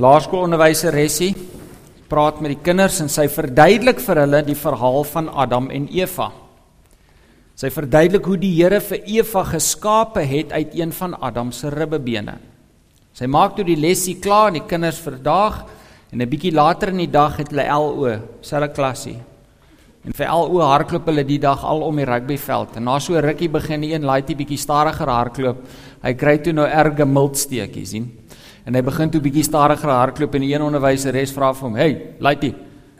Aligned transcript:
laerskoolonderwyseressie 0.00 1.34
praat 2.08 2.38
met 2.40 2.54
die 2.54 2.62
kinders 2.64 3.00
en 3.04 3.10
sy 3.12 3.26
verduidelik 3.28 4.00
vir 4.00 4.22
hulle 4.22 4.40
die 4.46 4.56
verhaal 4.56 5.04
van 5.08 5.28
Adam 5.28 5.68
en 5.72 5.88
Eva. 5.92 6.30
Sy 7.56 7.68
verduidelik 7.72 8.24
hoe 8.24 8.38
die 8.40 8.54
Here 8.56 8.80
vir 8.80 9.04
Eva 9.18 9.44
geskape 9.50 10.24
het 10.24 10.52
uit 10.52 10.72
een 10.78 10.94
van 10.96 11.14
Adam 11.20 11.52
se 11.52 11.68
ribbebene. 11.70 12.38
Sy 13.12 13.28
maak 13.28 13.56
toe 13.56 13.66
die 13.68 13.76
lesie 13.76 14.16
klaar 14.20 14.48
en 14.48 14.62
die 14.62 14.68
kinders 14.68 15.00
verdaag 15.04 15.60
en 16.12 16.22
'n 16.22 16.28
bietjie 16.28 16.52
later 16.52 16.88
in 16.88 17.04
die 17.04 17.12
dag 17.12 17.36
het 17.36 17.50
hulle 17.50 17.68
LO, 17.68 18.20
selfe 18.40 18.72
klasie. 18.72 19.18
En 20.04 20.12
vir 20.12 20.26
LO 20.26 20.60
hardloop 20.60 21.06
hulle 21.06 21.24
die 21.24 21.38
dag 21.38 21.64
al 21.64 21.82
om 21.82 21.96
die 21.96 22.04
rugbyveld. 22.04 22.76
En 22.76 22.84
na 22.84 22.98
so 22.98 23.14
rukkie 23.20 23.48
begin 23.48 23.80
die 23.80 23.92
een 23.92 24.04
laaitjie 24.04 24.36
bietjie 24.36 24.58
stadiger 24.58 25.08
hardloop. 25.08 25.56
Hy 26.02 26.14
kry 26.14 26.38
toe 26.38 26.52
nou 26.52 26.66
erge 26.66 27.04
miltsteekies, 27.04 27.90
sien? 27.90 28.10
En 28.62 28.76
hy 28.78 28.82
begin 28.86 29.10
toe 29.10 29.20
bietjie 29.22 29.42
stadiger 29.46 29.90
hardloop 29.90 30.36
en 30.38 30.44
die 30.44 30.52
een 30.52 30.62
onderwyseres 30.62 31.34
vra 31.34 31.50
vir 31.52 31.66
hom: 31.66 31.74
"Hey, 31.76 31.96
laaitjie, 32.22 32.54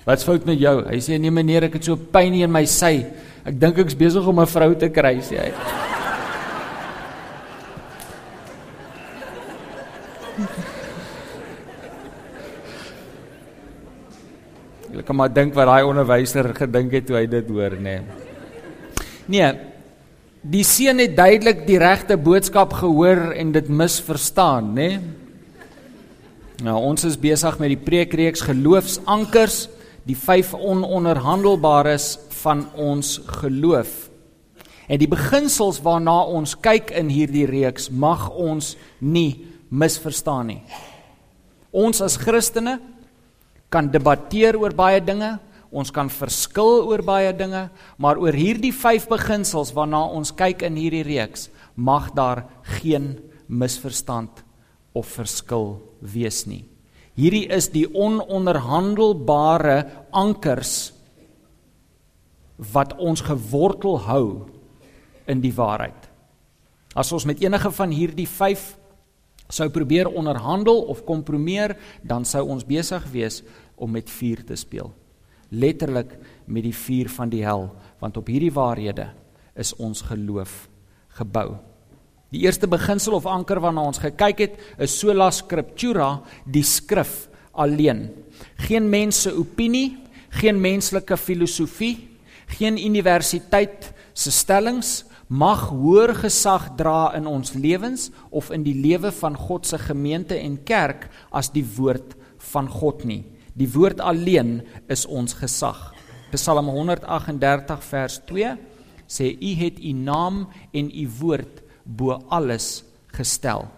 wat's 0.07 0.27
fout 0.27 0.47
met 0.47 0.59
jou?" 0.59 0.83
Hy 0.89 0.99
sê: 0.99 1.19
"Nee 1.19 1.31
meneer, 1.31 1.65
ek 1.65 1.75
het 1.79 1.85
so 1.85 1.97
pyn 1.97 2.35
in 2.35 2.51
my 2.51 2.65
sy. 2.67 3.07
Ek 3.47 3.61
dink 3.61 3.79
ek's 3.79 3.95
besig 3.95 4.27
om 4.27 4.41
'n 4.41 4.47
vrou 4.47 4.75
te 4.75 4.89
kry," 4.89 5.21
sê 5.23 5.39
hy. 5.39 5.53
Ek 14.99 15.07
kan 15.07 15.17
maar 15.17 15.33
dink 15.33 15.55
wat 15.55 15.67
daai 15.67 15.85
onderwyser 15.85 16.55
gedink 16.55 16.93
het 16.93 17.07
toe 17.07 17.17
hy 17.17 17.27
dit 17.27 17.49
hoor, 17.49 17.71
nê. 17.71 17.83
Nee. 17.83 18.03
nee. 19.29 19.53
Die 20.43 20.65
seun 20.65 20.99
het 20.99 21.17
duidelik 21.17 21.67
die 21.67 21.79
regte 21.79 22.17
boodskap 22.17 22.73
gehoor 22.73 23.33
en 23.33 23.53
dit 23.53 23.69
misverstaan, 23.69 24.75
nê. 24.75 24.99
Nee. 24.99 25.22
Nou 26.63 26.77
ons 26.79 27.03
is 27.09 27.19
besig 27.19 27.57
met 27.59 27.73
die 27.73 27.81
preekreeks 27.81 28.45
geloofsankers, 28.47 29.67
die 30.07 30.15
vyf 30.19 30.53
ononderhandelbares 30.55 32.15
van 32.43 32.69
ons 32.79 33.17
geloof. 33.41 33.91
En 34.87 35.01
die 35.01 35.11
beginsels 35.11 35.81
waarna 35.83 36.21
ons 36.31 36.55
kyk 36.63 36.93
in 36.99 37.11
hierdie 37.11 37.49
reeks 37.51 37.89
mag 37.91 38.29
ons 38.31 38.77
nie 39.01 39.43
misverstaan 39.75 40.53
nie. 40.53 40.61
Ons 41.75 42.03
as 42.05 42.19
Christene 42.21 42.77
kan 43.73 43.91
debatteer 43.91 44.59
oor 44.61 44.77
baie 44.77 45.01
dinge, 45.03 45.33
ons 45.73 45.91
kan 45.91 46.13
verskil 46.13 46.85
oor 46.85 47.03
baie 47.03 47.33
dinge, 47.35 47.65
maar 47.99 48.21
oor 48.23 48.37
hierdie 48.37 48.75
vyf 48.77 49.09
beginsels 49.11 49.75
waarna 49.75 50.05
ons 50.15 50.35
kyk 50.37 50.63
in 50.69 50.79
hierdie 50.79 51.07
reeks, 51.09 51.49
mag 51.75 52.13
daar 52.15 52.45
geen 52.79 53.17
misverstand 53.49 54.45
of 54.93 55.09
verskil 55.09 55.81
wees 56.01 56.45
nie. 56.47 56.65
Hierdie 57.19 57.45
is 57.53 57.69
die 57.73 57.87
ononderhandelbare 57.93 59.85
ankers 60.17 60.93
wat 62.73 62.95
ons 62.97 63.21
gewortel 63.27 63.99
hou 64.07 64.27
in 65.29 65.43
die 65.45 65.53
waarheid. 65.53 66.09
As 66.97 67.13
ons 67.13 67.27
met 67.29 67.41
enige 67.43 67.73
van 67.73 67.93
hierdie 67.93 68.29
5 68.29 68.65
sou 69.53 69.69
probeer 69.73 70.09
onderhandel 70.09 70.87
of 70.89 71.05
kompromieer, 71.05 71.77
dan 72.01 72.25
sou 72.25 72.47
ons 72.49 72.65
besig 72.65 73.05
wees 73.13 73.43
om 73.77 73.93
met 73.93 74.09
vuur 74.09 74.45
te 74.49 74.57
speel. 74.57 74.93
Letterlik 75.53 76.15
met 76.49 76.65
die 76.65 76.77
vuur 76.77 77.11
van 77.13 77.33
die 77.33 77.43
hel, 77.45 77.69
want 78.01 78.17
op 78.17 78.31
hierdie 78.33 78.53
waarhede 78.53 79.11
is 79.53 79.75
ons 79.77 80.01
geloof 80.09 80.69
gebou. 81.19 81.72
Die 82.33 82.47
eerste 82.47 82.69
beginsel 82.71 83.13
of 83.19 83.29
anker 83.29 83.61
waarna 83.61 83.85
ons 83.85 84.01
gekyk 84.01 84.39
het, 84.41 84.55
is 84.81 84.95
sola 84.97 85.29
scriptura, 85.31 86.23
die 86.49 86.65
skrif 86.65 87.27
alleen. 87.53 88.07
Geen 88.65 88.89
mens 88.89 89.27
se 89.27 89.35
opinie, 89.37 89.99
geen 90.41 90.57
menslike 90.61 91.19
filosofie, 91.21 92.09
geen 92.57 92.79
universiteit 92.81 93.91
se 94.17 94.33
stellings 94.33 95.03
mag 95.33 95.69
hoër 95.73 96.15
gesag 96.23 96.71
dra 96.77 97.13
in 97.17 97.29
ons 97.29 97.53
lewens 97.57 98.11
of 98.31 98.51
in 98.53 98.65
die 98.65 98.77
lewe 98.81 99.13
van 99.21 99.37
God 99.37 99.69
se 99.69 99.79
gemeente 99.81 100.37
en 100.37 100.59
kerk 100.65 101.09
as 101.33 101.53
die 101.53 101.65
woord 101.77 102.17
van 102.53 102.69
God 102.69 103.05
nie. 103.09 103.23
Die 103.57 103.69
woord 103.73 104.01
alleen 104.01 104.61
is 104.93 105.05
ons 105.05 105.37
gesag. 105.37 105.91
Psalm 106.33 106.69
138 106.73 107.85
vers 107.89 108.21
2 108.29 108.55
sê 109.09 109.33
u 109.37 109.51
het 109.61 109.81
u 109.81 109.93
naam 109.93 110.47
en 110.73 110.89
u 110.89 111.09
woord 111.21 111.62
bo 111.85 112.19
alles 112.29 112.85
gestel. 113.13 113.69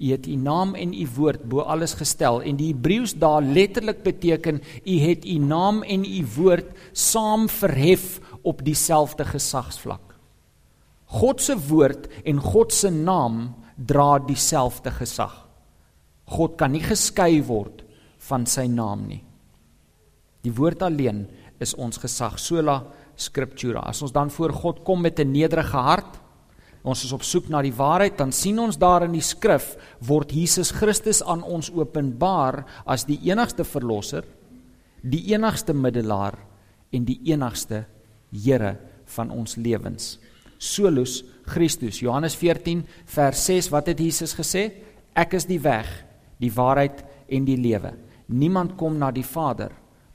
U 0.00 0.10
het 0.10 0.26
u 0.26 0.36
naam 0.36 0.74
en 0.74 0.94
u 0.94 1.06
woord 1.16 1.42
bo 1.44 1.60
alles 1.60 1.94
gestel 1.94 2.40
en 2.42 2.56
die 2.56 2.70
Hebreëus 2.72 3.14
daar 3.20 3.42
letterlik 3.42 4.02
beteken 4.02 4.62
u 4.84 4.98
het 4.98 5.24
u 5.24 5.38
naam 5.38 5.82
en 5.82 6.04
u 6.04 6.24
woord 6.36 6.70
saam 6.92 7.48
verhef 7.48 8.20
op 8.42 8.64
dieselfde 8.64 9.24
gesagsvlak. 9.24 10.16
God 11.04 11.42
se 11.42 11.56
woord 11.68 12.06
en 12.24 12.40
God 12.40 12.72
se 12.72 12.90
naam 12.90 13.54
dra 13.76 14.18
dieselfde 14.18 14.90
gesag. 14.90 15.34
God 16.30 16.56
kan 16.56 16.72
nie 16.72 16.84
geskei 16.84 17.42
word 17.42 17.82
van 18.28 18.46
sy 18.46 18.68
naam 18.70 19.08
nie. 19.08 19.22
Die 20.44 20.52
woord 20.54 20.82
alleen 20.86 21.26
is 21.60 21.74
ons 21.74 21.98
gesag, 22.00 22.38
sola 22.40 22.78
scriptura. 23.20 23.82
As 23.84 24.00
ons 24.02 24.14
dan 24.14 24.30
voor 24.32 24.54
God 24.54 24.84
kom 24.84 25.02
met 25.02 25.18
'n 25.20 25.32
nederige 25.32 25.76
hart, 25.76 26.20
ons 26.82 27.04
is 27.04 27.12
op 27.12 27.24
soek 27.26 27.50
na 27.52 27.60
die 27.62 27.74
waarheid, 27.76 28.16
dan 28.18 28.32
sien 28.32 28.58
ons 28.62 28.78
daar 28.80 29.04
in 29.04 29.12
die 29.12 29.24
skrif 29.24 29.74
word 30.06 30.32
Jesus 30.32 30.72
Christus 30.72 31.20
aan 31.22 31.42
ons 31.44 31.70
openbaar 31.74 32.62
as 32.88 33.04
die 33.08 33.18
enigste 33.28 33.66
verlosser, 33.68 34.24
die 35.02 35.32
enigste 35.34 35.74
middelaar 35.76 36.38
en 36.92 37.06
die 37.08 37.20
enigste 37.32 37.84
Here 38.30 38.76
van 39.10 39.32
ons 39.34 39.56
lewens. 39.58 40.20
Solus 40.60 41.24
Christus. 41.50 41.98
Johannes 41.98 42.36
14 42.38 42.84
vers 43.10 43.40
6, 43.48 43.70
wat 43.74 43.88
het 43.90 43.98
Jesus 43.98 44.36
gesê? 44.38 44.68
Ek 45.18 45.34
is 45.34 45.48
die 45.48 45.58
weg, 45.58 45.88
die 46.38 46.52
waarheid 46.54 47.02
en 47.26 47.48
die 47.48 47.58
lewe. 47.58 47.96
Niemand 48.30 48.76
kom 48.78 49.00
na 49.00 49.10
die 49.10 49.26
Vader 49.26 49.72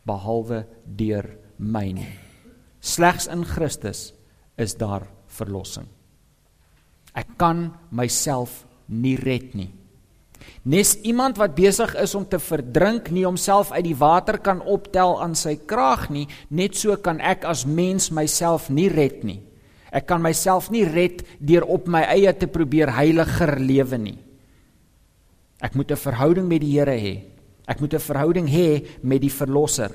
behalwe 0.08 0.64
deur 0.86 1.28
my 1.59 1.90
nie. 1.97 2.14
Slegs 2.80 3.28
in 3.28 3.44
Christus 3.44 4.14
is 4.62 4.78
daar 4.80 5.09
verlossing. 5.28 5.90
Ek 7.16 7.38
kan 7.40 7.72
myself 7.96 8.66
nie 8.92 9.16
red 9.16 9.56
nie. 9.56 9.72
Nes 10.66 10.96
iemand 11.06 11.38
wat 11.38 11.56
besig 11.58 11.94
is 12.02 12.16
om 12.18 12.26
te 12.26 12.40
verdrink, 12.42 13.12
nie 13.14 13.26
homself 13.26 13.72
uit 13.72 13.86
die 13.86 13.98
water 13.98 14.40
kan 14.42 14.62
optel 14.62 15.16
aan 15.22 15.36
sy 15.38 15.56
kraag 15.62 16.09
nie, 16.14 16.26
net 16.50 16.76
so 16.78 16.96
kan 16.98 17.22
ek 17.22 17.46
as 17.46 17.66
mens 17.70 18.09
myself 18.14 18.68
nie 18.74 18.90
red 18.90 19.24
nie. 19.24 19.40
Ek 19.96 20.09
kan 20.09 20.22
myself 20.22 20.72
nie 20.74 20.84
red 20.90 21.22
deur 21.40 21.64
op 21.72 21.88
my 21.88 22.02
eie 22.12 22.34
te 22.34 22.50
probeer 22.52 22.92
heiliger 22.98 23.56
lewe 23.62 24.00
nie. 24.02 24.18
Ek 25.62 25.76
moet 25.76 25.92
'n 25.92 25.96
verhouding 25.96 26.47
met 26.47 26.62
die 26.62 26.74
Here 26.78 26.97
hê. 26.97 27.24
Ek 27.68 27.80
moet 27.80 27.94
'n 27.94 28.00
verhouding 28.00 28.47
hê 28.50 28.86
met 29.03 29.22
die 29.22 29.32
verlosser. 29.32 29.92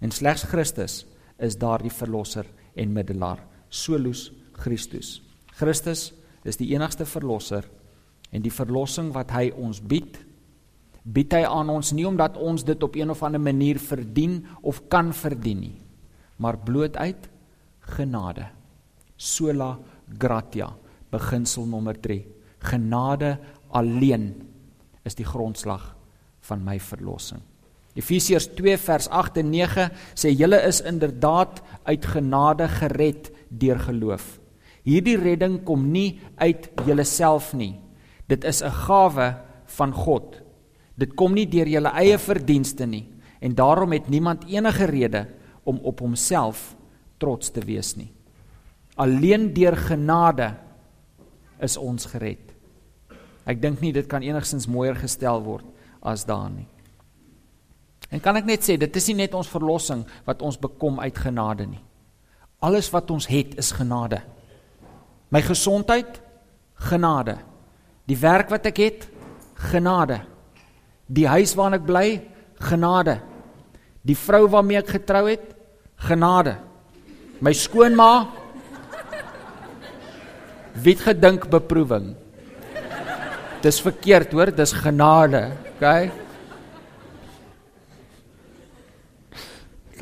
En 0.00 0.10
slegs 0.10 0.42
Christus 0.42 1.06
is 1.38 1.56
daardie 1.56 1.90
verlosser 1.90 2.44
en 2.76 2.92
middelaar. 2.92 3.38
Solus 3.70 4.30
Christus. 4.52 5.22
Christus 5.56 6.12
is 6.44 6.60
die 6.60 6.70
enigste 6.74 7.06
verlosser 7.08 7.66
en 8.34 8.42
die 8.44 8.52
verlossing 8.52 9.12
wat 9.14 9.32
hy 9.34 9.48
ons 9.56 9.80
bied, 9.80 10.18
bied 11.04 11.34
hy 11.36 11.44
aan 11.48 11.70
ons 11.72 11.92
nie 11.96 12.06
omdat 12.08 12.38
ons 12.40 12.64
dit 12.64 12.82
op 12.82 12.96
een 12.96 13.12
of 13.12 13.22
ander 13.24 13.42
manier 13.42 13.80
verdien 13.80 14.42
of 14.62 14.82
kan 14.92 15.12
verdien 15.16 15.60
nie, 15.60 15.78
maar 16.36 16.60
bloot 16.60 16.96
uit 16.96 17.28
genade. 17.94 18.48
Sola 19.16 19.74
gratia, 20.18 20.70
beginsel 21.12 21.66
nommer 21.68 21.96
3. 22.00 22.20
Genade 22.64 23.36
alleen 23.74 24.32
is 25.04 25.16
die 25.16 25.26
grondslag 25.28 25.92
van 26.48 26.64
my 26.64 26.78
verlossing. 26.80 27.42
Efesiërs 27.94 28.48
2 28.58 28.78
vers 28.82 29.06
8 29.08 29.38
en 29.44 29.52
9 29.52 29.84
sê 30.18 30.32
julle 30.34 30.58
is 30.66 30.80
inderdaad 30.82 31.60
uit 31.86 32.08
genade 32.10 32.66
gered 32.80 33.30
deur 33.48 33.78
geloof. 33.78 34.24
Hierdie 34.84 35.16
redding 35.16 35.62
kom 35.64 35.88
nie 35.92 36.20
uit 36.36 36.68
julleself 36.84 37.54
nie. 37.56 37.80
Dit 38.28 38.44
is 38.44 38.62
'n 38.62 38.70
gawe 38.70 39.40
van 39.66 39.92
God. 39.92 40.40
Dit 40.96 41.14
kom 41.14 41.34
nie 41.34 41.46
deur 41.46 41.66
julle 41.66 41.90
eie 41.90 42.18
verdienste 42.18 42.86
nie 42.86 43.08
en 43.40 43.54
daarom 43.54 43.92
het 43.92 44.08
niemand 44.08 44.44
enige 44.44 44.84
rede 44.84 45.26
om 45.64 45.78
op 45.82 46.00
homself 46.00 46.76
trots 47.18 47.50
te 47.50 47.60
wees 47.60 47.96
nie. 47.96 48.12
Alleen 48.94 49.52
deur 49.54 49.76
genade 49.76 50.54
is 51.60 51.76
ons 51.76 52.06
gered. 52.06 52.54
Ek 53.44 53.60
dink 53.60 53.80
nie 53.80 53.92
dit 53.92 54.06
kan 54.08 54.22
enigsins 54.22 54.66
mooier 54.66 54.96
gestel 54.96 55.42
word 55.42 55.64
as 56.02 56.24
daar 56.24 56.50
nie. 56.50 56.68
En 58.10 58.20
kan 58.20 58.36
ek 58.36 58.46
net 58.48 58.64
sê 58.64 58.76
dit 58.78 58.96
is 58.96 59.08
nie 59.08 59.18
net 59.24 59.34
ons 59.34 59.48
verlossing 59.48 60.04
wat 60.24 60.42
ons 60.42 60.60
bekom 60.60 61.00
uit 61.00 61.18
genade 61.18 61.66
nie. 61.66 61.82
Alles 62.64 62.90
wat 62.94 63.10
ons 63.10 63.26
het 63.26 63.58
is 63.58 63.72
genade. 63.72 64.22
My 65.34 65.42
gesondheid 65.42 66.20
genade. 66.86 67.40
Die 68.06 68.18
werk 68.20 68.52
wat 68.52 68.68
ek 68.70 68.78
het 68.84 69.08
genade. 69.72 70.20
Die 71.10 71.26
huis 71.26 71.56
waarin 71.58 71.80
ek 71.80 71.88
bly, 71.88 72.08
genade. 72.62 73.18
Die 74.06 74.16
vrou 74.18 74.44
waarmee 74.52 74.78
ek 74.78 74.94
getrou 74.94 75.24
het, 75.26 75.50
genade. 76.06 76.58
My 77.42 77.52
skoonma 77.56 78.10
Wie 80.74 80.96
gedink 80.98 81.46
beproewing? 81.46 82.16
Dis 83.62 83.78
verkeerd, 83.80 84.32
hoor, 84.34 84.50
dis 84.50 84.72
genade, 84.74 85.52
okay? 85.76 86.10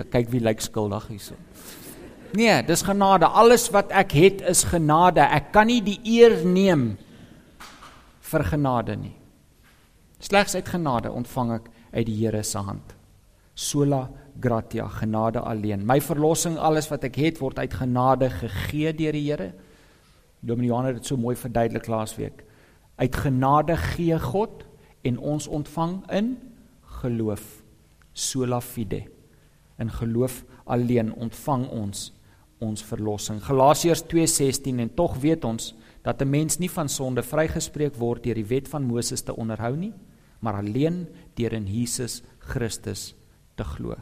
Kyk 0.01 0.33
wie 0.33 0.41
lyk 0.41 0.65
skuldig 0.65 1.11
hierso. 1.13 1.37
Nee, 2.33 2.63
dis 2.65 2.83
genade. 2.83 3.29
Alles 3.29 3.67
wat 3.75 3.93
ek 3.93 4.15
het 4.17 4.41
is 4.49 4.65
genade. 4.65 5.21
Ek 5.21 5.51
kan 5.53 5.69
nie 5.69 5.83
die 5.85 5.99
eer 6.15 6.39
neem 6.49 6.95
vir 8.33 8.45
genade 8.49 8.97
nie. 8.97 9.13
Slegs 10.23 10.55
uit 10.57 10.69
genade 10.69 11.11
ontvang 11.13 11.51
ek 11.59 11.67
uit 11.93 12.07
die 12.09 12.17
Here 12.23 12.41
se 12.47 12.63
hand. 12.65 12.95
Sola 13.55 14.07
gratia, 14.41 14.87
genade 14.89 15.43
alleen. 15.45 15.85
My 15.85 15.99
verlossing, 16.01 16.57
alles 16.57 16.89
wat 16.89 17.05
ek 17.05 17.19
het, 17.21 17.43
word 17.43 17.61
uit 17.61 17.75
genade 17.77 18.31
gegee 18.33 18.95
deur 18.97 19.19
die 19.19 19.27
Here. 19.27 19.51
Dominiaan 20.41 20.89
het 20.89 21.03
dit 21.03 21.13
so 21.13 21.21
mooi 21.21 21.37
verduidelik 21.37 21.91
laasweek. 21.91 22.41
Uit 22.97 23.21
genade 23.27 23.77
gee 23.77 24.17
God 24.19 24.65
en 25.05 25.19
ons 25.19 25.51
ontvang 25.53 26.01
in 26.17 26.33
geloof. 27.03 27.61
Sola 28.13 28.63
fide. 28.65 29.05
In 29.77 29.93
geloof 29.93 30.45
alleen 30.65 31.13
ontvang 31.13 31.69
ons 31.69 32.09
ons 32.63 32.85
verlossing. 32.87 33.41
Galasiërs 33.43 34.05
2:16 34.11 34.81
en 34.81 34.95
tog 34.95 35.19
weet 35.21 35.45
ons 35.45 35.75
dat 36.03 36.23
'n 36.23 36.31
mens 36.31 36.59
nie 36.59 36.71
van 36.71 36.89
sonde 36.89 37.23
vrygespreek 37.23 37.95
word 37.95 38.23
deur 38.23 38.35
die 38.35 38.51
wet 38.55 38.69
van 38.69 38.83
Moses 38.83 39.23
te 39.23 39.37
onderhou 39.37 39.77
nie, 39.77 39.93
maar 40.41 40.55
alleen 40.55 41.07
deur 41.35 41.53
in 41.53 41.67
Jesus 41.67 42.23
Christus 42.39 43.15
te 43.57 43.65
glo. 43.65 43.97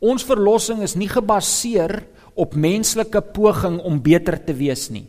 Ons 0.00 0.24
verlossing 0.24 0.82
is 0.82 0.94
nie 0.94 1.08
gebaseer 1.08 2.06
op 2.34 2.54
menslike 2.54 3.20
poging 3.20 3.80
om 3.80 4.00
beter 4.02 4.44
te 4.44 4.54
wees 4.54 4.90
nie. 4.90 5.06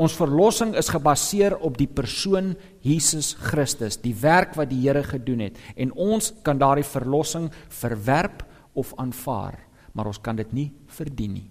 Ons 0.00 0.14
verlossing 0.16 0.72
is 0.80 0.88
gebaseer 0.88 1.58
op 1.58 1.76
die 1.76 1.88
persoon 1.88 2.54
Jesus 2.80 3.34
Christus, 3.34 3.98
die 4.00 4.14
werk 4.16 4.54
wat 4.56 4.70
die 4.70 4.80
Here 4.86 5.02
gedoen 5.04 5.40
het 5.40 5.58
en 5.76 5.92
ons 5.92 6.32
kan 6.42 6.58
daardie 6.58 6.86
verlossing 6.86 7.50
verwerp 7.68 8.44
of 8.72 8.94
aanvaar, 8.96 9.58
maar 9.92 10.06
ons 10.06 10.20
kan 10.20 10.36
dit 10.36 10.52
nie 10.52 10.68
verdien 10.86 11.32
nie. 11.32 11.48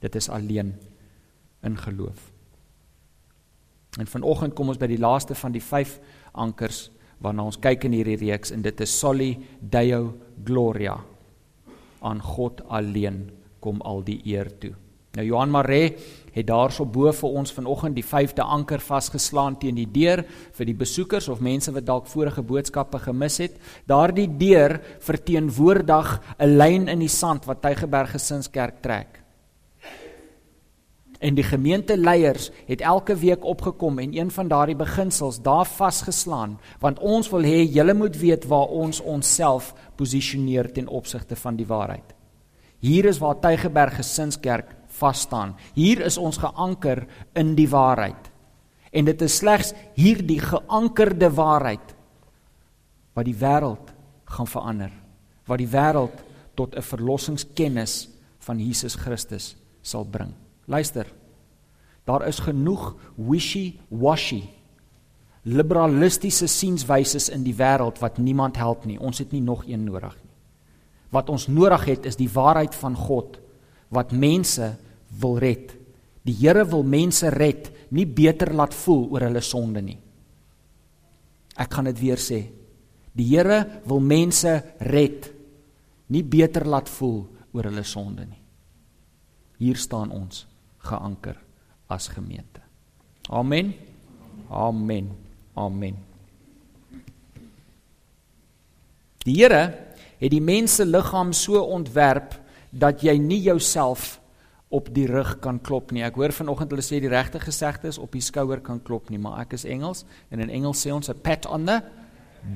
Dit 0.00 0.14
is 0.14 0.28
alleen 0.28 0.74
in 1.66 1.76
geloof. 1.78 2.30
En 3.98 4.06
vanoggend 4.06 4.54
kom 4.54 4.70
ons 4.70 4.78
by 4.78 4.86
die 4.90 5.00
laaste 5.00 5.34
van 5.34 5.52
die 5.52 5.62
5 5.64 5.98
ankers 6.32 6.88
waarna 7.18 7.48
ons 7.48 7.58
kyk 7.58 7.88
in 7.88 7.96
hierdie 7.98 8.18
reeks 8.20 8.52
en 8.54 8.62
dit 8.62 8.80
is 8.84 8.92
soli 8.94 9.32
deo 9.58 10.12
gloria. 10.44 10.98
Aan 12.06 12.22
God 12.22 12.62
alleen 12.70 13.24
kom 13.60 13.82
al 13.82 14.04
die 14.06 14.20
eer 14.30 14.52
toe. 14.62 14.74
Nou 15.18 15.26
Johan 15.26 15.50
Maree 15.50 15.96
het 16.30 16.46
daarso 16.46 16.84
bo 16.86 17.10
vir 17.10 17.36
ons 17.40 17.50
vanoggend 17.50 17.96
die 17.98 18.06
5de 18.06 18.44
anker 18.44 18.78
vasgeslaan 18.78 19.56
teen 19.58 19.74
die 19.74 19.88
deur 19.90 20.22
vir 20.54 20.68
die 20.68 20.76
besoekers 20.78 21.26
of 21.32 21.40
mense 21.42 21.72
wat 21.74 21.88
dalk 21.88 22.06
vorige 22.06 22.44
boodskappe 22.46 23.00
gemis 23.02 23.40
het. 23.42 23.56
Daardie 23.90 24.28
deur 24.38 24.78
verteenwoordig 25.02 26.20
'n 26.38 26.56
lyn 26.56 26.88
in 26.88 27.00
die 27.00 27.10
sand 27.10 27.46
wat 27.46 27.62
Tygerberg 27.62 28.10
Gesinskerk 28.10 28.80
trek. 28.80 29.18
En 31.18 31.34
die 31.34 31.42
gemeenteleiers 31.42 32.50
het 32.66 32.80
elke 32.80 33.16
week 33.16 33.44
opgekom 33.44 33.98
en 33.98 34.14
een 34.14 34.30
van 34.30 34.48
daardie 34.48 34.76
beginsels 34.76 35.42
daar 35.42 35.66
vasgeslaan 35.66 36.60
want 36.78 36.98
ons 36.98 37.30
wil 37.30 37.42
hê 37.42 37.66
julle 37.66 37.94
moet 37.94 38.16
weet 38.16 38.46
waar 38.46 38.68
ons 38.68 39.00
onsself 39.00 39.74
posisioneer 39.96 40.72
ten 40.72 40.86
opsigte 40.86 41.36
van 41.36 41.56
die 41.56 41.66
waarheid. 41.66 42.14
Hier 42.78 43.04
is 43.04 43.18
waar 43.18 43.40
Tygerberg 43.40 43.96
Gesinskerk 43.96 44.77
vas 44.98 45.22
staan. 45.26 45.54
Hier 45.74 46.02
is 46.06 46.18
ons 46.18 46.40
geanker 46.40 47.06
in 47.38 47.54
die 47.58 47.68
waarheid. 47.70 48.30
En 48.92 49.08
dit 49.08 49.22
is 49.22 49.36
slegs 49.40 49.72
hierdie 49.98 50.40
geankerde 50.40 51.30
waarheid 51.34 51.94
wat 53.18 53.26
die 53.26 53.36
wêreld 53.36 53.92
gaan 54.30 54.46
verander. 54.46 54.92
Wat 55.48 55.58
die 55.58 55.70
wêreld 55.70 56.14
tot 56.54 56.74
'n 56.76 56.82
verlossingskennis 56.82 58.08
van 58.38 58.58
Jesus 58.58 58.94
Christus 58.94 59.56
sal 59.82 60.04
bring. 60.04 60.34
Luister. 60.66 61.06
Daar 62.04 62.26
is 62.26 62.38
genoeg 62.38 62.96
wishy-washy 63.16 64.58
liberalistiese 65.48 66.48
sienswyse 66.50 67.20
in 67.32 67.44
die 67.46 67.54
wêreld 67.56 68.00
wat 68.02 68.18
niemand 68.18 68.58
help 68.60 68.84
nie. 68.88 68.98
Ons 69.00 69.22
het 69.22 69.32
nie 69.32 69.42
nog 69.42 69.64
een 69.66 69.84
nodig 69.84 70.14
nie. 70.16 70.34
Wat 71.14 71.30
ons 71.32 71.46
nodig 71.48 71.86
het 71.88 72.06
is 72.06 72.18
die 72.20 72.28
waarheid 72.32 72.74
van 72.74 72.96
God 72.96 73.38
wat 73.94 74.12
mense 74.12 74.74
wil 75.20 75.38
red. 75.38 75.72
Die 76.22 76.34
Here 76.36 76.64
wil 76.68 76.84
mense 76.84 77.30
red, 77.32 77.70
nie 77.90 78.06
beter 78.06 78.52
laat 78.52 78.74
voel 78.76 79.06
oor 79.12 79.24
hulle 79.28 79.42
sonde 79.44 79.82
nie. 79.82 79.98
Ek 81.58 81.72
gaan 81.72 81.88
dit 81.90 82.00
weer 82.00 82.20
sê. 82.20 82.42
Die 83.16 83.26
Here 83.30 83.80
wil 83.88 84.02
mense 84.04 84.52
red, 84.84 85.30
nie 86.12 86.22
beter 86.22 86.68
laat 86.68 86.90
voel 86.92 87.22
oor 87.56 87.70
hulle 87.70 87.84
sonde 87.84 88.26
nie. 88.28 88.42
Hier 89.58 89.80
staan 89.80 90.12
ons 90.14 90.44
geanker 90.86 91.38
as 91.90 92.08
gemeente. 92.12 92.62
Amen. 93.28 93.72
Amen. 94.48 95.10
Amen. 95.56 95.96
Die 99.24 99.34
Here 99.40 99.64
het 100.18 100.30
die 100.32 100.42
mense 100.42 100.86
liggaam 100.86 101.32
so 101.32 101.60
ontwerp 101.62 102.36
dat 102.70 103.02
jy 103.02 103.16
nie 103.18 103.40
jouself 103.48 104.17
op 104.68 104.88
die 104.92 105.06
rug 105.06 105.38
kan 105.40 105.60
klop 105.60 105.92
nie. 105.92 106.02
Ek 106.04 106.18
hoor 106.20 106.32
vanoggend 106.32 106.74
hulle 106.74 106.84
sê 106.84 107.00
die 107.00 107.08
regte 107.08 107.40
gesegde 107.40 107.88
is 107.88 107.98
op 107.98 108.12
die 108.12 108.24
skouer 108.24 108.60
kan 108.60 108.82
klop 108.84 109.08
nie, 109.10 109.18
maar 109.18 109.40
ek 109.40 109.56
is 109.56 109.64
Engels 109.64 110.04
en 110.30 110.40
in 110.44 110.50
Engels 110.50 110.84
sê 110.84 110.92
ons 110.92 111.08
'n 111.08 111.20
pat 111.22 111.46
on 111.46 111.64
the 111.64 111.82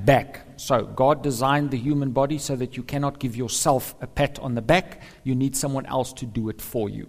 back. 0.04 0.44
So 0.56 0.86
God 0.96 1.22
designed 1.22 1.70
the 1.70 1.78
human 1.78 2.12
body 2.12 2.38
so 2.38 2.56
that 2.56 2.76
you 2.76 2.84
cannot 2.84 3.18
give 3.18 3.36
yourself 3.36 3.94
a 4.00 4.06
pat 4.06 4.38
on 4.38 4.54
the 4.54 4.62
back, 4.62 5.00
you 5.24 5.34
need 5.34 5.56
someone 5.56 5.86
else 5.86 6.12
to 6.14 6.26
do 6.26 6.48
it 6.48 6.60
for 6.60 6.88
you. 6.90 7.06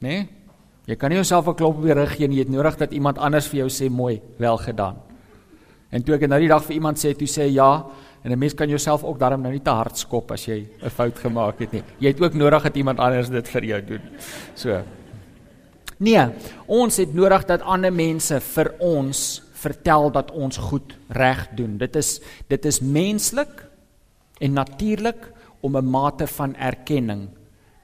Né? 0.00 0.08
Nee? 0.08 0.28
Jy 0.88 0.96
kan 0.96 1.10
nie 1.10 1.16
jouself 1.16 1.46
'n 1.46 1.54
klop 1.54 1.76
op 1.76 1.82
die 1.82 1.92
rug 1.92 2.16
gee 2.16 2.28
nie, 2.28 2.36
jy 2.36 2.44
het 2.44 2.52
nodig 2.52 2.76
dat 2.76 2.92
iemand 2.92 3.18
anders 3.18 3.46
vir 3.46 3.58
jou 3.58 3.68
sê 3.68 3.90
mooi, 3.90 4.22
wel 4.38 4.56
gedaan. 4.56 4.96
En 5.90 6.02
toe 6.02 6.14
ek 6.14 6.28
nou 6.28 6.40
die 6.40 6.48
dag 6.48 6.64
vir 6.64 6.74
iemand 6.74 6.98
sê, 6.98 7.14
toe 7.16 7.28
sê 7.28 7.52
ja, 7.52 7.86
En 8.28 8.34
'n 8.34 8.38
mens 8.38 8.54
kan 8.54 8.68
jouself 8.68 9.04
ook 9.04 9.18
daarom 9.18 9.40
nou 9.40 9.52
nie 9.52 9.62
te 9.62 9.70
hard 9.70 9.98
skop 9.98 10.30
as 10.30 10.44
jy 10.44 10.68
'n 10.82 10.90
fout 10.90 11.18
gemaak 11.18 11.58
het 11.58 11.72
nie. 11.72 11.82
Jy 11.98 12.08
het 12.08 12.20
ook 12.20 12.34
nodig 12.34 12.62
dat 12.62 12.76
iemand 12.76 12.98
anders 12.98 13.28
dit 13.28 13.48
vir 13.48 13.64
jou 13.64 13.84
doen. 13.84 14.00
So. 14.54 14.82
Nee, 15.96 16.28
ons 16.66 16.96
het 16.96 17.14
nodig 17.14 17.44
dat 17.44 17.62
ander 17.62 17.92
mense 17.92 18.40
vir 18.40 18.74
ons 18.78 19.42
vertel 19.52 20.10
dat 20.10 20.30
ons 20.30 20.56
goed 20.56 20.96
reg 21.08 21.48
doen. 21.54 21.78
Dit 21.78 21.96
is 21.96 22.20
dit 22.46 22.64
is 22.64 22.80
menslik 22.80 23.66
en 24.38 24.52
natuurlik 24.52 25.32
om 25.60 25.76
'n 25.76 25.90
mate 25.90 26.26
van 26.26 26.54
erkenning 26.54 27.28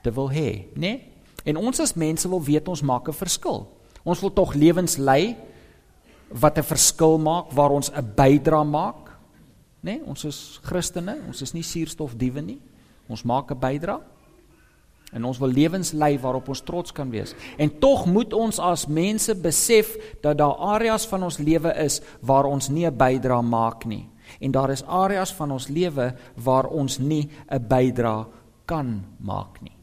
te 0.02 0.12
wil 0.12 0.30
hê, 0.30 0.66
né? 0.74 0.80
Nee? 0.80 1.12
En 1.44 1.56
ons 1.56 1.80
as 1.80 1.94
mense 1.94 2.28
wil 2.28 2.42
weet 2.42 2.68
ons 2.68 2.82
maak 2.82 3.08
'n 3.08 3.12
verskil. 3.12 3.66
Ons 4.02 4.20
wil 4.20 4.32
tog 4.32 4.54
lewens 4.54 4.96
lei 4.96 5.36
wat 6.28 6.58
'n 6.58 6.62
verskil 6.62 7.18
maak, 7.18 7.52
waar 7.52 7.70
ons 7.70 7.90
'n 7.90 8.12
bydrae 8.14 8.64
maak 8.64 9.03
nê? 9.84 9.98
Nee, 9.98 10.02
ons 10.08 10.24
is 10.24 10.38
Christene, 10.64 11.18
ons 11.28 11.42
is 11.44 11.52
nie 11.52 11.62
suurstofdiewe 11.62 12.42
nie. 12.42 12.60
Ons 13.08 13.22
maak 13.22 13.50
'n 13.52 13.60
bydrae. 13.60 14.00
En 15.12 15.24
ons 15.24 15.38
wil 15.38 15.48
lewens 15.48 15.92
lei 15.92 16.18
waarop 16.18 16.48
ons 16.48 16.60
trots 16.60 16.92
kan 16.92 17.10
wees. 17.10 17.34
En 17.56 17.70
tog 17.78 18.06
moet 18.06 18.32
ons 18.32 18.58
as 18.58 18.86
mense 18.86 19.34
besef 19.34 19.96
dat 20.22 20.38
daar 20.38 20.56
areas 20.74 21.06
van 21.06 21.22
ons 21.22 21.38
lewe 21.38 21.70
is 21.84 22.00
waar 22.20 22.44
ons 22.44 22.68
nie 22.68 22.86
'n 22.86 22.96
bydrae 22.96 23.42
maak 23.42 23.84
nie. 23.84 24.08
En 24.40 24.50
daar 24.50 24.70
is 24.70 24.82
areas 24.82 25.32
van 25.32 25.50
ons 25.50 25.68
lewe 25.68 26.14
waar 26.34 26.66
ons 26.66 26.98
nie 26.98 27.28
'n 27.48 27.68
bydrae 27.68 28.26
kan 28.66 29.04
maak 29.18 29.62
nie. 29.62 29.76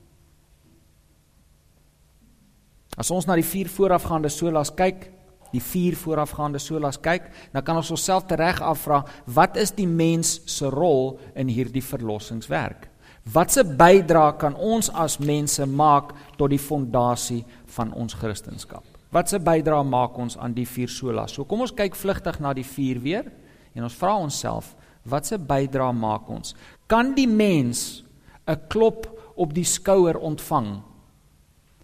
As 2.97 3.11
ons 3.11 3.25
na 3.25 3.35
die 3.35 3.43
vier 3.43 3.69
voorafgaande 3.69 4.29
solas 4.29 4.69
kyk, 4.69 5.11
die 5.51 5.61
vier 5.61 5.95
voorafgaande 5.95 6.59
solas 6.59 6.97
kyk, 7.01 7.27
dan 7.53 7.63
kan 7.63 7.75
ons 7.75 7.91
onsself 7.91 8.25
tereg 8.29 8.61
afvra, 8.61 9.03
wat 9.25 9.57
is 9.57 9.71
die 9.71 9.87
mens 9.87 10.39
se 10.45 10.69
rol 10.69 11.19
in 11.35 11.51
hierdie 11.51 11.83
verlossingswerk? 11.83 12.87
Watse 13.29 13.61
bydrae 13.63 14.33
kan 14.41 14.55
ons 14.57 14.89
as 14.97 15.19
mense 15.21 15.65
maak 15.69 16.15
tot 16.39 16.49
die 16.49 16.61
fondasie 16.61 17.43
van 17.75 17.93
ons 17.93 18.15
kristendom? 18.17 18.81
Watse 19.13 19.37
bydrae 19.43 19.83
maak 19.85 20.17
ons 20.17 20.37
aan 20.39 20.55
die 20.55 20.65
vier 20.65 20.89
solas? 20.89 21.35
So 21.35 21.45
kom 21.45 21.61
ons 21.61 21.75
kyk 21.75 21.97
vlugtig 21.99 22.39
na 22.41 22.55
die 22.57 22.65
vier 22.65 23.01
weer 23.03 23.27
en 23.75 23.85
ons 23.85 23.97
vra 23.99 24.15
onsself, 24.17 24.73
watse 25.05 25.37
bydrae 25.37 25.93
maak 25.93 26.29
ons? 26.33 26.55
Kan 26.89 27.13
die 27.13 27.27
mens 27.27 28.03
'n 28.47 28.57
klop 28.69 29.05
op 29.35 29.53
die 29.53 29.65
skouer 29.65 30.17
ontvang 30.17 30.81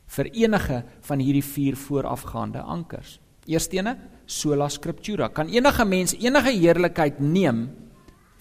vir 0.08 0.26
enige 0.34 0.84
van 1.02 1.20
hierdie 1.20 1.44
vier 1.44 1.76
voorafgaande 1.76 2.62
ankers? 2.62 3.20
Eerstene, 3.48 3.96
sola 4.27 4.68
scriptura. 4.70 5.30
Kan 5.32 5.50
enige 5.50 5.86
mens 5.88 6.16
enige 6.20 6.51
heerlikheid 6.51 7.22
neem 7.24 7.68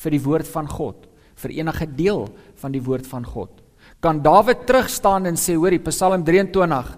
vir 0.02 0.16
die 0.16 0.22
woord 0.22 0.48
van 0.50 0.68
God, 0.68 1.06
vir 1.38 1.54
enige 1.60 1.86
deel 1.86 2.26
van 2.60 2.74
die 2.74 2.82
woord 2.82 3.06
van 3.06 3.24
God? 3.24 3.62
Kan 4.02 4.20
Dawid 4.22 4.66
terugstaan 4.66 5.30
en 5.30 5.38
sê, 5.40 5.54
hoor, 5.56 5.72
die 5.72 5.82
Psalm 5.86 6.24
23 6.26 6.90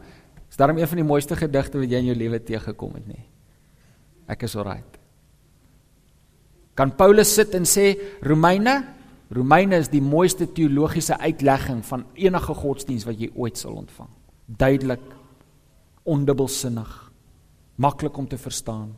is 0.49 0.57
daarom 0.59 0.79
een 0.81 0.89
van 0.89 1.03
die 1.03 1.07
mooiste 1.07 1.37
gedigte 1.37 1.79
wat 1.81 1.91
jy 1.93 2.01
in 2.03 2.11
jou 2.11 2.17
lewe 2.19 2.41
teëgekom 2.43 2.97
het 2.97 3.11
nie. 3.11 3.25
Ek 4.29 4.45
is 4.49 4.57
alright. 4.57 4.99
Kan 6.79 6.93
Paulus 6.97 7.31
sit 7.35 7.55
en 7.59 7.67
sê 7.67 7.93
Romeine, 8.23 8.81
Romeine 9.35 9.81
is 9.83 9.91
die 9.93 10.03
mooiste 10.03 10.47
teologiese 10.57 11.19
uitlegging 11.21 11.83
van 11.85 12.07
enige 12.17 12.55
godsdiens 12.57 13.05
wat 13.09 13.19
jy 13.21 13.29
ooit 13.37 13.59
sal 13.61 13.77
ontvang. 13.77 14.09
Duidelik, 14.47 15.05
ondubbelsinnig, 16.09 17.08
maklik 17.79 18.17
om 18.19 18.27
te 18.29 18.39
verstaan. 18.39 18.93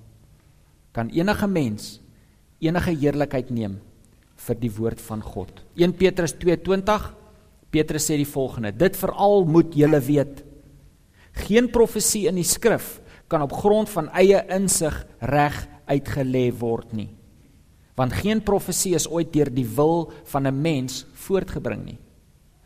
Kan 0.97 1.13
enige 1.15 1.47
mens 1.47 2.01
enige 2.61 2.93
heerlikheid 2.97 3.51
neem 3.53 3.79
vir 4.41 4.57
die 4.61 4.73
woord 4.73 5.01
van 5.01 5.23
God. 5.23 5.53
1 5.77 5.97
Petrus 5.97 6.35
2:20 6.41 7.13
Petrus 7.71 8.09
sê 8.11 8.17
die 8.19 8.27
volgende: 8.27 8.73
Dit 8.75 8.99
veral 8.99 9.45
moet 9.47 9.75
julle 9.75 10.01
weet. 10.03 10.43
Geen 11.47 11.71
profesie 11.71 12.27
in 12.29 12.41
die 12.41 12.47
skrif 12.47 12.99
kan 13.31 13.45
op 13.47 13.55
grond 13.55 13.89
van 13.89 14.11
eie 14.19 14.43
insig 14.51 14.97
reg 15.21 15.55
uitgelê 15.87 16.51
word 16.59 16.93
nie. 16.93 17.09
Want 17.95 18.17
geen 18.19 18.43
profesie 18.43 18.97
is 18.99 19.07
ooit 19.07 19.31
deur 19.33 19.51
die 19.55 19.67
wil 19.77 20.11
van 20.33 20.47
'n 20.47 20.63
mens 20.63 21.07
voortgebring 21.15 21.85
nie. 21.85 21.99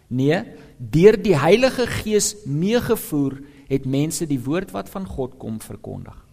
Nee, 0.09 0.43
deur 0.79 1.17
die 1.23 1.37
Heilige 1.37 1.87
Gees 1.87 2.37
meegevoer 2.47 3.41
het 3.69 3.87
mense 3.87 4.27
die 4.27 4.41
woord 4.41 4.71
wat 4.71 4.89
van 4.89 5.07
God 5.07 5.39
kom 5.39 5.61
verkondig. 5.61 6.25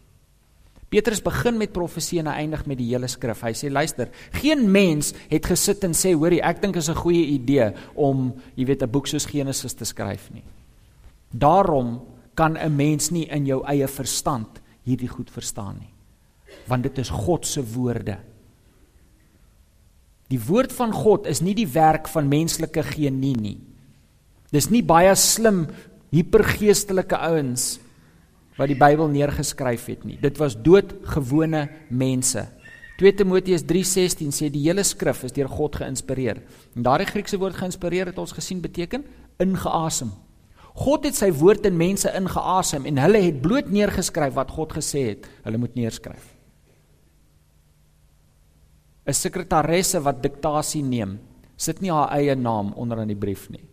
Petrus 0.92 1.22
begin 1.24 1.56
met 1.56 1.72
profesie 1.72 2.20
en 2.20 2.28
hy 2.28 2.42
eindig 2.44 2.66
met 2.68 2.76
die 2.78 2.90
hele 2.90 3.08
skrif. 3.08 3.46
Hy 3.48 3.54
sê 3.56 3.70
luister, 3.72 4.10
geen 4.36 4.66
mens 4.68 5.14
het 5.32 5.46
gesit 5.48 5.86
en 5.88 5.96
sê 5.96 6.12
hoorie, 6.12 6.42
ek 6.44 6.60
dink 6.62 6.76
is 6.76 6.90
'n 6.90 7.00
goeie 7.00 7.32
idee 7.32 7.72
om, 7.96 8.34
jy 8.56 8.66
weet, 8.66 8.84
'n 8.84 8.92
boek 8.92 9.08
soos 9.08 9.26
Genesis 9.26 9.74
te 9.74 9.86
skryf 9.86 10.30
nie. 10.34 10.44
Daarom 11.32 12.02
kan 12.36 12.58
'n 12.58 12.76
mens 12.76 13.10
nie 13.10 13.26
in 13.30 13.46
jou 13.46 13.64
eie 13.64 13.88
verstand 13.88 14.62
hierdie 14.84 15.08
goed 15.08 15.32
verstaan 15.32 15.78
nie. 15.80 15.94
Want 16.68 16.84
dit 16.84 16.98
is 16.98 17.10
God 17.10 17.46
se 17.46 17.64
woorde. 17.64 18.18
Die 20.28 20.40
woord 20.40 20.72
van 20.74 20.92
God 20.92 21.28
is 21.28 21.42
nie 21.42 21.56
die 21.56 21.68
werk 21.68 22.08
van 22.08 22.28
menslike 22.28 22.84
genie 22.84 23.36
nie. 23.36 23.60
Dis 24.52 24.70
nie 24.70 24.84
baie 24.84 25.16
slim 25.16 25.68
hipergeestelike 26.12 27.18
ouens 27.18 27.80
wat 28.60 28.70
die 28.70 28.77
Bybel 28.77 29.08
neergeskryf 29.12 29.88
het 29.89 30.03
nie. 30.06 30.18
Dit 30.22 30.39
was 30.41 30.58
doodgewone 30.60 31.70
mense. 31.89 32.46
2 33.00 33.15
Timoteus 33.18 33.63
3:16 33.65 34.30
sê 34.36 34.50
die 34.51 34.68
hele 34.68 34.84
skrif 34.84 35.24
is 35.24 35.34
deur 35.34 35.50
God 35.50 35.75
geïnspireer. 35.75 36.41
En 36.75 36.84
daardie 36.84 37.08
Griekse 37.08 37.39
woord 37.41 37.56
geïnspireer 37.56 38.12
het 38.12 38.18
ons 38.18 38.36
gesien 38.36 38.62
beteken 38.62 39.06
ingeasem. 39.39 40.12
God 40.75 41.06
het 41.06 41.15
sy 41.15 41.32
woord 41.32 41.65
in 41.65 41.77
mense 41.77 42.12
ingeasem 42.15 42.86
en 42.86 43.01
hulle 43.01 43.24
het 43.25 43.41
bloot 43.41 43.72
neergeskryf 43.72 44.34
wat 44.34 44.51
God 44.51 44.74
gesê 44.77 45.08
het. 45.10 45.27
Hulle 45.44 45.58
moet 45.58 45.75
neerskryf. 45.75 46.36
'n 49.08 49.13
Sekretaresse 49.13 50.00
wat 50.00 50.22
diktasie 50.22 50.84
neem, 50.84 51.20
sit 51.58 51.82
nie 51.82 51.91
haar 51.91 52.12
eie 52.12 52.36
naam 52.36 52.74
onder 52.74 53.00
aan 53.00 53.08
die 53.08 53.18
brief 53.18 53.50
nie. 53.50 53.71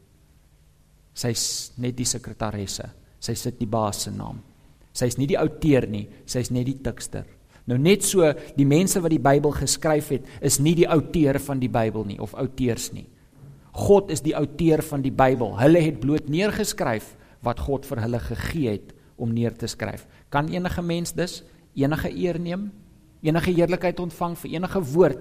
Sy's 1.18 1.72
net 1.82 1.96
die 1.98 2.06
sekretaresse. 2.06 2.86
Sy 3.18 3.34
sit 3.34 3.58
die 3.58 3.66
baas 3.70 4.04
se 4.06 4.12
naam. 4.14 4.38
Sy's 4.94 5.18
nie 5.18 5.26
die 5.30 5.38
outeur 5.38 5.88
nie, 5.90 6.06
sy's 6.26 6.52
net 6.54 6.68
die 6.68 6.78
tikster. 6.82 7.26
Nou 7.68 7.76
net 7.78 8.06
so 8.06 8.24
die 8.56 8.66
mense 8.66 9.02
wat 9.04 9.12
die 9.12 9.22
Bybel 9.22 9.52
geskryf 9.52 10.12
het, 10.14 10.28
is 10.40 10.56
nie 10.62 10.74
die 10.78 10.88
outeur 10.88 11.36
van 11.42 11.60
die 11.60 11.70
Bybel 11.70 12.06
nie 12.08 12.18
of 12.22 12.36
outeurs 12.38 12.92
nie. 12.94 13.06
God 13.78 14.10
is 14.10 14.22
die 14.24 14.34
outeur 14.34 14.82
van 14.82 15.04
die 15.04 15.12
Bybel. 15.14 15.52
Hulle 15.58 15.82
het 15.84 16.00
bloot 16.00 16.30
neergeskryf 16.32 17.12
wat 17.46 17.60
God 17.66 17.86
vir 17.86 18.02
hulle 18.06 18.20
gegee 18.22 18.78
het 18.78 18.94
om 19.18 19.34
neer 19.34 19.54
te 19.58 19.68
skryf. 19.70 20.06
Kan 20.32 20.48
enige 20.50 20.82
mens 20.82 21.12
dus 21.14 21.42
enige 21.78 22.10
eer 22.10 22.38
neem? 22.40 22.70
Enige 23.22 23.52
heerlikheid 23.52 24.00
ontvang 24.00 24.38
vir 24.38 24.54
enige 24.56 24.82
woord 24.94 25.20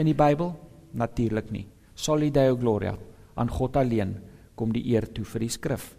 in 0.00 0.08
die 0.08 0.16
Bybel? 0.16 0.54
Natuurlik 0.94 1.50
nie. 1.50 1.66
Soli 1.94 2.30
Deo 2.30 2.56
Gloria 2.56 2.94
aan 3.34 3.50
God 3.50 3.76
alleen 3.76 4.14
kom 4.54 4.72
die 4.72 4.84
eer 4.94 5.06
toe 5.12 5.24
vir 5.24 5.40
die 5.40 5.52
skrif. 5.52 5.94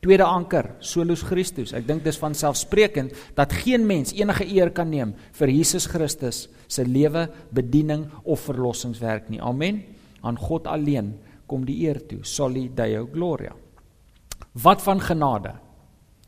Tweede 0.00 0.24
anker, 0.24 0.78
solus 0.80 1.20
Christus. 1.28 1.74
Ek 1.76 1.84
dink 1.84 2.06
dis 2.06 2.16
van 2.16 2.32
selfsprekend 2.34 3.12
dat 3.36 3.52
geen 3.52 3.84
mens 3.86 4.14
enige 4.16 4.46
eer 4.48 4.70
kan 4.72 4.88
neem 4.88 5.12
vir 5.36 5.52
Jesus 5.52 5.86
Christus 5.92 6.46
se 6.70 6.86
lewe, 6.88 7.26
bediening 7.52 8.06
of 8.24 8.46
verlossingswerk 8.48 9.28
nie. 9.28 9.42
Amen. 9.44 9.82
Aan 10.24 10.38
God 10.40 10.66
alleen 10.70 11.18
kom 11.50 11.66
die 11.68 11.82
eer 11.84 12.00
toe. 12.08 12.22
Soli 12.24 12.70
Deo 12.72 13.10
Gloria. 13.12 13.52
Wat 14.62 14.80
van 14.82 15.02
genade? 15.04 15.52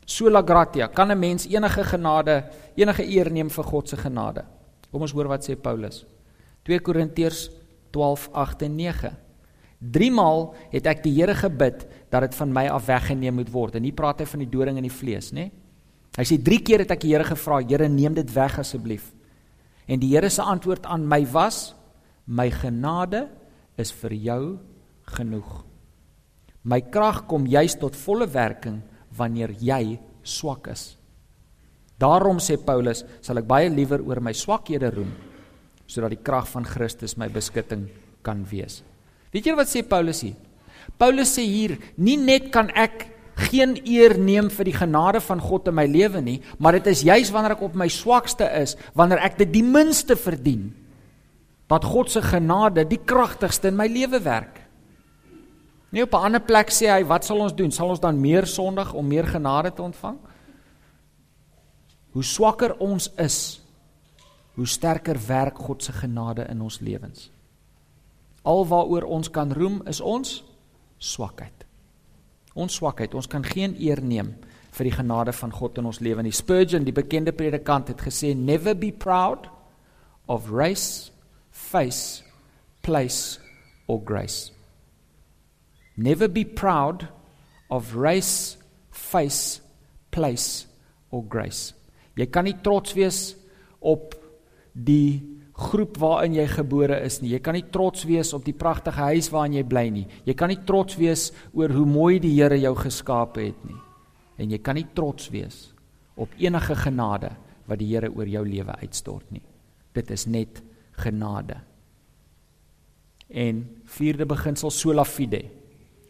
Sola 0.05 0.43
gratia. 0.45 0.87
Kan 0.87 1.11
'n 1.11 1.19
mens 1.19 1.47
enige 1.47 1.83
genade, 1.83 2.43
enige 2.75 3.03
eer 3.03 3.31
neem 3.31 3.49
vir 3.49 3.63
God 3.63 3.89
se 3.89 3.97
genade? 3.97 4.45
Kom 4.91 5.01
ons 5.01 5.11
hoor 5.11 5.27
wat 5.27 5.43
sê 5.43 5.55
Paulus. 5.55 6.05
2 6.63 6.79
Korintiërs 6.79 7.49
12:8 7.91 8.61
en 8.61 8.75
9. 8.75 9.17
Driemaal 9.83 10.53
het 10.71 10.87
ek 10.87 11.01
die 11.03 11.11
Here 11.17 11.35
gebid 11.35 11.83
dat 12.13 12.23
dit 12.23 12.37
van 12.37 12.53
my 12.55 12.67
af 12.71 12.87
weggeneem 12.87 13.35
moet 13.41 13.51
word. 13.51 13.75
En 13.75 13.83
hier 13.83 13.95
praat 13.97 14.21
hy 14.23 14.27
van 14.29 14.43
die 14.45 14.51
doring 14.51 14.79
in 14.79 14.87
die 14.87 14.93
vlees, 14.93 15.33
nê? 15.35 15.49
Hy 16.13 16.25
sê 16.29 16.37
3 16.37 16.59
keer 16.63 16.83
het 16.85 16.93
ek 16.93 17.03
die 17.03 17.11
Here 17.11 17.25
gevra, 17.27 17.59
Here, 17.67 17.89
neem 17.89 18.15
dit 18.15 18.29
weg 18.35 18.59
asseblief. 18.61 19.09
En 19.89 19.99
die 19.99 20.13
Here 20.13 20.29
se 20.31 20.45
antwoord 20.45 20.85
aan 20.87 21.07
my 21.09 21.23
was: 21.33 21.73
My 22.25 22.47
genade 22.53 23.27
is 23.75 23.91
vir 24.03 24.15
jou 24.15 24.41
genoeg. 25.17 25.63
My 26.63 26.79
krag 26.87 27.25
kom 27.27 27.47
juis 27.49 27.75
tot 27.75 27.97
volle 27.99 28.29
werking 28.31 28.79
wanneer 29.17 29.51
jy 29.59 29.97
swak 30.23 30.69
is. 30.71 30.93
Daarom 31.99 32.39
sê 32.39 32.55
Paulus, 32.57 33.03
sal 33.21 33.41
ek 33.41 33.49
baie 33.49 33.67
liewer 33.71 34.01
oor 34.05 34.21
my 34.23 34.33
swakhede 34.35 34.93
roem 34.95 35.11
sodat 35.93 36.13
die 36.15 36.23
krag 36.25 36.47
van 36.49 36.63
Christus 36.65 37.17
my 37.19 37.27
beskutting 37.29 37.83
kan 38.25 38.39
wees. 38.49 38.79
Weet 39.33 39.49
jy 39.49 39.55
wat 39.57 39.71
sê 39.71 39.81
Paulus 39.81 40.21
hier? 40.21 40.37
Paulus 40.99 41.33
sê 41.33 41.43
hier, 41.47 41.77
nie 41.97 42.19
net 42.21 42.51
kan 42.53 42.69
ek 42.77 43.09
geen 43.49 43.75
eer 43.89 44.13
neem 44.21 44.49
vir 44.53 44.67
die 44.69 44.75
genade 44.75 45.21
van 45.25 45.41
God 45.41 45.71
in 45.71 45.77
my 45.77 45.85
lewe 45.89 46.21
nie, 46.21 46.37
maar 46.61 46.77
dit 46.77 46.91
is 46.91 47.01
juis 47.07 47.31
wanneer 47.33 47.55
ek 47.55 47.63
op 47.65 47.77
my 47.79 47.87
swakste 47.89 48.45
is, 48.61 48.75
wanneer 48.93 49.23
ek 49.25 49.39
dit 49.41 49.49
die 49.55 49.65
minste 49.65 50.17
verdien, 50.19 50.69
dat 51.71 51.87
God 51.87 52.11
se 52.13 52.21
genade 52.21 52.85
die 52.85 53.01
kragtigste 53.01 53.71
in 53.71 53.79
my 53.79 53.87
lewe 53.89 54.21
werk. 54.21 54.61
Nie 55.93 56.03
op 56.03 56.13
'n 56.13 56.25
ander 56.25 56.41
plek 56.41 56.69
sê 56.69 56.89
hy, 56.89 57.03
wat 57.03 57.25
sal 57.25 57.39
ons 57.39 57.53
doen? 57.53 57.71
Sal 57.71 57.89
ons 57.89 57.99
dan 57.99 58.19
meer 58.19 58.45
sondig 58.45 58.93
om 58.93 59.07
meer 59.07 59.25
genade 59.25 59.73
te 59.73 59.81
ontvang? 59.81 60.17
Hoe 62.13 62.23
swakker 62.23 62.77
ons 62.79 63.09
is, 63.17 63.61
hoe 64.55 64.67
sterker 64.67 65.17
werk 65.27 65.57
God 65.57 65.83
se 65.83 65.91
genade 65.91 66.45
in 66.49 66.61
ons 66.61 66.79
lewens. 66.79 67.31
Alwaaroor 68.43 69.07
ons 69.07 69.29
kan 69.31 69.53
roem 69.55 69.81
is 69.87 70.01
ons 70.01 70.41
swakheid. 70.99 71.65
Ons 72.53 72.75
swakheid, 72.77 73.15
ons 73.15 73.27
kan 73.27 73.43
geen 73.43 73.75
eer 73.79 74.01
neem 74.03 74.33
vir 74.73 74.89
die 74.89 74.95
genade 74.95 75.33
van 75.37 75.53
God 75.53 75.77
in 75.79 75.87
ons 75.89 76.01
lewe 76.03 76.23
nie. 76.25 76.33
Spurgeon, 76.33 76.85
die 76.85 76.95
bekende 76.95 77.33
predikant 77.35 77.91
het 77.93 78.01
gesê 78.01 78.33
never 78.35 78.75
be 78.75 78.91
proud 78.91 79.47
of 80.27 80.49
race, 80.51 81.11
face, 81.51 82.23
place 82.81 83.39
or 83.87 84.01
grace. 84.03 84.51
Never 85.95 86.27
be 86.27 86.43
proud 86.45 87.07
of 87.69 87.95
race, 87.95 88.57
face, 88.89 89.61
place 90.11 90.65
or 91.11 91.23
grace. 91.29 91.73
Jy 92.17 92.27
kan 92.29 92.45
nie 92.45 92.57
trots 92.65 92.93
wees 92.97 93.33
op 93.81 94.13
die 94.73 95.32
groep 95.53 95.97
waarin 96.01 96.33
jy 96.33 96.47
gebore 96.49 96.97
is 97.05 97.19
nie. 97.21 97.35
Jy 97.35 97.39
kan 97.45 97.53
nie 97.57 97.65
trots 97.73 98.07
wees 98.09 98.33
op 98.33 98.45
die 98.45 98.55
pragtige 98.57 99.05
huis 99.13 99.29
waarin 99.33 99.59
jy 99.59 99.63
bly 99.69 99.85
nie. 99.93 100.05
Jy 100.25 100.33
kan 100.37 100.49
nie 100.49 100.61
trots 100.65 100.97
wees 100.97 101.29
oor 101.53 101.69
hoe 101.69 101.85
mooi 101.85 102.19
die 102.19 102.33
Here 102.39 102.57
jou 102.57 102.73
geskape 102.75 103.41
het 103.45 103.65
nie. 103.67 103.77
En 104.41 104.49
jy 104.49 104.57
kan 104.65 104.75
nie 104.75 104.87
trots 104.97 105.29
wees 105.29 105.67
op 106.17 106.33
enige 106.41 106.75
genade 106.75 107.35
wat 107.69 107.79
die 107.79 107.91
Here 107.91 108.09
oor 108.09 108.29
jou 108.29 108.43
lewe 108.47 108.77
uitstort 108.81 109.29
nie. 109.31 109.43
Dit 109.93 110.09
is 110.11 110.25
net 110.25 110.63
genade. 110.97 111.59
En 113.29 113.63
vierde 113.85 114.25
beginsel 114.25 114.73
sola 114.73 115.05
fide. 115.05 115.43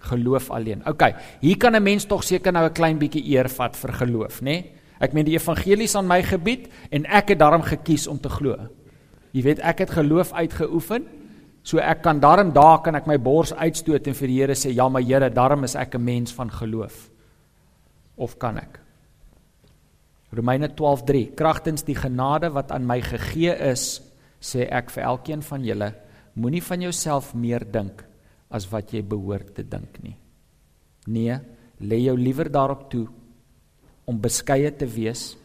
Geloof 0.04 0.50
alleen. 0.52 0.84
OK, 0.88 1.04
hier 1.42 1.58
kan 1.58 1.76
'n 1.76 1.84
mens 1.84 2.06
tog 2.06 2.24
seker 2.24 2.52
nou 2.52 2.66
'n 2.66 2.74
klein 2.74 2.98
bietjie 2.98 3.24
eer 3.36 3.50
vat 3.50 3.76
vir 3.76 3.94
geloof, 3.94 4.42
nê? 4.42 4.66
Ek 5.00 5.14
meen 5.14 5.26
die 5.26 5.36
evangelies 5.36 5.96
aan 5.96 6.08
my 6.08 6.22
gebied 6.24 6.70
en 6.92 7.06
ek 7.06 7.30
het 7.30 7.40
daarom 7.40 7.62
gekies 7.62 8.08
om 8.08 8.20
te 8.20 8.30
glo. 8.30 8.56
Jy 9.34 9.42
weet 9.42 9.64
ek 9.66 9.84
het 9.84 9.94
geloof 9.98 10.34
uitgeoefen. 10.34 11.08
So 11.64 11.80
ek 11.80 12.04
kan 12.04 12.20
daarom 12.22 12.52
daar 12.54 12.82
kan 12.84 12.96
ek 12.96 13.08
my 13.08 13.18
bors 13.18 13.54
uitstoot 13.54 14.08
en 14.08 14.18
vir 14.18 14.30
die 14.30 14.40
Here 14.42 14.56
sê 14.56 14.74
ja 14.76 14.90
maar 14.90 15.02
Here, 15.02 15.30
daarom 15.30 15.64
is 15.64 15.76
ek 15.76 15.96
'n 15.96 16.04
mens 16.04 16.34
van 16.34 16.52
geloof. 16.52 17.10
Of 18.16 18.38
kan 18.38 18.58
ek? 18.58 18.80
Romeine 20.32 20.70
12:3 20.70 21.36
Kragtens 21.36 21.84
die 21.84 21.96
genade 21.96 22.50
wat 22.54 22.72
aan 22.72 22.86
my 22.86 23.02
gegee 23.02 23.54
is, 23.72 24.02
sê 24.42 24.68
ek 24.70 24.90
vir 24.90 25.04
elkeen 25.04 25.42
van 25.42 25.64
julle, 25.64 25.94
moenie 26.36 26.64
van 26.64 26.82
jouself 26.82 27.34
meer 27.34 27.64
dink 27.72 28.04
as 28.50 28.70
wat 28.72 28.92
jy 28.94 29.02
behoort 29.02 29.56
te 29.56 29.64
dink 29.64 30.02
nie. 30.04 30.16
Nee, 31.08 31.38
lê 31.80 32.04
jou 32.04 32.18
liewer 32.18 32.50
daarop 32.52 32.90
toe 32.90 33.08
om 34.06 34.22
beskeie 34.22 34.72
te 34.72 34.86
wees 34.86 35.38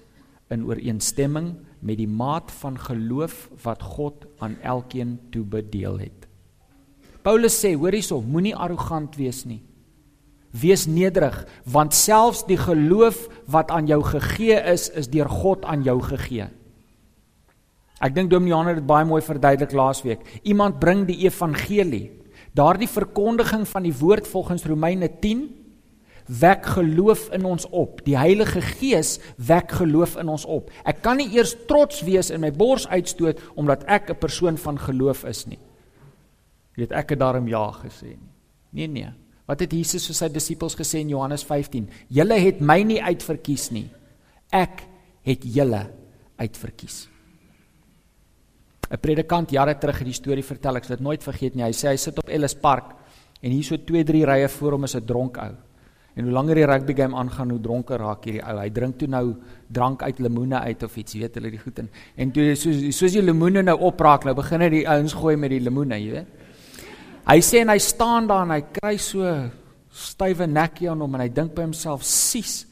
in 0.51 0.65
ooreenstemming 0.65 1.55
met 1.81 1.99
die 2.01 2.09
maat 2.09 2.51
van 2.61 2.79
geloof 2.79 3.49
wat 3.63 3.83
God 3.83 4.27
aan 4.39 4.57
elkeen 4.63 5.19
toebedeel 5.31 5.99
het. 5.99 6.27
Paulus 7.23 7.59
sê, 7.61 7.75
hoor 7.75 7.93
hierso, 7.93 8.21
moenie 8.23 8.57
arrogant 8.57 9.17
wees 9.19 9.45
nie. 9.45 9.61
Wees 10.51 10.87
nederig, 10.89 11.43
want 11.69 11.95
selfs 11.95 12.45
die 12.49 12.57
geloof 12.57 13.27
wat 13.53 13.71
aan 13.71 13.87
jou 13.87 14.01
gegee 14.03 14.57
is, 14.73 14.89
is 14.97 15.11
deur 15.13 15.29
God 15.29 15.67
aan 15.69 15.85
jou 15.85 15.99
gegee. 16.03 16.49
Ek 17.99 18.15
dink 18.15 18.31
Dominee 18.31 18.55
Johan 18.55 18.71
het 18.71 18.79
dit 18.79 18.87
baie 18.87 19.07
mooi 19.07 19.21
verduidelik 19.27 19.75
laasweek. 19.75 20.23
Iemand 20.47 20.79
bring 20.79 21.03
die 21.09 21.19
evangelie. 21.27 22.07
Daardie 22.55 22.89
verkondiging 22.89 23.67
van 23.69 23.85
die 23.87 23.95
woord 23.95 24.29
volgens 24.31 24.65
Romeine 24.67 25.11
10 25.21 25.58
wek 26.29 26.67
geloof 26.77 27.29
in 27.33 27.45
ons 27.49 27.67
op. 27.75 28.03
Die 28.05 28.17
Heilige 28.19 28.61
Gees 28.61 29.19
wek 29.37 29.73
geloof 29.81 30.17
in 30.21 30.29
ons 30.29 30.45
op. 30.45 30.71
Ek 30.85 31.03
kan 31.03 31.19
nie 31.21 31.29
eers 31.35 31.55
trots 31.69 32.03
wees 32.07 32.31
en 32.31 32.45
my 32.45 32.53
bors 32.53 32.87
uitstoot 32.89 33.41
omdat 33.57 33.85
ek 33.89 34.11
'n 34.11 34.19
persoon 34.19 34.57
van 34.57 34.79
geloof 34.79 35.25
is 35.25 35.47
nie. 35.47 35.59
Jy 36.77 36.87
weet 36.87 36.93
ek 36.93 37.11
het 37.11 37.19
daarom 37.19 37.49
ja 37.49 37.73
gesê 37.73 38.15
nie. 38.15 38.33
Nee 38.73 38.87
nee. 38.87 39.11
Wat 39.47 39.61
het 39.61 39.73
Jesus 39.73 40.07
vir 40.07 40.15
sy 40.15 40.29
disippels 40.29 40.77
gesê 40.77 41.01
in 41.01 41.09
Johannes 41.09 41.45
15? 41.45 41.89
Julle 42.09 42.35
het 42.35 42.61
my 42.61 42.83
nie 42.83 43.03
uitverkies 43.03 43.71
nie. 43.71 43.89
Ek 44.53 44.83
het 45.23 45.45
julle 45.45 45.91
uitverkies. 46.37 47.09
'n 48.91 48.97
Predikant 48.97 49.51
jare 49.51 49.75
terug 49.79 49.99
het 49.99 50.07
die 50.07 50.17
storie 50.17 50.45
vertel, 50.45 50.77
ek 50.77 50.85
sal 50.85 50.97
dit 50.97 51.05
nooit 51.05 51.23
vergeet 51.23 51.55
nie. 51.55 51.65
Hy 51.65 51.73
sê 51.73 51.89
hy 51.89 51.97
sit 51.97 52.19
op 52.19 52.29
Ellis 52.29 52.55
Park 52.55 52.95
en 53.43 53.51
hier 53.51 53.65
so 53.65 53.77
2, 53.77 54.05
3 54.05 54.25
rye 54.25 54.49
voor 54.49 54.73
hom 54.73 54.85
is 54.85 54.97
'n 54.97 55.05
dronk 55.05 55.37
ou. 55.37 55.68
En 56.19 56.27
hoe 56.27 56.35
langer 56.35 56.59
die 56.59 56.67
rugby 56.67 56.97
game 56.99 57.15
aangaan, 57.15 57.53
hoe 57.55 57.61
dronker 57.63 58.01
raak 58.03 58.25
hierdie 58.27 58.43
ou. 58.43 58.57
Hy 58.59 58.71
drink 58.75 58.97
toe 58.99 59.07
nou 59.11 59.23
drank 59.71 60.03
uit 60.03 60.19
lemoene 60.25 60.59
uit 60.67 60.83
of 60.83 60.97
iets, 60.99 61.15
weet 61.15 61.37
hulle 61.39 61.53
die 61.55 61.61
goed 61.63 61.79
en 61.85 61.91
en 62.19 62.33
toe 62.35 62.49
soos 62.59 62.81
soos 62.97 63.15
die 63.15 63.23
lemoene 63.23 63.63
nou 63.63 63.77
opraak, 63.87 64.27
nou 64.27 64.35
begin 64.35 64.65
hy 64.65 64.71
die 64.73 64.87
ouens 64.91 65.15
gooi 65.15 65.37
met 65.39 65.53
die 65.55 65.61
lemoene, 65.63 65.99
jy 66.03 66.17
weet. 66.17 66.33
Hy 67.29 67.37
sê 67.45 67.61
en 67.63 67.71
hy 67.71 67.79
staan 67.85 68.27
daar 68.27 68.47
en 68.49 68.55
hy 68.57 68.63
kry 68.81 68.97
so 68.99 69.31
stywe 69.95 70.49
nekkie 70.51 70.89
aan 70.91 71.05
hom 71.05 71.15
en 71.15 71.23
hy 71.23 71.29
dink 71.37 71.55
by 71.55 71.69
homself: 71.69 72.03
"Sis. 72.03 72.65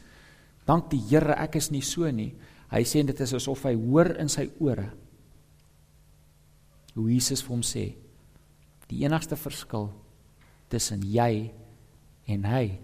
Dank 0.67 0.91
die 0.91 1.03
Here, 1.11 1.37
ek 1.39 1.61
is 1.61 1.71
nie 1.71 1.83
so 1.83 2.11
nie." 2.11 2.33
Hy 2.73 2.83
sê 2.83 3.05
dit 3.07 3.21
is 3.21 3.35
asof 3.37 3.63
hy 3.69 3.77
hoor 3.79 4.17
in 4.19 4.29
sy 4.29 4.49
ore 4.59 4.89
hoe 6.97 7.13
Jesus 7.13 7.45
vir 7.45 7.55
hom 7.55 7.63
sê: 7.63 7.95
"Die 8.89 9.05
enigste 9.05 9.37
verskil 9.37 9.93
tussen 10.69 11.03
jy 11.05 11.53
en 12.27 12.45
hy 12.45 12.81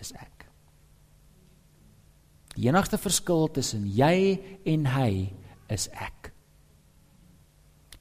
is 0.00 0.12
ek." 0.12 0.48
Die 2.58 2.66
enigste 2.66 2.98
verskil 2.98 3.46
tussen 3.54 3.86
jy 3.86 4.40
en 4.66 4.86
hy 4.86 5.30
is 5.70 5.86
ek. 5.94 6.32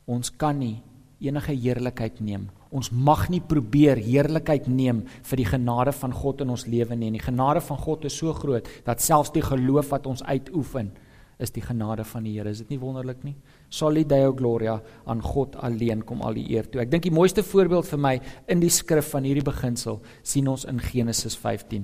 Ons 0.07 0.31
kan 0.33 0.57
nie 0.57 0.79
enige 1.21 1.53
heerlikheid 1.53 2.21
neem. 2.23 2.47
Ons 2.73 2.89
mag 2.91 3.27
nie 3.31 3.39
probeer 3.39 3.99
heerlikheid 4.01 4.67
neem 4.67 5.03
vir 5.29 5.39
die 5.39 5.47
genade 5.47 5.93
van 5.95 6.13
God 6.13 6.41
in 6.43 6.51
ons 6.53 6.65
lewe 6.67 6.95
nie. 6.95 7.11
En 7.11 7.19
die 7.19 7.23
genade 7.23 7.61
van 7.63 7.79
God 7.79 8.07
is 8.09 8.17
so 8.17 8.33
groot 8.35 8.67
dat 8.85 9.03
selfs 9.03 9.33
die 9.35 9.45
geloof 9.45 9.93
wat 9.93 10.09
ons 10.09 10.23
uitoefen 10.25 10.91
is 11.37 11.53
die 11.53 11.61
genade 11.61 12.03
van 12.07 12.25
die 12.25 12.33
Here. 12.33 12.49
Is 12.49 12.63
dit 12.63 12.73
nie 12.73 12.81
wonderlik 12.81 13.21
nie? 13.23 13.35
Soli 13.69 14.05
Deo 14.07 14.33
Gloria 14.33 14.77
aan 15.05 15.21
God 15.21 15.57
alleen 15.59 16.03
kom 16.07 16.21
al 16.23 16.37
die 16.39 16.45
eer 16.55 16.69
toe. 16.71 16.81
Ek 16.81 16.91
dink 16.91 17.03
die 17.03 17.13
mooiste 17.13 17.43
voorbeeld 17.43 17.87
vir 17.89 17.99
my 17.99 18.13
in 18.47 18.61
die 18.63 18.71
skrif 18.71 19.11
van 19.11 19.27
hierdie 19.27 19.45
beginsel 19.45 19.99
sien 20.23 20.47
ons 20.47 20.63
in 20.69 20.79
Genesis 20.79 21.35
15. 21.35 21.83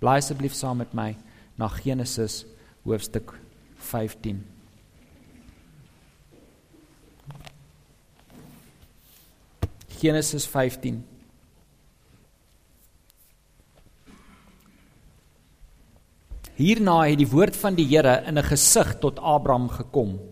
Blaai 0.00 0.18
asseblief 0.18 0.56
saam 0.56 0.80
met 0.82 0.94
my 0.96 1.12
na 1.60 1.68
Genesis 1.68 2.42
hoofstuk 2.84 3.34
15. 3.78 4.40
Genesis 10.00 10.46
15. 10.48 11.02
Hierna 16.60 16.98
het 17.06 17.20
die 17.20 17.28
woord 17.28 17.56
van 17.56 17.76
die 17.76 17.86
Here 17.88 18.22
in 18.26 18.38
'n 18.38 18.44
gesig 18.44 18.98
tot 19.00 19.18
Abraham 19.18 19.68
gekom. 19.68 20.29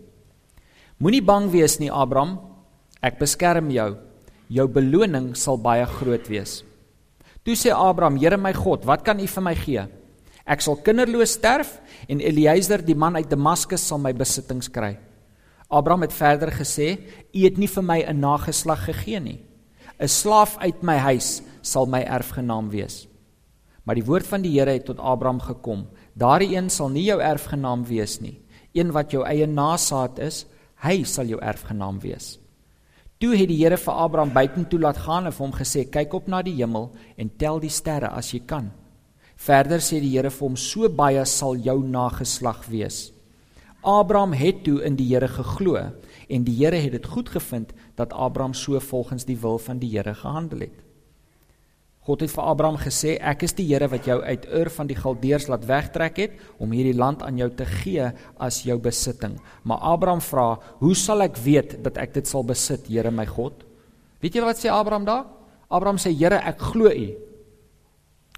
Moenie 0.99 1.23
bang 1.23 1.45
wees 1.47 1.77
nie, 1.79 1.87
Abraham. 1.87 2.33
Ek 2.99 3.15
beskerm 3.21 3.69
jou. 3.71 3.93
Jou 4.51 4.65
beloning 4.67 5.29
sal 5.39 5.55
baie 5.55 5.85
groot 5.87 6.25
wees. 6.27 6.57
Toe 7.47 7.55
sê 7.55 7.71
Abraham: 7.71 8.17
"Here 8.19 8.35
my 8.37 8.51
God, 8.53 8.83
wat 8.83 9.05
kan 9.05 9.19
U 9.19 9.27
vir 9.27 9.41
my 9.41 9.55
gee? 9.55 9.85
Ek 10.45 10.59
sal 10.61 10.75
kinderloos 10.75 11.37
sterf 11.37 11.79
en 12.09 12.19
Eliezer, 12.19 12.83
die 12.83 12.95
man 12.95 13.15
uit 13.15 13.29
Damaskus, 13.29 13.79
sal 13.79 13.97
my 13.97 14.11
besittings 14.11 14.67
kry." 14.67 14.97
Abraham 15.71 16.01
het 16.01 16.11
verder 16.11 16.51
gesê: 16.51 16.99
"U 17.33 17.39
het 17.45 17.57
nie 17.57 17.67
vir 17.67 17.83
my 17.83 18.03
'n 18.03 18.19
nageslag 18.19 18.83
gegee 18.85 19.19
nie." 19.19 19.39
'n 19.99 20.07
slaaf 20.07 20.57
uit 20.57 20.83
my 20.83 20.97
huis 20.97 21.41
sal 21.61 21.85
my 21.85 22.01
erfgenaam 22.01 22.69
wees. 22.69 23.07
Maar 23.85 23.95
die 23.95 24.05
woord 24.05 24.27
van 24.27 24.41
die 24.41 24.59
Here 24.59 24.71
het 24.71 24.85
tot 24.85 24.99
Abraham 24.99 25.39
gekom: 25.39 25.87
Daardie 26.13 26.57
een 26.57 26.69
sal 26.69 26.89
nie 26.89 27.03
jou 27.03 27.21
erfgenaam 27.21 27.85
wees 27.85 28.19
nie. 28.19 28.41
Een 28.73 28.91
wat 28.91 29.11
jou 29.11 29.23
eie 29.23 29.47
nasaad 29.47 30.19
is, 30.19 30.45
hy 30.83 31.03
sal 31.03 31.27
jou 31.27 31.39
erfgenaam 31.41 31.99
wees. 31.99 32.37
Toe 33.19 33.33
het 33.35 33.49
die 33.51 33.57
Here 33.59 33.77
vir 33.77 33.93
Abraham 33.93 34.31
buitentoe 34.31 34.79
laat 34.79 34.97
gaan 35.03 35.25
en 35.27 35.33
vir 35.35 35.45
hom 35.45 35.55
gesê: 35.55 35.89
"Kyk 35.91 36.13
op 36.13 36.27
na 36.27 36.41
die 36.41 36.55
hemel 36.55 36.91
en 37.17 37.31
tel 37.37 37.59
die 37.59 37.69
sterre 37.69 38.07
as 38.07 38.31
jy 38.33 38.39
kan." 38.39 38.71
Verder 39.35 39.79
sê 39.79 39.99
die 39.99 40.15
Here 40.15 40.29
vir 40.29 40.47
hom: 40.47 40.55
"So 40.55 40.89
baie 40.89 41.25
sal 41.25 41.55
jou 41.55 41.83
nageslag 41.83 42.65
wees." 42.67 43.11
Abraham 43.83 44.33
het 44.33 44.63
toe 44.63 44.81
in 44.83 44.95
die 44.95 45.07
Here 45.07 45.27
geglo 45.27 45.75
en 46.29 46.43
die 46.43 46.55
Here 46.55 46.75
het 46.75 46.91
dit 46.91 47.05
goed 47.05 47.29
gevind 47.29 47.73
dat 47.95 48.13
Abraham 48.13 48.53
so 48.53 48.79
volgens 48.79 49.25
die 49.25 49.37
wil 49.37 49.57
van 49.57 49.79
die 49.79 49.89
Here 49.89 50.13
gehandel 50.13 50.59
het. 50.59 50.88
God 52.09 52.23
het 52.25 52.31
vir 52.33 52.47
Abraham 52.49 52.77
gesê: 52.81 53.17
"Ek 53.21 53.43
is 53.45 53.53
die 53.53 53.67
Here 53.69 53.87
wat 53.87 54.07
jou 54.07 54.17
uit 54.21 54.45
Ur 54.49 54.69
van 54.73 54.87
die 54.89 54.97
Galdeërs 54.97 55.47
laat 55.47 55.65
wegtrek 55.69 56.17
het 56.17 56.31
om 56.57 56.71
hierdie 56.73 56.97
land 56.97 57.21
aan 57.21 57.37
jou 57.37 57.49
te 57.53 57.65
gee 57.65 58.11
as 58.39 58.63
jou 58.65 58.79
besitting." 58.79 59.37
Maar 59.63 59.77
Abraham 59.77 60.21
vra: 60.21 60.57
"Hoe 60.79 60.95
sal 60.95 61.21
ek 61.21 61.37
weet 61.37 61.83
dat 61.83 61.97
ek 61.97 62.13
dit 62.13 62.27
sal 62.27 62.43
besit, 62.43 62.87
Here 62.87 63.11
my 63.11 63.25
God?" 63.25 63.63
Weet 64.21 64.33
jy 64.33 64.41
wat 64.41 64.57
sê 64.57 64.69
Abraham 64.71 65.05
daar? 65.05 65.25
Abraham 65.69 65.97
sê: 65.97 66.09
"Here, 66.17 66.35
ek 66.35 66.59
glo 66.59 66.89
U, 66.89 67.15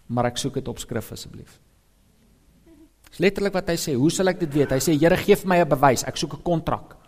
maar 0.07 0.25
ek 0.25 0.37
soek 0.37 0.53
dit 0.55 0.67
op 0.67 0.77
skrif 0.77 1.11
asseblief." 1.11 1.59
Dis 3.09 3.19
letterlik 3.19 3.53
wat 3.53 3.69
hy 3.69 3.75
sê. 3.75 3.95
Hoe 3.95 4.11
sal 4.11 4.27
ek 4.27 4.39
dit 4.39 4.53
weet? 4.53 4.71
Hy 4.71 4.79
sê: 4.79 4.99
"Here, 4.99 5.15
gee 5.15 5.35
vir 5.35 5.47
my 5.47 5.61
'n 5.61 5.69
bewys. 5.69 6.03
Ek 6.03 6.17
soek 6.17 6.33
'n 6.33 6.43
kontrak." 6.43 7.00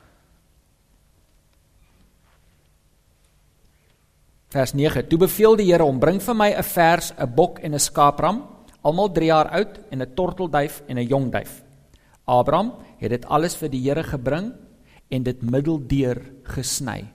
Vers 4.53 4.75
9: 4.77 5.07
Toe 5.09 5.17
beveel 5.17 5.55
die 5.57 5.71
Here 5.71 5.81
hom: 5.81 5.97
"Bring 5.99 6.19
vir 6.21 6.35
my 6.35 6.51
'n 6.53 6.63
vers, 6.63 7.13
'n 7.17 7.33
bok 7.35 7.59
en 7.59 7.73
'n 7.73 7.79
skaapram, 7.79 8.43
almal 8.83 9.09
3 9.11 9.25
jaar 9.25 9.49
oud 9.49 9.79
en 9.89 10.01
'n 10.01 10.13
tortelduif 10.13 10.83
en 10.87 10.97
'n 10.97 11.07
jong 11.07 11.31
duif." 11.31 11.63
Abraham 12.25 12.73
het 12.99 13.09
dit 13.09 13.25
alles 13.25 13.55
vir 13.55 13.69
die 13.69 13.81
Here 13.81 14.03
gebring 14.03 14.53
en 15.09 15.23
dit 15.23 15.41
middeldeur 15.41 16.21
gesny. 16.43 17.05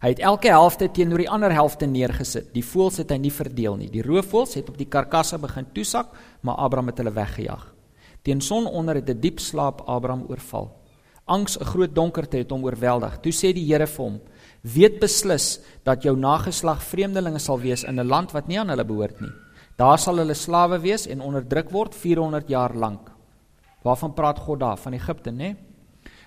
Hy 0.00 0.08
het 0.08 0.18
elke 0.18 0.48
helfte 0.48 0.90
teenoor 0.90 1.18
die 1.18 1.30
ander 1.30 1.52
helfte 1.52 1.86
neergesit. 1.86 2.52
Die 2.54 2.64
voëls 2.64 2.96
het 2.96 3.10
hy 3.10 3.16
nie 3.16 3.32
verdeel 3.32 3.76
nie. 3.76 3.90
Die 3.90 4.02
roofvoëls 4.02 4.54
het 4.54 4.68
op 4.68 4.78
die 4.78 4.88
karkasse 4.88 5.38
begin 5.38 5.66
toesak, 5.72 6.06
maar 6.40 6.56
Abraham 6.56 6.86
het 6.86 6.98
hulle 6.98 7.12
weggejaag. 7.12 7.74
Teen 8.22 8.40
sononder 8.40 8.94
het 8.94 9.08
'n 9.08 9.20
diep 9.20 9.38
slaap 9.38 9.82
Abraham 9.86 10.26
oorval. 10.28 10.76
Angs, 11.26 11.58
'n 11.58 11.64
groot 11.64 11.94
donkerte 11.94 12.36
het 12.36 12.50
hom 12.50 12.64
oorweldig. 12.64 13.20
Toe 13.20 13.32
sê 13.32 13.52
die 13.54 13.66
Here 13.66 13.86
vir 13.86 14.04
hom: 14.04 14.20
weet 14.62 15.00
beslis 15.00 15.60
dat 15.84 16.04
jou 16.04 16.16
nageslag 16.16 16.82
vreemdelinge 16.84 17.40
sal 17.40 17.60
wees 17.60 17.84
in 17.84 18.00
'n 18.00 18.06
land 18.06 18.32
wat 18.32 18.48
nie 18.48 18.58
aan 18.58 18.68
hulle 18.68 18.84
behoort 18.84 19.20
nie. 19.20 19.32
Daar 19.76 19.98
sal 19.98 20.16
hulle 20.16 20.34
slawe 20.34 20.78
wees 20.80 21.06
en 21.06 21.20
onderdruk 21.20 21.70
word 21.70 21.94
400 21.94 22.48
jaar 22.48 22.74
lank. 22.74 23.10
Waarvan 23.82 24.14
praat 24.14 24.38
God 24.38 24.60
daar? 24.60 24.76
Van 24.76 24.92
Egipte, 24.92 25.30
nê? 25.30 25.56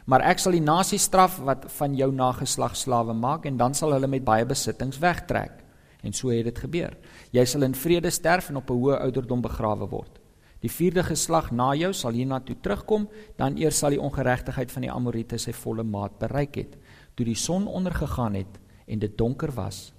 Maar 0.06 0.22
ek 0.22 0.39
sal 0.39 0.52
die 0.52 0.62
nasie 0.62 0.98
straf 1.00 1.38
wat 1.39 1.65
van 1.67 1.96
jou 1.96 2.12
nageslag 2.12 2.76
slawe 2.76 3.13
maak 3.13 3.46
en 3.46 3.58
dan 3.58 3.74
sal 3.74 3.91
hulle 3.91 4.08
met 4.08 4.24
baie 4.24 4.46
besittings 4.46 5.00
wegtrek. 5.00 5.63
En 6.04 6.13
so 6.13 6.30
het 6.30 6.43
dit 6.43 6.60
gebeur. 6.60 6.98
Jy 7.32 7.46
sal 7.46 7.63
in 7.63 7.74
vrede 7.74 8.10
sterf 8.10 8.50
en 8.50 8.58
op 8.58 8.69
'n 8.69 8.74
hoë 8.74 9.00
ouderdom 9.00 9.41
begrawe 9.41 9.88
word. 9.89 10.19
Die 10.60 10.72
vierde 10.72 11.04
geslag 11.04 11.52
na 11.52 11.74
jou 11.76 11.93
sal 11.93 12.12
hiernatoe 12.12 12.56
terugkom, 12.62 13.10
dan 13.38 13.58
eers 13.58 13.78
sal 13.78 13.89
die 13.89 14.02
ongeregtigheid 14.02 14.72
van 14.72 14.82
die 14.82 14.91
Amorite 14.91 15.38
sy 15.38 15.52
volle 15.52 15.84
maat 15.84 16.19
bereik 16.19 16.56
het 16.56 16.78
toe 17.15 17.26
die 17.26 17.36
son 17.36 17.67
ondergegaan 17.67 18.34
het 18.34 18.60
en 18.86 18.99
dit 18.99 19.17
donker 19.17 19.52
was, 19.52 19.93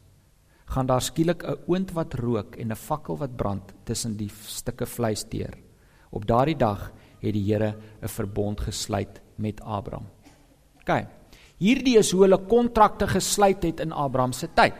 gaan 0.65 0.87
daar 0.87 1.03
skielik 1.03 1.43
'n 1.43 1.59
oond 1.67 1.93
wat 1.93 2.15
rook 2.15 2.57
en 2.57 2.73
'n 2.73 2.77
fakkel 2.77 3.17
wat 3.17 3.37
brand 3.37 3.73
tussen 3.85 4.17
die 4.17 4.31
stukke 4.47 4.87
vleis 4.87 5.25
deur. 5.29 5.55
Op 6.11 6.27
daardie 6.27 6.57
dag 6.57 6.93
het 7.21 7.33
die 7.33 7.53
Here 7.53 7.77
'n 8.03 8.09
verbond 8.09 8.61
gesluit 8.61 9.21
met 9.37 9.61
Abraham. 9.61 10.07
OK. 10.81 11.07
Hierdie 11.59 11.99
is 11.99 12.11
hoe 12.11 12.23
hulle 12.23 12.39
kontrakte 12.39 13.07
gesluit 13.07 13.63
het 13.63 13.81
in 13.81 13.93
Abraham 13.93 14.33
se 14.33 14.49
tyd. 14.55 14.75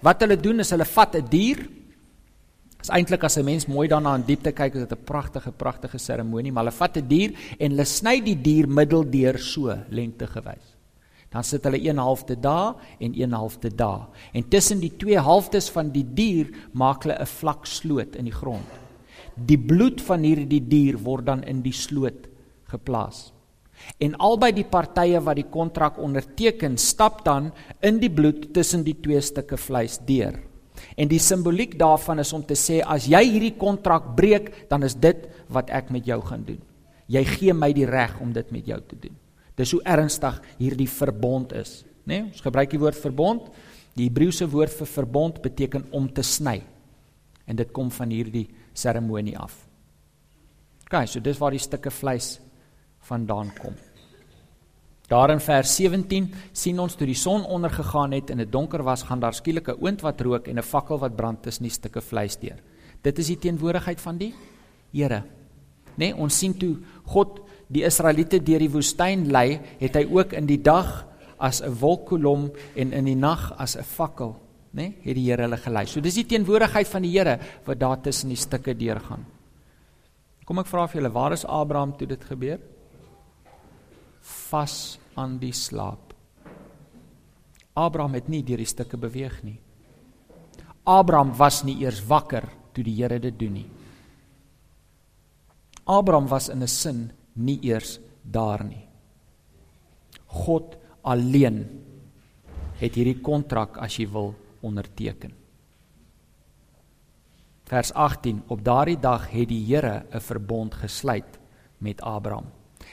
Wat 0.00 0.20
hulle 0.20 0.36
doen 0.36 0.58
is 0.58 0.70
hulle 0.70 0.84
vat 0.84 1.16
'n 1.16 1.26
dier. 1.28 1.68
Is 2.80 2.88
eintlik 2.88 3.24
as 3.24 3.36
'n 3.36 3.44
mens 3.44 3.66
mooi 3.66 3.88
daarna 3.88 4.14
in 4.14 4.24
diepte 4.24 4.52
kyk, 4.52 4.74
is 4.74 4.88
dit 4.88 4.92
'n 4.92 5.04
pragtige 5.04 5.52
pragtige 5.52 5.98
seremonie, 5.98 6.52
maar 6.52 6.64
hulle 6.64 6.76
vat 6.76 6.96
'n 6.96 7.08
dier 7.08 7.30
en 7.58 7.70
hulle 7.70 7.84
sny 7.84 8.20
die 8.20 8.40
dier 8.40 8.68
middeldeur 8.68 9.38
so 9.38 9.76
lengtegewys. 9.88 10.79
Dan 11.30 11.46
sit 11.46 11.64
hulle 11.64 11.78
1 11.78 11.98
halfte 12.02 12.34
daar 12.34 12.74
en 12.98 13.14
1 13.14 13.32
halfte 13.32 13.70
daar. 13.70 14.08
En 14.34 14.48
tussen 14.48 14.80
die 14.82 14.92
twee 14.98 15.18
halftes 15.18 15.70
van 15.70 15.92
die 15.94 16.04
dier 16.04 16.50
maak 16.72 17.04
hulle 17.06 17.18
'n 17.20 17.26
vlak 17.26 17.66
sloot 17.66 18.16
in 18.16 18.24
die 18.24 18.34
grond. 18.34 18.66
Die 19.34 19.58
bloed 19.58 20.00
van 20.00 20.22
hierdie 20.22 20.68
dier 20.68 20.98
word 20.98 21.26
dan 21.26 21.42
in 21.42 21.62
die 21.62 21.72
sloot 21.72 22.28
geplaas. 22.66 23.32
En 23.98 24.16
albei 24.16 24.52
die 24.52 24.66
partye 24.68 25.20
wat 25.20 25.36
die 25.36 25.48
kontrak 25.48 25.98
onderteken, 25.98 26.76
stap 26.78 27.24
dan 27.24 27.52
in 27.80 27.98
die 28.00 28.10
bloed 28.10 28.52
tussen 28.54 28.84
die 28.84 28.96
twee 29.00 29.20
stukke 29.20 29.56
vleis 29.56 29.98
deur. 30.06 30.40
En 30.96 31.08
die 31.08 31.20
simboliek 31.20 31.78
daarvan 31.78 32.18
is 32.18 32.32
om 32.32 32.44
te 32.46 32.56
sê 32.56 32.80
as 32.84 33.06
jy 33.06 33.22
hierdie 33.24 33.56
kontrak 33.56 34.14
breek, 34.16 34.68
dan 34.68 34.82
is 34.82 34.94
dit 34.94 35.28
wat 35.48 35.70
ek 35.70 35.90
met 35.90 36.06
jou 36.08 36.20
gaan 36.24 36.44
doen. 36.44 36.60
Jy 37.10 37.24
gee 37.24 37.54
my 37.54 37.72
die 37.72 37.88
reg 37.88 38.20
om 38.20 38.32
dit 38.32 38.52
met 38.54 38.66
jou 38.66 38.80
te 38.86 38.96
doen. 38.96 39.16
Dis 39.60 39.74
hoe 39.76 39.82
ernstig 39.84 40.38
hierdie 40.56 40.88
verbond 40.88 41.52
is, 41.52 41.82
né? 42.08 42.22
Nee, 42.22 42.22
ons 42.30 42.44
gebruik 42.44 42.72
die 42.72 42.80
woord 42.80 42.96
verbond. 42.96 43.50
Die 43.98 44.06
Hebreëse 44.08 44.46
woord 44.48 44.72
vir 44.72 44.88
verbond 44.88 45.42
beteken 45.44 45.84
om 45.96 46.06
te 46.08 46.24
sny. 46.24 46.60
En 47.44 47.58
dit 47.58 47.72
kom 47.74 47.90
van 47.92 48.10
hierdie 48.14 48.46
seremonie 48.72 49.36
af. 49.38 49.58
OK, 50.86 51.04
so 51.06 51.20
dis 51.22 51.38
waar 51.38 51.54
die 51.54 51.62
stukke 51.62 51.92
vleis 51.92 52.38
vandaan 53.10 53.52
kom. 53.58 53.76
Daar 55.10 55.32
in 55.34 55.42
vers 55.42 55.72
17 55.74 56.28
sien 56.54 56.78
ons 56.78 56.94
toe 56.94 57.06
die 57.08 57.18
son 57.18 57.42
ondergegaan 57.42 58.14
het 58.14 58.30
en 58.30 58.38
dit 58.44 58.52
donker 58.52 58.84
was, 58.86 59.02
gaan 59.08 59.20
daar 59.20 59.34
skielik 59.34 59.68
'n 59.68 59.82
oond 59.82 60.00
wat 60.00 60.20
rook 60.20 60.48
en 60.48 60.58
'n 60.58 60.62
fakkel 60.62 60.98
wat 60.98 61.16
brand 61.16 61.42
tussen 61.42 61.64
die 61.64 61.72
stukke 61.72 62.00
vleis 62.00 62.36
deur. 62.36 62.58
Dit 63.02 63.18
is 63.18 63.26
die 63.26 63.38
teenwoordigheid 63.38 64.00
van 64.00 64.16
die 64.16 64.34
Here. 64.92 65.22
Nê, 65.96 66.10
nee, 66.10 66.14
ons 66.14 66.38
sien 66.38 66.56
toe 66.56 66.78
God 67.04 67.40
die 67.70 67.84
Israeliete 67.86 68.40
deur 68.42 68.62
die 68.62 68.72
woestyn 68.72 69.28
lei, 69.30 69.60
het 69.78 69.96
hy 69.96 70.04
ook 70.10 70.34
in 70.38 70.48
die 70.48 70.58
dag 70.58 71.06
as 71.38 71.62
'n 71.62 71.72
wolkkolom 71.80 72.50
en 72.76 72.92
in 72.92 73.04
die 73.04 73.16
nag 73.16 73.52
as 73.58 73.76
'n 73.76 73.82
fakkel, 73.82 74.36
nê, 74.74 74.82
nee, 74.82 74.94
het 75.02 75.14
die 75.14 75.30
Here 75.30 75.42
hulle 75.42 75.56
gelei. 75.56 75.86
So 75.86 76.00
dis 76.00 76.14
die 76.14 76.26
teenwoordigheid 76.26 76.88
van 76.88 77.02
die 77.02 77.18
Here 77.18 77.38
wat 77.64 77.78
daar 77.78 78.00
tussen 78.00 78.28
die 78.28 78.36
stukke 78.36 78.74
deurgaan. 78.74 79.24
Kom 80.44 80.58
ek 80.58 80.66
vra 80.66 80.86
vir 80.86 81.00
julle, 81.00 81.12
waar 81.12 81.32
is 81.32 81.44
Abraham 81.44 81.96
toe 81.96 82.06
dit 82.06 82.24
gebeur? 82.24 82.58
Vas 84.20 84.98
aan 85.14 85.38
die 85.38 85.52
slaap. 85.52 86.14
Abraham 87.74 88.14
het 88.14 88.28
nie 88.28 88.42
deur 88.42 88.56
die 88.56 88.66
stukke 88.66 88.96
beweeg 88.96 89.42
nie. 89.42 89.60
Abraham 90.84 91.36
was 91.36 91.62
nie 91.64 91.78
eers 91.80 92.02
wakker 92.06 92.48
toe 92.74 92.84
die 92.84 92.94
Here 92.94 93.18
dit 93.18 93.38
doen 93.38 93.52
nie. 93.52 93.70
Abraham 95.86 96.28
was 96.28 96.48
in 96.48 96.62
'n 96.62 96.68
sin 96.68 97.12
nie 97.40 97.58
eers 97.66 97.98
daar 98.22 98.64
nie. 98.64 98.84
God 100.26 100.76
alleen 101.02 101.64
het 102.80 102.96
hierdie 102.96 103.20
kontrak 103.24 103.78
as 103.80 103.96
jy 103.98 104.06
wil 104.12 104.32
onderteken. 104.64 105.32
Vers 107.70 107.92
18 107.94 108.42
Op 108.50 108.64
daardie 108.66 108.98
dag 108.98 109.28
het 109.30 109.48
die 109.48 109.64
Here 109.66 110.04
'n 110.10 110.20
verbond 110.20 110.74
gesluit 110.74 111.38
met 111.78 112.00
Abraham. 112.02 112.46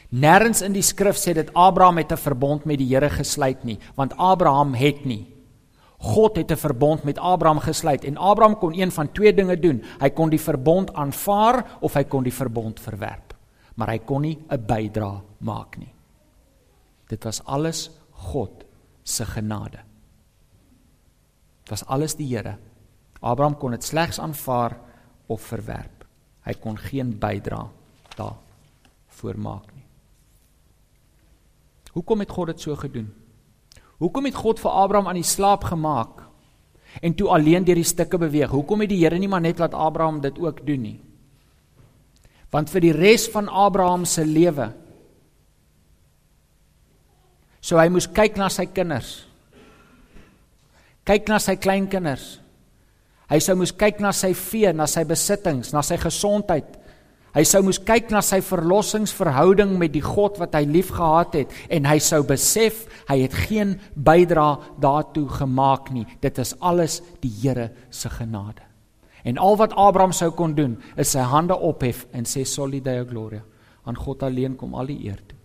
Nêrens 0.09 0.61
in 0.61 0.73
die 0.73 0.81
skrif 0.81 1.17
sê 1.17 1.33
dit 1.33 1.53
Abraham 1.53 1.97
het 1.97 2.11
'n 2.11 2.17
verbond 2.17 2.65
met 2.65 2.77
die 2.77 2.87
Here 2.87 3.09
gesluit 3.09 3.63
nie, 3.63 3.79
want 3.95 4.17
Abraham 4.17 4.73
het 4.73 5.05
nie. 5.05 5.25
God 5.97 6.35
het 6.35 6.51
'n 6.51 6.55
verbond 6.55 7.03
met 7.03 7.17
Abraham 7.17 7.59
gesluit 7.59 8.03
en 8.03 8.17
Abraham 8.17 8.57
kon 8.57 8.73
een 8.73 8.91
van 8.91 9.11
twee 9.11 9.33
dinge 9.33 9.59
doen. 9.59 9.83
Hy 9.99 10.09
kon 10.09 10.29
die 10.29 10.41
verbond 10.41 10.93
aanvaar 10.93 11.77
of 11.81 11.93
hy 11.93 12.03
kon 12.03 12.23
die 12.23 12.33
verbond 12.33 12.79
verwerp 12.79 13.26
maar 13.77 13.93
hy 13.93 13.99
kon 13.99 14.21
nie 14.21 14.37
'n 14.49 14.65
bydra 14.65 15.21
maak 15.39 15.77
nie. 15.77 15.93
Dit 17.07 17.23
was 17.23 17.43
alles 17.45 17.89
God 18.11 18.65
se 19.03 19.25
genade. 19.25 19.79
Dit 21.63 21.69
was 21.69 21.85
alles 21.85 22.15
die 22.15 22.27
Here. 22.27 22.57
Abraham 23.21 23.57
kon 23.57 23.71
dit 23.71 23.83
slegs 23.83 24.19
aanvaar 24.19 24.77
of 25.27 25.41
verwerp. 25.41 26.05
Hy 26.43 26.53
kon 26.53 26.77
geen 26.77 27.19
bydra 27.19 27.67
daar 28.15 28.35
voormaak 29.07 29.73
nie. 29.75 29.85
Hoekom 31.91 32.19
het 32.19 32.29
God 32.29 32.47
dit 32.47 32.61
so 32.61 32.75
gedoen? 32.75 33.13
Hoekom 33.97 34.25
het 34.25 34.35
God 34.35 34.59
vir 34.59 34.71
Abraham 34.71 35.07
aan 35.07 35.21
die 35.21 35.23
slaap 35.23 35.63
gemaak 35.63 36.23
en 37.01 37.15
toe 37.15 37.29
alleen 37.29 37.65
deur 37.65 37.75
die 37.75 37.83
stukke 37.83 38.17
beweeg? 38.17 38.49
Hoekom 38.49 38.81
het 38.81 38.89
die 38.89 39.03
Here 39.03 39.17
nie 39.17 39.27
maar 39.27 39.41
net 39.41 39.59
laat 39.59 39.73
Abraham 39.73 40.21
dit 40.21 40.39
ook 40.39 40.65
doen 40.65 40.81
nie? 40.81 40.99
Want 42.53 42.71
vir 42.71 42.85
die 42.87 42.95
res 42.95 43.27
van 43.31 43.49
Abraham 43.49 44.05
se 44.07 44.25
lewe 44.25 44.71
so 47.67 47.75
hy 47.75 47.89
moes 47.91 48.07
kyk 48.07 48.37
na 48.39 48.47
sy 48.53 48.67
kinders. 48.71 49.25
Kyk 51.07 51.27
na 51.27 51.39
sy 51.43 51.57
kleinkinders. 51.59 52.37
Hy 53.27 53.39
sou 53.43 53.57
moes 53.59 53.73
kyk 53.75 53.99
na 54.03 54.13
sy 54.15 54.31
vee, 54.39 54.71
na 54.71 54.87
sy 54.87 55.03
besittings, 55.07 55.73
na 55.75 55.83
sy 55.83 55.97
gesondheid. 55.99 56.67
Hy 57.35 57.43
sou 57.45 57.61
moes 57.67 57.79
kyk 57.83 58.07
na 58.13 58.21
sy 58.23 58.39
verlossingsverhouding 58.41 59.75
met 59.79 59.91
die 59.93 60.03
God 60.03 60.39
wat 60.41 60.55
hy 60.57 60.63
liefgehad 60.71 61.35
het 61.37 61.51
en 61.69 61.85
hy 61.85 61.99
sou 62.01 62.23
besef 62.27 62.85
hy 63.11 63.19
het 63.25 63.35
geen 63.45 63.75
bydra 63.93 64.55
daartoe 64.81 65.27
gemaak 65.43 65.91
nie. 65.93 66.07
Dit 66.23 66.39
is 66.41 66.55
alles 66.63 67.01
die 67.21 67.33
Here 67.43 67.69
se 67.91 68.09
genade. 68.09 68.66
En 69.27 69.37
al 69.37 69.57
wat 69.59 69.75
Abraham 69.75 70.13
sou 70.15 70.29
kon 70.31 70.53
doen, 70.55 70.77
is 70.95 71.11
sy 71.11 71.23
hande 71.27 71.55
ophef 71.55 72.05
en 72.15 72.27
sê 72.27 72.45
soli 72.47 72.79
deo 72.83 73.03
gloria. 73.09 73.43
Aan 73.83 73.99
God 73.99 74.23
alleen 74.23 74.55
kom 74.55 74.75
al 74.75 74.87
die 74.87 75.01
eer 75.07 75.19
toe. 75.19 75.35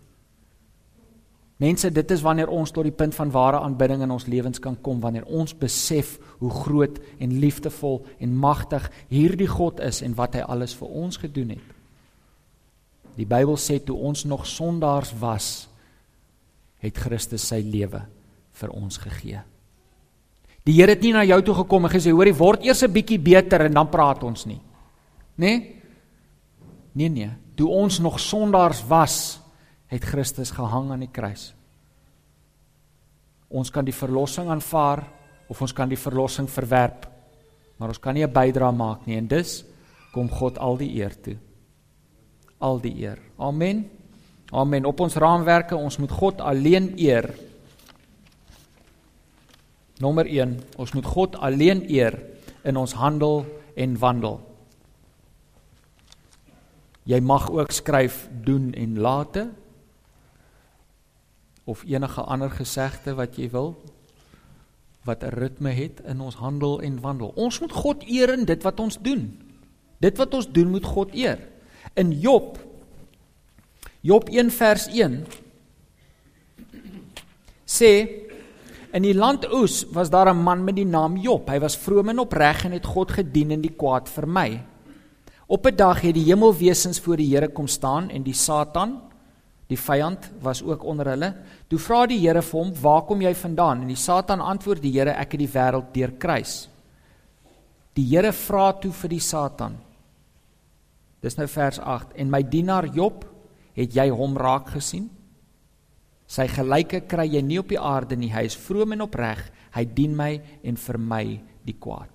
Mense, 1.62 1.90
dit 1.95 2.11
is 2.11 2.23
wanneer 2.25 2.51
ons 2.51 2.73
tot 2.75 2.87
die 2.87 2.95
punt 2.95 3.14
van 3.14 3.31
ware 3.31 3.61
aanbidding 3.62 4.03
in 4.03 4.11
ons 4.11 4.27
lewens 4.27 4.59
kan 4.62 4.75
kom, 4.83 4.99
wanneer 5.03 5.29
ons 5.31 5.55
besef 5.55 6.16
hoe 6.40 6.51
groot 6.51 6.99
en 7.23 7.37
liefdevol 7.42 8.01
en 8.18 8.35
magtig 8.35 8.88
hierdie 9.12 9.51
God 9.51 9.83
is 9.85 10.01
en 10.03 10.16
wat 10.18 10.35
hy 10.35 10.42
alles 10.42 10.75
vir 10.79 10.97
ons 11.05 11.21
gedoen 11.23 11.55
het. 11.55 11.68
Die 13.14 13.29
Bybel 13.29 13.59
sê 13.61 13.79
toe 13.79 13.95
ons 13.95 14.25
nog 14.27 14.47
sondaars 14.49 15.12
was, 15.21 15.53
het 16.83 16.99
Christus 16.99 17.45
sy 17.47 17.61
lewe 17.62 18.03
vir 18.59 18.75
ons 18.75 18.99
gegee. 18.99 19.45
Die 20.62 20.75
Here 20.79 20.94
het 20.94 21.03
nie 21.03 21.12
na 21.12 21.25
jou 21.25 21.40
toe 21.42 21.55
gekom 21.55 21.85
en 21.85 21.90
gesê 21.90 22.12
hoorie 22.14 22.35
word 22.35 22.64
eers 22.64 22.83
'n 22.83 22.92
bietjie 22.92 23.18
beter 23.18 23.66
en 23.66 23.72
dan 23.72 23.88
praat 23.88 24.22
ons 24.22 24.46
nie. 24.46 24.61
Né? 25.37 25.46
Nee? 25.46 25.77
nee 26.92 27.09
nee, 27.09 27.31
toe 27.57 27.68
ons 27.68 27.98
nog 27.98 28.20
sondaars 28.20 28.85
was, 28.87 29.40
het 29.87 30.05
Christus 30.05 30.51
gehang 30.51 30.90
aan 30.90 31.01
die 31.01 31.11
kruis. 31.12 31.55
Ons 33.48 33.70
kan 33.70 33.85
die 33.85 33.94
verlossing 33.94 34.48
aanvaar 34.48 35.05
of 35.48 35.61
ons 35.61 35.72
kan 35.72 35.88
die 35.88 35.98
verlossing 35.98 36.48
verwerp. 36.48 37.09
Maar 37.77 37.88
ons 37.88 38.01
kan 38.01 38.14
nie 38.14 38.25
'n 38.25 38.33
bydra 38.33 38.70
maak 38.70 39.07
nie 39.07 39.16
en 39.16 39.27
dus 39.27 39.64
kom 40.12 40.29
God 40.29 40.59
al 40.59 40.77
die 40.77 40.94
eer 41.01 41.20
toe. 41.20 41.37
Al 42.59 42.81
die 42.81 42.94
eer. 43.03 43.18
Amen. 43.38 43.90
Amen. 44.53 44.85
Op 44.85 45.01
ons 45.01 45.14
raamwerke, 45.14 45.77
ons 45.77 45.98
moet 45.98 46.11
God 46.11 46.40
alleen 46.40 46.92
eer. 46.96 47.35
Nommer 50.03 50.27
1, 50.27 50.57
ons 50.83 50.93
moet 50.97 51.07
God 51.07 51.37
alleen 51.38 51.85
eer 51.87 52.17
in 52.67 52.79
ons 52.81 52.95
handel 52.99 53.45
en 53.79 53.95
wandel. 54.03 54.41
Jy 57.07 57.21
mag 57.23 57.49
ook 57.51 57.71
skryf 57.75 58.25
doen 58.43 58.73
en 58.79 58.99
late 58.99 59.49
of 61.71 61.85
enige 61.87 62.23
ander 62.27 62.51
gesegde 62.51 63.15
wat 63.19 63.38
jy 63.38 63.51
wil 63.55 63.77
wat 65.07 65.23
'n 65.23 65.35
ritme 65.35 65.71
het 65.71 66.01
in 66.07 66.21
ons 66.21 66.35
handel 66.35 66.81
en 66.81 67.01
wandel. 67.01 67.33
Ons 67.35 67.61
moet 67.61 67.73
God 67.73 68.03
eer 68.07 68.33
in 68.33 68.45
dit 68.45 68.62
wat 68.62 68.81
ons 68.81 68.99
doen. 69.03 69.38
Dit 69.99 70.17
wat 70.17 70.35
ons 70.35 70.53
doen 70.53 70.71
moet 70.71 70.85
God 70.85 71.15
eer. 71.15 71.38
In 71.95 72.11
Job 72.11 72.59
Job 74.01 74.29
1 74.29 74.51
vers 74.51 74.87
1 74.87 75.27
sê 77.67 78.23
In 78.92 79.07
die 79.07 79.14
land 79.16 79.46
Oes 79.48 79.87
was 79.92 80.11
daar 80.11 80.28
'n 80.28 80.42
man 80.42 80.64
met 80.64 80.76
die 80.76 80.85
naam 80.85 81.16
Job. 81.16 81.48
Hy 81.48 81.59
was 81.61 81.76
vroom 81.76 82.09
en 82.09 82.18
opreg 82.18 82.64
en 82.64 82.72
het 82.72 82.87
God 82.87 83.11
gedien 83.11 83.50
en 83.50 83.61
die 83.61 83.72
kwaad 83.76 84.09
vermy. 84.09 84.61
Op 85.46 85.66
'n 85.66 85.76
dag 85.76 86.00
het 86.00 86.14
die 86.14 86.24
hemelwesens 86.24 87.00
voor 87.00 87.16
die 87.16 87.35
Here 87.35 87.48
kom 87.48 87.66
staan 87.66 88.11
en 88.11 88.22
die 88.22 88.35
Satan, 88.35 89.00
die 89.66 89.78
vyand, 89.78 90.31
was 90.40 90.62
ook 90.62 90.85
onder 90.85 91.07
hulle. 91.07 91.35
Toe 91.68 91.78
vra 91.78 92.07
die 92.07 92.18
Here 92.18 92.42
vir 92.42 92.61
hom: 92.61 92.72
"Waar 92.81 93.02
kom 93.02 93.20
jy 93.20 93.35
vandaan?" 93.35 93.81
En 93.81 93.87
die 93.87 93.96
Satan 93.96 94.40
antwoord 94.40 94.83
die 94.83 94.92
Here: 94.92 95.11
"Ek 95.11 95.33
het 95.33 95.40
die 95.40 95.52
wêreld 95.52 95.92
deurkruis." 95.92 96.68
Die 97.94 98.16
Here 98.16 98.33
vra 98.33 98.72
toe 98.72 98.92
vir 98.92 99.09
die 99.09 99.20
Satan. 99.20 99.78
Dis 101.20 101.37
nou 101.37 101.48
vers 101.48 101.78
8: 101.78 102.12
"En 102.14 102.31
my 102.31 102.42
dienaar 102.42 102.87
Job, 102.87 103.24
Het 103.72 103.94
jy 103.96 104.09
hom 104.12 104.37
raak 104.37 104.72
gesien? 104.74 105.09
Sy 106.33 106.47
gelyke 106.49 107.03
kry 107.05 107.27
jy 107.29 107.42
nie 107.45 107.59
op 107.61 107.68
die 107.68 107.81
aarde 107.81 108.16
nie. 108.16 108.31
Hy 108.33 108.47
is 108.49 108.57
vroom 108.57 108.95
en 108.97 109.05
opreg. 109.05 109.42
Hy 109.75 109.85
dien 109.85 110.14
my 110.16 110.33
en 110.64 110.79
vermy 110.81 111.42
die 111.66 111.77
kwaad. 111.77 112.09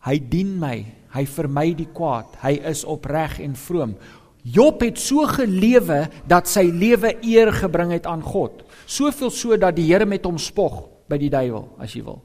Hy 0.00 0.16
dien 0.32 0.54
my, 0.58 0.74
hy 1.12 1.24
vermy 1.28 1.68
die 1.76 1.90
kwaad. 1.94 2.38
Hy 2.42 2.54
is 2.70 2.86
opreg 2.88 3.36
en 3.44 3.54
vroom. 3.58 3.94
Job 4.42 4.80
het 4.82 4.98
so 4.98 5.26
gelewe 5.28 6.06
dat 6.28 6.48
sy 6.48 6.64
lewe 6.72 7.12
eer 7.20 7.52
gebring 7.52 7.92
het 7.92 8.08
aan 8.08 8.24
God. 8.24 8.64
Soveel 8.88 9.30
so 9.30 9.58
dat 9.60 9.76
die 9.76 9.84
Here 9.90 10.08
met 10.08 10.24
hom 10.24 10.40
spog 10.40 10.86
by 11.10 11.18
die 11.20 11.28
duiwel, 11.30 11.66
as 11.82 11.92
jy 11.94 12.02
wil. 12.06 12.22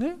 Né? 0.00 0.10
Nee? 0.10 0.18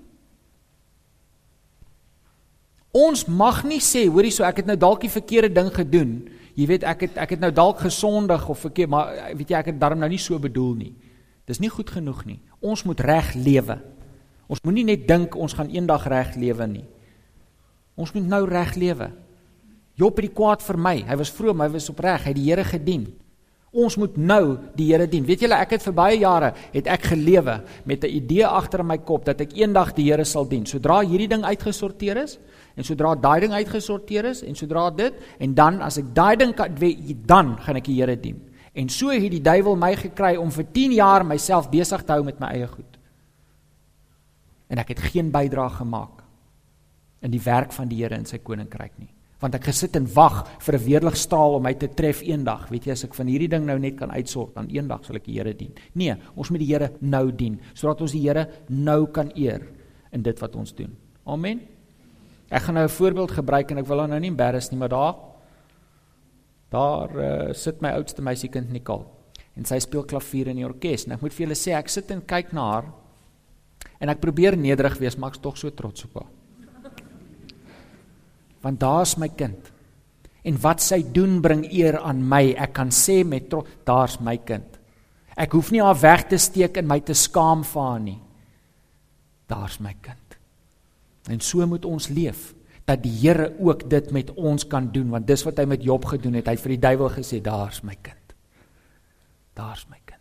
Ons 2.90 3.22
mag 3.30 3.60
nie 3.66 3.78
sê, 3.82 4.08
hoorie 4.10 4.32
so 4.34 4.42
ek 4.42 4.62
het 4.62 4.66
nou 4.66 4.74
dalk 4.78 5.04
die 5.04 5.12
verkeerde 5.12 5.52
ding 5.54 5.68
gedoen. 5.70 6.14
Jy 6.60 6.66
weet 6.68 6.84
ek 6.84 7.06
het 7.06 7.20
ek 7.24 7.36
het 7.36 7.40
nou 7.40 7.50
dalk 7.54 7.80
gesondig 7.80 8.42
of 8.52 8.66
verkeerd, 8.66 8.90
maar 8.92 9.14
weet 9.38 9.54
jy 9.54 9.60
ek 9.62 9.70
het 9.72 9.80
daarom 9.80 10.02
nou 10.02 10.10
nie 10.12 10.20
so 10.20 10.36
bedoel 10.38 10.74
nie. 10.76 10.92
Dis 11.48 11.60
nie 11.62 11.70
goed 11.72 11.88
genoeg 11.90 12.26
nie. 12.28 12.38
Ons 12.60 12.84
moet 12.84 13.00
reg 13.00 13.32
lewe. 13.34 13.78
Ons 14.50 14.60
moenie 14.66 14.84
net 14.84 15.06
dink 15.08 15.36
ons 15.38 15.54
gaan 15.56 15.70
eendag 15.72 16.04
reg 16.10 16.34
lewe 16.36 16.66
nie. 16.68 16.84
Ons 17.96 18.12
moet 18.14 18.26
nou 18.28 18.44
reg 18.50 18.74
lewe. 18.78 19.08
Job 19.98 20.18
het 20.18 20.28
die 20.28 20.34
kwaad 20.36 20.62
vermy. 20.64 21.00
Hy 21.08 21.16
was 21.20 21.32
vroom, 21.34 21.62
hy 21.64 21.68
was 21.72 21.88
opreg, 21.92 22.24
hy 22.24 22.32
het 22.32 22.38
die 22.38 22.46
Here 22.48 22.64
gedien. 22.66 23.08
Ons 23.70 23.94
moet 24.02 24.16
nou 24.18 24.58
die 24.74 24.88
Here 24.88 25.06
dien. 25.06 25.22
Weet 25.22 25.44
julle, 25.44 25.54
ek 25.62 25.76
het 25.76 25.84
vir 25.84 25.94
baie 25.94 26.16
jare 26.18 26.48
het 26.72 26.88
ek 26.90 27.12
gelewe 27.12 27.60
met 27.86 28.02
'n 28.04 28.10
idee 28.10 28.44
agter 28.44 28.80
in 28.80 28.86
my 28.86 28.98
kop 28.98 29.24
dat 29.24 29.40
ek 29.40 29.52
eendag 29.54 29.94
die 29.94 30.10
Here 30.10 30.24
sal 30.24 30.44
dien. 30.44 30.66
Sodra 30.66 31.00
hierdie 31.02 31.28
ding 31.28 31.44
uitgesorteer 31.44 32.16
is 32.16 32.38
en 32.76 32.84
sodra 32.84 33.14
daai 33.14 33.40
ding 33.40 33.52
uitgesorteer 33.52 34.24
is 34.24 34.42
en 34.42 34.54
sodra 34.56 34.90
dit 34.90 35.14
en 35.38 35.54
dan 35.54 35.82
as 35.82 35.98
ek 35.98 36.14
daai 36.14 36.36
ding 36.36 36.54
kan 36.54 36.74
dan 37.26 37.56
gaan 37.58 37.76
ek 37.76 37.84
die 37.84 38.00
Here 38.00 38.16
dien. 38.16 38.42
En 38.74 38.88
so 38.88 39.08
het 39.08 39.30
die 39.30 39.42
duiwel 39.42 39.76
my 39.76 39.94
gekry 39.94 40.36
om 40.36 40.50
vir 40.50 40.64
10 40.72 40.92
jaar 40.92 41.24
myself 41.24 41.70
besig 41.70 42.02
te 42.02 42.12
hou 42.12 42.24
met 42.24 42.40
my 42.40 42.46
eie 42.46 42.66
goed. 42.66 42.98
En 44.68 44.78
ek 44.78 44.88
het 44.88 44.98
geen 44.98 45.30
bydrae 45.30 45.70
gemaak 45.70 46.22
in 47.22 47.30
die 47.30 47.42
werk 47.44 47.72
van 47.72 47.88
die 47.88 48.02
Here 48.02 48.16
in 48.16 48.26
sy 48.26 48.38
koninkryk 48.38 48.98
nie 48.98 49.19
want 49.40 49.56
ek 49.56 49.70
gesit 49.70 49.96
en 49.96 50.06
wag 50.14 50.44
vir 50.60 50.74
'n 50.76 50.84
weerligstraal 50.84 51.54
om 51.56 51.62
my 51.62 51.74
te 51.74 51.88
tref 51.88 52.22
eendag. 52.22 52.68
Weet 52.68 52.86
jy 52.86 52.92
as 52.92 53.04
ek 53.04 53.14
van 53.14 53.26
hierdie 53.26 53.48
ding 53.48 53.64
nou 53.66 53.78
net 53.78 53.96
kan 53.96 54.10
uitsort, 54.10 54.54
dan 54.54 54.68
eendag 54.68 55.04
sal 55.04 55.16
ek 55.16 55.24
die 55.24 55.38
Here 55.38 55.54
dien. 55.54 55.72
Nee, 55.94 56.14
ons 56.36 56.50
moet 56.50 56.60
die 56.60 56.72
Here 56.72 56.92
nou 57.00 57.32
dien 57.32 57.60
sodat 57.74 58.00
ons 58.00 58.12
die 58.12 58.20
Here 58.20 58.48
nou 58.68 59.06
kan 59.06 59.32
eer 59.34 59.66
in 60.12 60.22
dit 60.22 60.38
wat 60.40 60.56
ons 60.56 60.72
doen. 60.74 60.96
Amen. 61.26 61.60
Ek 62.50 62.62
gaan 62.62 62.74
nou 62.74 62.84
'n 62.84 62.88
voorbeeld 62.88 63.30
gebruik 63.30 63.70
en 63.70 63.78
ek 63.78 63.86
wil 63.86 64.06
nou 64.06 64.20
nie 64.20 64.30
embarrass 64.30 64.70
nie, 64.70 64.78
maar 64.78 64.88
daar 64.88 65.14
daar 66.70 67.10
uh, 67.16 67.52
sit 67.52 67.80
my 67.80 67.90
oudste 67.90 68.22
meisiekind 68.22 68.70
Nicole 68.70 69.06
en 69.56 69.64
sy 69.64 69.78
speel 69.78 70.04
klavier 70.04 70.48
in 70.48 70.56
die 70.56 70.64
orkes 70.64 71.06
en 71.06 71.12
ek 71.12 71.22
moet 71.22 71.32
vir 71.32 71.46
julle 71.46 71.56
sê 71.58 71.72
ek 71.74 71.88
sit 71.88 72.10
en 72.10 72.22
kyk 72.22 72.52
na 72.52 72.60
haar 72.60 72.92
en 74.00 74.08
ek 74.08 74.20
probeer 74.20 74.56
nederig 74.56 74.98
wees, 74.98 75.16
maar 75.16 75.30
ek's 75.30 75.40
tog 75.40 75.56
so 75.56 75.70
trots 75.70 76.04
op 76.04 76.14
haar 76.14 76.39
want 78.64 78.80
daar's 78.80 79.16
my 79.20 79.28
kind. 79.28 79.70
En 80.44 80.56
wat 80.60 80.82
sy 80.84 81.02
doen 81.12 81.40
bring 81.44 81.66
eer 81.68 81.98
aan 82.00 82.22
my. 82.28 82.54
Ek 82.56 82.72
kan 82.76 82.92
sê 82.94 83.20
met 83.24 83.48
trots, 83.52 83.68
daar's 83.84 84.18
my 84.24 84.38
kind. 84.44 84.78
Ek 85.40 85.52
hoef 85.56 85.70
nie 85.72 85.82
haar 85.84 85.98
weg 86.00 86.26
te 86.28 86.38
steek 86.40 86.80
en 86.80 86.88
my 86.88 87.00
te 87.04 87.16
skaam 87.16 87.64
vir 87.64 87.82
haar 87.82 88.00
nie. 88.04 88.18
Daar's 89.50 89.78
my 89.80 89.94
kind. 90.02 90.36
En 91.30 91.40
so 91.44 91.66
moet 91.66 91.84
ons 91.84 92.08
leef 92.12 92.50
dat 92.88 93.02
die 93.04 93.12
Here 93.20 93.52
ook 93.60 93.84
dit 93.90 94.10
met 94.10 94.32
ons 94.34 94.64
kan 94.66 94.88
doen 94.92 95.12
want 95.12 95.28
dis 95.28 95.44
wat 95.46 95.60
hy 95.60 95.66
met 95.68 95.84
Job 95.84 96.08
gedoen 96.10 96.40
het. 96.40 96.48
Hy 96.48 96.56
het 96.56 96.64
vir 96.64 96.74
die 96.74 96.84
duiwel 96.86 97.12
gesê, 97.14 97.40
daar's 97.44 97.82
my 97.86 97.96
kind. 98.00 98.34
Daar's 99.58 99.84
my 99.90 99.98
kind. 100.04 100.18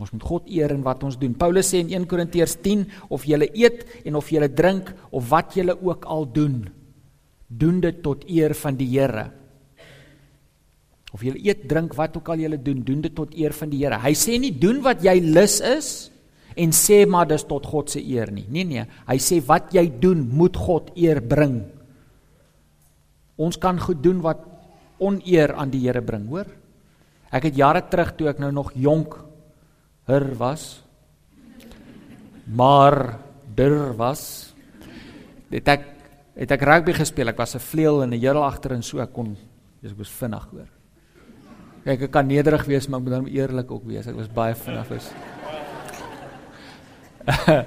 Ons 0.00 0.12
moet 0.14 0.24
God 0.26 0.48
eer 0.50 0.72
in 0.74 0.82
wat 0.84 1.04
ons 1.06 1.18
doen. 1.20 1.34
Paulus 1.38 1.70
sê 1.72 1.82
in 1.82 1.92
1 1.92 2.06
Korintiërs 2.10 2.58
10 2.64 2.86
of 3.12 3.26
jy 3.28 3.38
eet 3.52 3.84
en 4.08 4.16
of 4.18 4.30
jy 4.32 4.48
drink 4.48 4.90
of 5.10 5.28
wat 5.30 5.56
jy 5.56 5.68
ook 5.72 6.06
al 6.10 6.26
doen, 6.32 6.64
doen 7.58 7.80
dit 7.82 8.02
tot 8.04 8.24
eer 8.30 8.54
van 8.56 8.78
die 8.78 8.88
Here. 8.92 9.26
Of 11.12 11.24
jy 11.26 11.34
eet, 11.44 11.66
drink, 11.68 11.92
wat 11.98 12.16
ook 12.16 12.30
al 12.32 12.40
jy 12.40 12.56
doen, 12.56 12.80
doen 12.86 13.02
dit 13.04 13.14
tot 13.14 13.34
eer 13.36 13.52
van 13.56 13.72
die 13.72 13.82
Here. 13.82 13.98
Hy 14.00 14.14
sê 14.16 14.38
nie 14.40 14.54
doen 14.56 14.80
wat 14.84 15.04
jy 15.04 15.18
lus 15.20 15.58
is 15.60 15.90
en 16.56 16.72
sê 16.76 17.02
maar 17.08 17.28
dis 17.28 17.44
tot 17.48 17.66
God 17.68 17.92
se 17.92 18.00
eer 18.00 18.32
nie. 18.32 18.46
Nee 18.52 18.64
nee, 18.68 18.86
hy 19.08 19.18
sê 19.20 19.40
wat 19.44 19.72
jy 19.76 19.86
doen 20.00 20.24
moet 20.32 20.56
God 20.56 20.92
eer 20.96 21.20
bring. 21.24 21.60
Ons 23.40 23.58
kan 23.60 23.80
goed 23.80 24.02
doen 24.04 24.20
wat 24.24 24.44
oneer 25.02 25.54
aan 25.58 25.72
die 25.72 25.82
Here 25.84 26.02
bring, 26.04 26.28
hoor? 26.32 26.48
Ek 27.32 27.48
het 27.48 27.56
jare 27.56 27.80
terug 27.88 28.12
toe 28.16 28.28
ek 28.28 28.40
nou 28.40 28.52
nog 28.52 28.74
jonk 28.76 29.16
her 30.10 30.26
was 30.36 30.82
maar 32.46 33.18
dur 33.54 33.92
was 33.96 34.52
dit 35.52 35.68
ek 35.68 35.91
het 36.36 36.50
ek 36.50 36.62
rugby 36.62 36.92
gespeel. 36.96 37.28
Ek 37.28 37.38
was 37.38 37.54
'n 37.54 37.58
vleuel 37.58 38.02
en 38.02 38.10
'n 38.10 38.20
heel 38.20 38.42
agter 38.42 38.72
en 38.72 38.82
so 38.82 38.98
ek 38.98 39.12
kon 39.12 39.36
ek 39.82 39.98
was 39.98 40.10
vinnig 40.10 40.48
hoor. 40.50 40.68
Kyk, 41.84 42.02
ek 42.02 42.10
kan 42.10 42.26
nederig 42.26 42.64
wees, 42.64 42.86
maar 42.86 43.00
ek 43.00 43.04
moet 43.04 43.12
dan 43.12 43.26
eerlik 43.26 43.70
ook 43.70 43.84
wees. 43.84 44.06
Ek 44.06 44.14
was 44.14 44.28
baie 44.28 44.54
vinnig 44.54 44.88
was. 44.88 45.12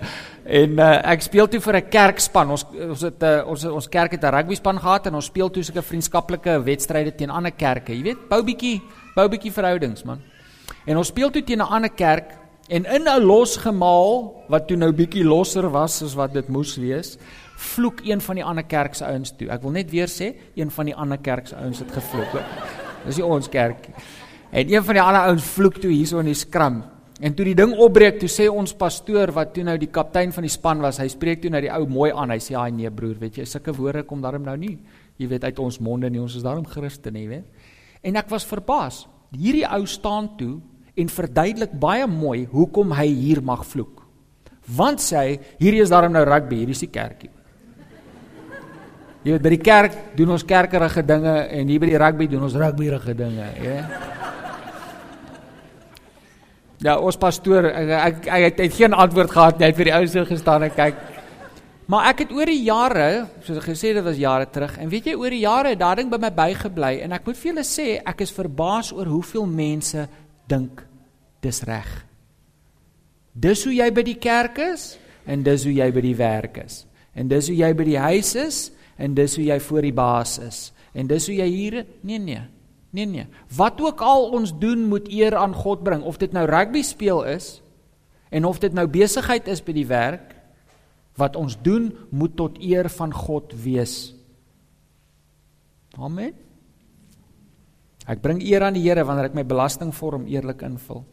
en 0.62 0.80
uh, 0.80 1.12
ek 1.12 1.22
speel 1.22 1.48
toe 1.48 1.60
vir 1.60 1.76
'n 1.76 1.90
kerkspan. 1.90 2.50
Ons 2.50 2.64
ons 2.64 3.02
het 3.02 3.24
uh, 3.24 3.44
ons 3.48 3.66
ons 3.66 3.90
kerk 3.90 4.12
het 4.12 4.24
'n 4.24 4.32
rugby 4.32 4.56
span 4.56 4.80
gehad 4.80 5.08
en 5.08 5.16
ons 5.16 5.26
speel 5.26 5.50
toe 5.50 5.64
sulke 5.64 5.82
vriendskaplike 5.82 6.64
wedstryde 6.64 7.16
teen 7.16 7.30
ander 7.30 7.52
kerke. 7.52 7.94
Jy 7.94 8.04
weet, 8.04 8.30
bou 8.30 8.44
bietjie, 8.44 8.82
bou 9.16 9.28
bietjie 9.30 9.52
verhoudings, 9.52 10.04
man. 10.04 10.22
En 10.86 10.98
ons 10.98 11.08
speel 11.08 11.30
toe 11.32 11.44
teen 11.44 11.60
'n 11.60 11.68
ander 11.68 11.90
kerk 11.90 12.45
en 12.68 12.86
in 12.86 13.08
'n 13.08 13.22
losgemaal 13.22 14.46
wat 14.50 14.68
toe 14.68 14.78
nou 14.78 14.92
bietjie 14.92 15.24
losser 15.24 15.70
was 15.70 16.02
as 16.02 16.16
wat 16.16 16.34
dit 16.34 16.48
moes 16.50 16.76
wees 16.76 17.18
vloek 17.56 18.02
een 18.04 18.22
van 18.22 18.36
die 18.36 18.44
ander 18.44 18.64
kerk 18.64 18.96
se 18.96 19.06
ouens 19.06 19.32
toe. 19.38 19.50
Ek 19.50 19.62
wil 19.62 19.72
net 19.72 19.92
weer 19.92 20.08
sê, 20.12 20.34
een 20.56 20.72
van 20.72 20.86
die 20.86 20.96
ander 20.96 21.18
kerk 21.18 21.48
se 21.48 21.56
ouens 21.56 21.80
het 21.80 21.92
gevloek. 21.92 22.36
Dis 23.06 23.18
nie 23.18 23.26
ons 23.26 23.50
kerk 23.50 23.88
nie. 23.88 23.96
En 24.56 24.74
een 24.74 24.84
van 24.84 24.94
die 24.94 25.04
ander 25.04 25.22
ouens 25.22 25.48
vloek 25.56 25.80
toe 25.82 25.92
hierso 25.92 26.20
in 26.20 26.30
die 26.32 26.38
skram. 26.38 26.84
En 27.24 27.34
toe 27.36 27.46
die 27.48 27.56
ding 27.56 27.72
opbreek, 27.80 28.20
toe 28.20 28.30
sê 28.32 28.50
ons 28.52 28.76
pastoor 28.76 29.32
wat 29.36 29.54
toe 29.56 29.64
nou 29.64 29.78
die 29.80 29.92
kaptein 29.92 30.34
van 30.36 30.44
die 30.44 30.52
span 30.52 30.82
was, 30.84 31.00
hy 31.00 31.08
spreek 31.12 31.42
toe 31.42 31.52
na 31.52 31.62
die 31.64 31.72
ou 31.72 31.86
mooi 31.88 32.12
aan. 32.12 32.34
Hy 32.36 32.40
sê: 32.44 32.56
"Haai 32.56 32.72
nee 32.72 32.92
broer, 32.92 33.16
weet 33.20 33.38
jy, 33.38 33.46
sulke 33.46 33.74
woorde 33.74 34.04
kom 34.04 34.22
daarom 34.22 34.44
nou 34.44 34.58
nie. 34.58 34.78
Jy 35.18 35.28
weet 35.28 35.44
uit 35.44 35.60
ons 35.60 35.80
monde 35.80 36.10
nie. 36.10 36.20
Ons 36.20 36.36
is 36.36 36.44
daarom 36.44 36.66
Christene, 36.66 37.20
jy 37.20 37.28
weet." 37.28 37.46
En 38.04 38.16
ek 38.16 38.30
was 38.30 38.46
verbaas. 38.46 39.08
Hierdie 39.32 39.66
ou 39.66 39.86
staan 39.86 40.38
toe 40.38 40.62
en 40.96 41.12
verduidelik 41.12 41.74
baie 41.80 42.08
mooi 42.08 42.46
hoekom 42.52 42.94
hy 42.96 43.08
hier 43.08 43.42
mag 43.44 43.66
vloek. 43.68 44.04
Want 44.76 45.04
sê 45.04 45.18
hy, 45.20 45.40
hierdie 45.60 45.84
is 45.84 45.92
daarom 45.94 46.16
nou 46.16 46.24
rugby, 46.26 46.64
hierdie 46.64 46.78
is 46.78 46.86
die 46.86 46.92
kerkie. 46.92 47.32
Jy 49.26 49.34
weet 49.34 49.42
by 49.42 49.52
die 49.56 49.64
kerk 49.66 49.96
doen 50.18 50.36
ons 50.36 50.46
kerkerige 50.46 51.02
dinge 51.06 51.34
en 51.50 51.70
hier 51.70 51.82
by 51.82 51.90
die 51.90 52.02
rugby 52.02 52.28
doen 52.30 52.46
ons 52.46 52.58
rugbyrige 52.62 53.16
dinge, 53.18 53.48
ja. 53.64 53.80
Ja, 56.84 56.98
ons 57.00 57.18
pastoor 57.18 57.66
ek 57.72 57.92
ek, 57.96 58.18
ek 58.28 58.44
het, 58.50 58.60
het 58.68 58.76
geen 58.76 58.94
antwoord 58.94 59.32
gehad 59.32 59.62
net 59.64 59.78
vir 59.78 59.90
die 59.90 59.94
ou 59.96 60.04
se 60.12 60.26
gestaan 60.28 60.68
en 60.68 60.74
kyk. 60.76 61.00
Maar 61.90 62.10
ek 62.12 62.26
het 62.26 62.34
oor 62.36 62.50
die 62.50 62.64
jare, 62.66 63.08
soos 63.46 63.62
ek 63.62 63.70
gesê 63.72 63.94
dit 63.96 64.06
was 64.06 64.20
jare 64.20 64.46
terug 64.50 64.78
en 64.82 64.90
weet 64.92 65.10
jy 65.10 65.16
oor 65.18 65.34
die 65.34 65.44
jare 65.46 65.74
het 65.74 65.82
daardie 65.82 66.04
ding 66.04 66.12
by 66.14 66.20
my 66.22 66.32
bygebly 66.34 67.00
en 67.06 67.16
ek 67.18 67.26
moet 67.26 67.40
vir 67.40 67.52
julle 67.52 67.66
sê 67.66 67.88
ek 68.02 68.24
is 68.26 68.34
verbaas 68.34 68.92
oor 68.94 69.10
hoeveel 69.10 69.46
mense 69.50 70.06
dink 70.52 70.84
dis 71.44 71.62
reg. 71.68 71.90
Dis 73.34 73.66
hoe 73.68 73.74
jy 73.76 73.90
by 73.92 74.04
die 74.08 74.20
kerk 74.22 74.60
is 74.64 74.96
en 75.28 75.44
dis 75.44 75.66
hoe 75.68 75.74
jy 75.76 75.90
by 75.92 76.04
die 76.06 76.18
werk 76.18 76.60
is. 76.64 76.84
En 77.16 77.30
dis 77.32 77.50
hoe 77.50 77.58
jy 77.58 77.72
by 77.76 77.86
die 77.88 78.00
huis 78.00 78.36
is 78.40 78.60
en 79.02 79.16
dis 79.18 79.36
hoe 79.36 79.46
jy 79.48 79.60
voor 79.60 79.88
die 79.88 79.96
baas 79.96 80.38
is. 80.40 80.60
En 80.96 81.10
dis 81.12 81.28
hoe 81.28 81.36
jy 81.36 81.48
hier 81.52 81.82
nee 82.02 82.20
nee. 82.20 82.44
Nee 82.96 83.06
nee. 83.06 83.28
Wat 83.56 83.82
ook 83.84 84.02
al 84.02 84.30
ons 84.38 84.54
doen 84.60 84.88
moet 84.88 85.10
eer 85.12 85.36
aan 85.36 85.56
God 85.56 85.84
bring 85.84 86.04
of 86.04 86.18
dit 86.22 86.32
nou 86.32 86.46
rugby 86.48 86.82
speel 86.82 87.26
is 87.28 87.60
en 88.32 88.46
of 88.46 88.60
dit 88.64 88.74
nou 88.74 88.88
besigheid 88.88 89.48
is 89.52 89.64
by 89.64 89.76
die 89.76 89.88
werk 89.90 90.32
wat 91.20 91.36
ons 91.40 91.58
doen 91.64 91.92
moet 92.12 92.36
tot 92.36 92.60
eer 92.60 92.90
van 92.92 93.14
God 93.14 93.54
wees. 93.64 94.16
Amen. 95.96 96.45
Ek 98.06 98.22
bring 98.22 98.42
eer 98.46 98.62
aan 98.68 98.78
die 98.78 98.84
Here 98.86 99.04
wanneer 99.06 99.32
ek 99.32 99.38
my 99.38 99.44
belastingvorm 99.44 100.28
eerlik 100.30 100.62
invul. 100.62 101.04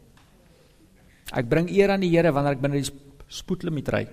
Ek 1.33 1.47
bring 1.49 1.69
eer 1.73 1.89
aan 1.95 2.03
die 2.05 2.11
Here 2.13 2.31
wanneer 2.33 2.53
ek 2.53 2.61
binne 2.61 2.81
die 2.81 2.91
spoedlimiet 3.33 3.89
ry. 3.89 4.03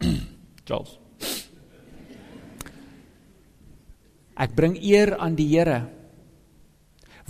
Charles. 0.66 0.96
Ek 4.40 4.54
bring 4.56 4.78
eer 4.80 5.18
aan 5.20 5.36
die 5.36 5.50
Here 5.52 5.82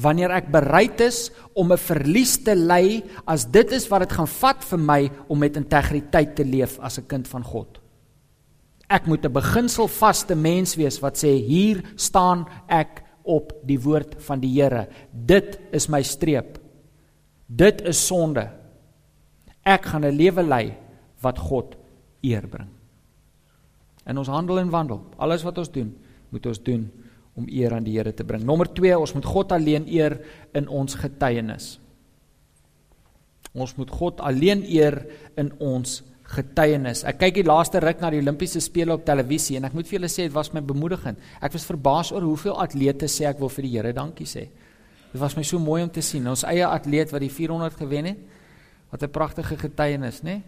wanneer 0.00 0.32
ek 0.32 0.48
bereid 0.48 1.02
is 1.04 1.30
om 1.54 1.72
'n 1.72 1.76
verlies 1.78 2.38
te 2.40 2.54
ly 2.54 3.02
as 3.26 3.44
dit 3.44 3.72
is 3.72 3.90
wat 3.90 4.08
dit 4.08 4.12
gaan 4.16 4.26
vat 4.26 4.64
vir 4.64 4.78
my 4.78 5.10
om 5.28 5.38
met 5.38 5.56
integriteit 5.56 6.34
te 6.34 6.44
leef 6.44 6.78
as 6.80 6.98
'n 6.98 7.06
kind 7.06 7.28
van 7.28 7.44
God. 7.44 7.78
Ek 8.88 9.06
moet 9.06 9.24
'n 9.24 9.32
beginselvaste 9.32 10.34
mens 10.34 10.76
wees 10.76 11.00
wat 11.00 11.16
sê 11.16 11.36
hier 11.36 11.82
staan 11.96 12.46
ek 12.68 13.02
op 13.22 13.52
die 13.66 13.78
woord 13.80 14.16
van 14.26 14.40
die 14.40 14.50
Here. 14.54 14.86
Dit 15.12 15.58
is 15.72 15.88
my 15.88 16.02
streep. 16.02 16.58
Dit 17.46 17.82
is 17.88 18.00
sonde. 18.06 18.48
Ek 19.62 19.84
gaan 19.86 20.04
'n 20.04 20.16
lewe 20.16 20.42
lei 20.42 20.74
wat 21.20 21.38
God 21.38 21.76
eer 22.22 22.46
bring. 22.48 22.68
In 24.06 24.18
ons 24.18 24.28
handel 24.28 24.58
en 24.58 24.70
wandel, 24.70 25.00
alles 25.16 25.42
wat 25.42 25.58
ons 25.58 25.70
doen, 25.70 25.92
moet 26.30 26.46
ons 26.46 26.62
doen 26.62 26.90
om 27.34 27.46
eer 27.48 27.72
aan 27.72 27.84
die 27.84 27.96
Here 27.96 28.12
te 28.12 28.24
bring. 28.24 28.42
Nommer 28.44 28.68
2, 28.74 28.98
ons 28.98 29.14
moet 29.14 29.24
God 29.24 29.52
alleen 29.52 29.86
eer 29.88 30.18
in 30.52 30.68
ons 30.68 30.94
getuienis. 30.94 31.78
Ons 33.52 33.74
moet 33.76 33.90
God 33.90 34.20
alleen 34.20 34.64
eer 34.64 35.06
in 35.36 35.52
ons 35.60 36.02
getuienis. 36.32 37.04
Ek 37.04 37.18
kyk 37.20 37.34
die 37.40 37.46
laaste 37.46 37.80
ruk 37.82 38.00
na 38.00 38.10
die 38.10 38.20
Olimpiese 38.22 38.60
spele 38.64 38.94
op 38.96 39.04
televisie 39.04 39.58
en 39.58 39.68
ek 39.68 39.74
moet 39.76 39.88
vir 39.88 39.98
julle 39.98 40.10
sê 40.12 40.26
dit 40.26 40.34
was 40.34 40.52
my 40.54 40.62
bemoedigend. 40.64 41.20
Ek 41.40 41.52
was 41.52 41.66
verbaas 41.68 42.12
oor 42.12 42.24
hoeveel 42.24 42.56
atlete 42.62 43.08
sê 43.10 43.28
ek 43.28 43.40
wil 43.42 43.52
vir 43.52 43.68
die 43.68 43.72
Here 43.76 43.92
dankie 43.92 44.28
sê. 44.28 44.48
Dit 45.12 45.20
was 45.20 45.36
my 45.36 45.44
so 45.44 45.60
mooi 45.60 45.82
om 45.82 45.90
te 45.92 46.02
sien. 46.02 46.26
Ons 46.26 46.46
eie 46.48 46.64
atleet 46.64 47.12
wat 47.12 47.20
die 47.20 47.30
400 47.30 47.76
gewen 47.76 48.04
het. 48.12 48.18
Wat 48.90 49.02
'n 49.02 49.10
pragtige 49.10 49.56
getuienis, 49.56 50.22
né? 50.22 50.30
Nee? 50.30 50.42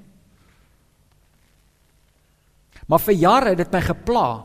Maar 2.86 3.00
vir 3.00 3.14
jare 3.14 3.48
het 3.54 3.58
dit 3.58 3.72
my 3.72 3.80
gepla 3.80 4.44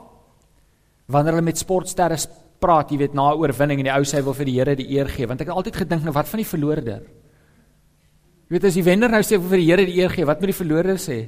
wanneer 1.10 1.34
hulle 1.34 1.46
met 1.46 1.58
sportsterre 1.58 2.18
praat, 2.60 2.92
jy 2.92 2.98
weet, 2.98 3.14
na 3.14 3.32
'n 3.32 3.40
oorwinning 3.40 3.80
en 3.80 3.86
die 3.86 3.96
ou 3.96 4.04
sê 4.04 4.18
hy 4.18 4.24
wil 4.24 4.34
vir 4.34 4.46
die 4.46 4.58
Here 4.60 4.76
die 4.76 4.92
eer 4.92 5.08
gee, 5.08 5.26
want 5.26 5.42
ek 5.42 5.48
het 5.48 5.56
altyd 5.56 5.76
gedink 5.76 6.04
nou 6.04 6.14
wat 6.14 6.28
van 6.28 6.38
die 6.38 6.46
verloorder? 6.46 7.02
Jy 8.50 8.56
weet 8.58 8.66
as 8.66 8.78
die 8.80 8.84
wenner 8.84 9.12
nou 9.14 9.22
sê 9.22 9.38
vir 9.38 9.62
die 9.62 9.68
Here 9.68 9.84
die 9.86 10.00
eer 10.02 10.10
gee, 10.10 10.26
wat 10.26 10.40
moet 10.42 10.50
die 10.50 10.58
verloorder 10.58 10.98
sê? 10.98 11.20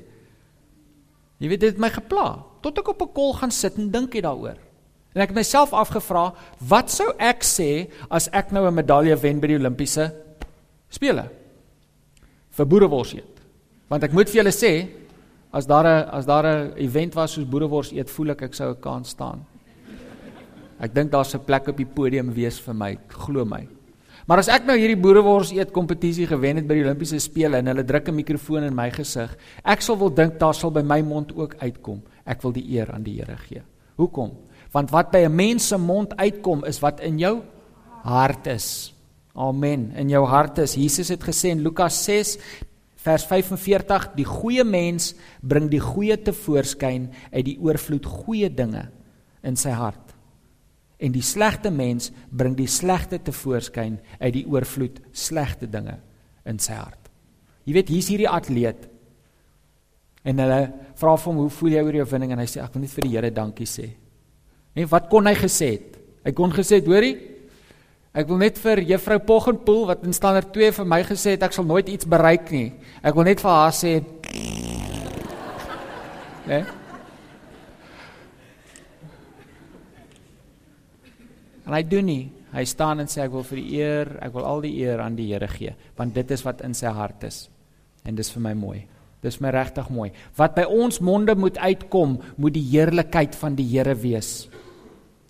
Jy 1.38 1.50
weet 1.52 1.62
dit 1.62 1.74
het 1.76 1.82
my 1.82 1.92
gepla 1.94 2.26
tot 2.66 2.78
ek 2.82 2.90
op 2.90 3.02
'n 3.02 3.14
kol 3.14 3.34
gaan 3.34 3.52
sit 3.52 3.78
en 3.78 3.92
dink 3.92 4.14
hier 4.14 4.26
daaroor. 4.26 4.58
En 5.14 5.22
ek 5.22 5.30
het 5.30 5.36
myself 5.36 5.74
afgevra, 5.74 6.34
wat 6.60 6.90
sou 6.90 7.14
ek 7.20 7.44
sê 7.44 7.92
as 8.10 8.28
ek 8.34 8.52
nou 8.52 8.66
'n 8.66 8.74
medalje 8.74 9.16
wen 9.22 9.40
by 9.40 9.48
die 9.48 9.56
Olimpiese 9.56 10.14
spele? 10.90 11.30
Vir 12.50 12.66
boerewors 12.66 13.14
eet. 13.14 13.42
Want 13.88 14.04
ek 14.04 14.14
moet 14.14 14.30
vir 14.30 14.44
julle 14.44 14.52
sê, 14.52 14.90
as 15.54 15.66
daar 15.66 15.86
'n 15.86 16.10
as 16.10 16.26
daar 16.26 16.46
'n 16.46 16.74
event 16.78 17.14
was 17.16 17.34
soos 17.34 17.46
boerewors 17.46 17.92
eet, 17.92 18.10
voel 18.10 18.32
ek 18.32 18.42
ek 18.42 18.54
sou 18.54 18.72
'n 18.72 18.82
kans 18.82 19.10
staan. 19.10 19.46
Ek 20.80 20.94
dink 20.94 21.12
daar's 21.12 21.36
'n 21.36 21.46
plek 21.46 21.68
op 21.68 21.78
die 21.78 21.86
podium 21.86 22.34
wees 22.34 22.60
vir 22.60 22.74
my, 22.74 22.98
glo 23.08 23.46
my. 23.46 23.68
Maar 24.30 24.44
as 24.44 24.50
ek 24.54 24.68
nou 24.68 24.76
hierdie 24.78 25.00
boerewors 25.00 25.52
eet 25.56 25.74
kompetisie 25.74 26.28
gewen 26.30 26.60
het 26.60 26.68
by 26.70 26.78
die 26.78 26.86
Olimpiese 26.86 27.20
spele 27.22 27.62
en 27.62 27.72
hulle 27.72 27.86
druk 27.88 28.10
'n 28.10 28.16
mikrofoon 28.16 28.64
in 28.64 28.76
my 28.76 28.90
gesig, 28.92 29.36
ek 29.66 29.82
sal 29.82 29.98
wel 29.98 30.14
dink 30.14 30.40
daar 30.40 30.54
sal 30.54 30.72
by 30.72 30.82
my 30.82 31.02
mond 31.02 31.34
ook 31.36 31.56
uitkom. 31.60 32.02
Ek 32.26 32.42
wil 32.42 32.52
die 32.52 32.78
eer 32.78 32.92
aan 32.92 33.04
die 33.04 33.18
Here 33.18 33.38
gee. 33.38 33.62
Hoekom? 33.98 34.32
Want 34.72 34.92
wat 34.92 35.12
by 35.12 35.26
'n 35.26 35.36
mens 35.36 35.68
se 35.68 35.78
mond 35.78 36.16
uitkom 36.16 36.64
is 36.66 36.80
wat 36.80 37.00
in 37.00 37.18
jou 37.18 37.42
hart 38.04 38.48
is. 38.48 38.94
Amen. 39.36 39.92
In 39.96 40.10
jou 40.10 40.26
hart 40.26 40.58
is. 40.58 40.76
Jesus 40.76 41.10
het 41.10 41.24
gesê 41.24 41.50
in 41.50 41.62
Lukas 41.62 42.04
6 42.04 42.38
vers 42.96 43.26
45, 43.26 44.14
die 44.16 44.26
goeie 44.26 44.64
mens 44.64 45.16
bring 45.42 45.70
die 45.70 45.80
goeie 45.80 46.22
te 46.22 46.34
voorskyn 46.34 47.10
uit 47.32 47.46
die 47.46 47.58
oorvloed 47.60 48.06
goeie 48.06 48.50
dinge 48.54 48.90
in 49.44 49.56
sy 49.56 49.70
hart 49.70 50.11
en 51.02 51.14
die 51.14 51.26
slegte 51.26 51.72
mens 51.74 52.12
bring 52.30 52.54
die 52.58 52.70
slegte 52.70 53.18
te 53.20 53.34
voorskyn 53.34 53.98
uit 54.20 54.34
die 54.36 54.46
oorvloed 54.50 55.00
slegte 55.18 55.70
dinge 55.70 55.98
in 56.46 56.60
sy 56.62 56.78
hart. 56.78 57.10
Jy 57.66 57.74
weet 57.78 57.90
hier's 57.94 58.10
hierdie 58.12 58.30
atleet. 58.30 58.88
En 60.26 60.38
hulle 60.44 60.62
vra 60.98 61.16
vir 61.18 61.32
hom 61.32 61.42
hoe 61.42 61.54
voel 61.58 61.76
jy 61.76 61.84
oor 61.86 61.98
jou 62.02 62.08
winning 62.14 62.36
en 62.36 62.44
hy 62.44 62.50
sê 62.50 62.62
ek 62.62 62.76
wil 62.76 62.84
net 62.86 62.94
vir 62.94 63.08
die 63.08 63.14
Here 63.16 63.32
dankie 63.34 63.70
sê. 63.70 63.88
En 64.78 64.90
wat 64.92 65.10
kon 65.12 65.28
hy 65.28 65.36
gesê 65.38 65.72
het? 65.76 65.98
Hy 66.22 66.34
kon 66.38 66.54
gesê 66.54 66.78
het, 66.80 66.90
hoorie, 66.90 67.16
ek 68.14 68.28
wil 68.30 68.38
net 68.44 68.60
vir 68.62 68.84
juffrou 68.92 69.18
Poggenpoel 69.26 69.88
wat 69.90 70.06
in 70.06 70.14
standaard 70.14 70.52
2 70.54 70.76
vir 70.78 70.92
my 70.94 71.02
gesê 71.08 71.34
het 71.36 71.48
ek 71.48 71.56
sal 71.58 71.66
nooit 71.66 71.90
iets 71.90 72.06
bereik 72.10 72.54
nie. 72.54 72.70
Ek 73.02 73.18
wil 73.18 73.26
net 73.26 73.42
vir 73.42 73.52
haar 73.52 73.74
sê 73.74 73.98
Né? 76.42 76.62
Nee? 76.62 76.81
En 81.66 81.74
hy 81.76 81.84
doen 81.88 82.06
nie. 82.06 82.24
Hy 82.52 82.64
staan 82.68 83.00
en 83.00 83.08
sê 83.08 83.22
ek 83.24 83.32
wil 83.32 83.46
vir 83.48 83.60
die 83.62 83.76
eer, 83.80 84.10
ek 84.26 84.34
wil 84.36 84.48
al 84.48 84.64
die 84.66 84.74
eer 84.82 85.00
aan 85.00 85.16
die 85.16 85.30
Here 85.30 85.48
gee, 85.48 85.72
want 85.96 86.16
dit 86.18 86.34
is 86.36 86.44
wat 86.44 86.64
in 86.68 86.74
sy 86.76 86.92
hart 86.92 87.24
is. 87.24 87.46
En 88.04 88.18
dis 88.18 88.32
vir 88.34 88.44
my 88.44 88.52
mooi. 88.58 88.82
Dis 89.24 89.38
my 89.40 89.54
regtig 89.54 89.88
mooi. 89.94 90.10
Wat 90.36 90.58
by 90.58 90.66
ons 90.66 91.00
monde 91.06 91.36
moet 91.38 91.60
uitkom, 91.62 92.18
moet 92.42 92.56
die 92.58 92.66
heerlikheid 92.74 93.38
van 93.38 93.56
die 93.56 93.68
Here 93.70 93.96
wees. 93.96 94.50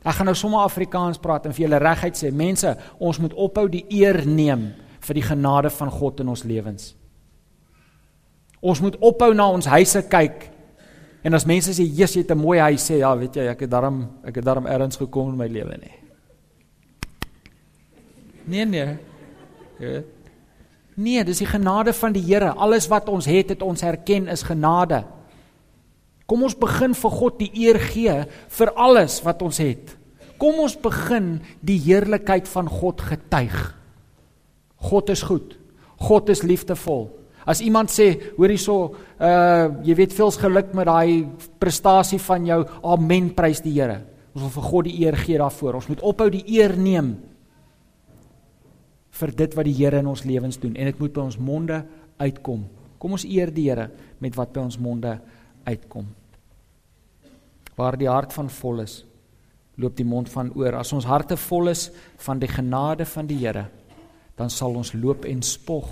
Ek 0.02 0.18
gaan 0.18 0.32
nou 0.32 0.38
sommer 0.38 0.64
Afrikaans 0.66 1.22
praat 1.22 1.46
en 1.46 1.54
vir 1.54 1.68
julle 1.68 1.82
reguit 1.84 2.18
sê, 2.18 2.32
mense, 2.34 2.72
ons 2.98 3.20
moet 3.22 3.36
ophou 3.38 3.68
die 3.70 3.84
eer 4.00 4.24
neem 4.26 4.72
vir 5.02 5.20
die 5.20 5.26
genade 5.28 5.70
van 5.76 5.92
God 5.94 6.24
in 6.24 6.32
ons 6.32 6.46
lewens. 6.48 6.96
Ons 8.62 8.82
moet 8.82 8.98
ophou 8.98 9.30
na 9.38 9.46
ons 9.52 9.70
huise 9.70 10.02
kyk. 10.10 10.48
En 11.26 11.38
as 11.38 11.46
mense 11.46 11.70
sê, 11.70 11.86
"Jesus, 11.86 12.16
jy 12.16 12.22
het 12.22 12.32
'n 12.32 12.38
mooi 12.38 12.60
huis," 12.60 12.82
sê, 12.82 12.98
"Ja, 13.00 13.16
weet 13.16 13.36
jy, 13.36 13.48
ek 13.48 13.60
het 13.62 13.70
daarom 13.70 14.10
ek 14.24 14.36
het 14.36 14.46
daarom 14.46 14.66
ergens 14.66 14.98
gekom 14.98 15.30
in 15.30 15.38
my 15.38 15.48
lewe 15.48 15.78
nie." 15.78 16.01
Nee 18.46 18.66
nee. 18.66 18.98
Ja. 19.82 20.02
Nee, 21.02 21.24
dis 21.26 21.42
die 21.42 21.50
genade 21.50 21.94
van 21.96 22.14
die 22.14 22.24
Here. 22.26 22.52
Alles 22.54 22.88
wat 22.92 23.10
ons 23.10 23.26
het, 23.30 23.54
het 23.56 23.64
ons 23.66 23.82
erken 23.82 24.28
is 24.30 24.44
genade. 24.46 25.04
Kom 26.30 26.44
ons 26.46 26.56
begin 26.56 26.94
vir 26.96 27.16
God 27.16 27.40
die 27.42 27.50
eer 27.66 27.80
gee 27.92 28.18
vir 28.58 28.74
alles 28.80 29.20
wat 29.26 29.42
ons 29.44 29.60
het. 29.64 29.96
Kom 30.42 30.62
ons 30.64 30.76
begin 30.80 31.40
die 31.62 31.80
heerlikheid 31.82 32.48
van 32.50 32.70
God 32.70 33.02
getuig. 33.06 33.58
God 34.82 35.12
is 35.14 35.24
goed. 35.28 35.58
God 36.02 36.30
is 36.34 36.44
liefdevol. 36.46 37.10
As 37.46 37.62
iemand 37.66 37.90
sê, 37.94 38.14
hoor 38.38 38.54
hierso, 38.54 38.78
uh 39.18 39.82
jy 39.86 39.96
weet 39.98 40.14
veels 40.14 40.38
geluk 40.42 40.74
met 40.78 40.88
daai 40.90 41.26
prestasie 41.62 42.20
van 42.22 42.46
jou. 42.46 42.62
Amen, 42.94 43.32
prys 43.38 43.64
die 43.66 43.74
Here. 43.80 44.02
Ons 44.32 44.46
wil 44.46 44.54
vir 44.56 44.70
God 44.70 44.88
die 44.88 44.98
eer 45.04 45.18
gee 45.20 45.42
daarvoor. 45.42 45.82
Ons 45.82 45.90
moet 45.92 46.04
ophou 46.06 46.30
die 46.32 46.46
eer 46.58 46.78
neem 46.78 47.16
vir 49.22 49.34
dit 49.38 49.58
wat 49.58 49.68
die 49.68 49.78
Here 49.78 50.02
in 50.02 50.10
ons 50.10 50.26
lewens 50.26 50.60
doen 50.62 50.76
en 50.76 50.90
dit 50.90 51.00
moet 51.02 51.14
by 51.14 51.26
ons 51.30 51.38
monde 51.40 51.82
uitkom. 52.22 52.66
Kom 53.02 53.16
ons 53.18 53.26
eer 53.26 53.52
die 53.54 53.70
Here 53.70 53.90
met 54.22 54.36
wat 54.38 54.54
by 54.56 54.66
ons 54.66 54.80
monde 54.82 55.16
uitkom. 55.66 56.10
Waar 57.78 57.98
die 57.98 58.10
hart 58.10 58.34
van 58.36 58.50
vol 58.52 58.84
is, 58.84 59.02
loop 59.82 59.96
die 59.98 60.06
mond 60.06 60.30
van 60.30 60.52
oor. 60.58 60.78
As 60.82 60.92
ons 60.94 61.08
harte 61.10 61.38
vol 61.40 61.72
is 61.72 61.88
van 62.22 62.42
die 62.42 62.50
genade 62.52 63.08
van 63.10 63.30
die 63.30 63.40
Here, 63.42 63.68
dan 64.38 64.52
sal 64.54 64.76
ons 64.78 64.94
loop 64.98 65.26
en 65.30 65.42
spog 65.46 65.90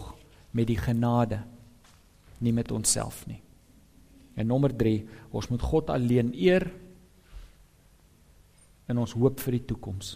met 0.57 0.67
die 0.69 0.79
genade, 0.79 1.41
nie 2.39 2.53
met 2.55 2.71
onsself 2.71 3.25
nie. 3.29 3.41
En 4.39 4.47
nommer 4.47 4.71
3, 4.75 4.95
ons 5.35 5.49
moet 5.51 5.63
God 5.71 5.89
alleen 5.93 6.31
eer 6.33 6.69
in 8.89 8.97
ons 8.97 9.13
hoop 9.17 9.41
vir 9.43 9.59
die 9.59 9.65
toekoms. 9.69 10.15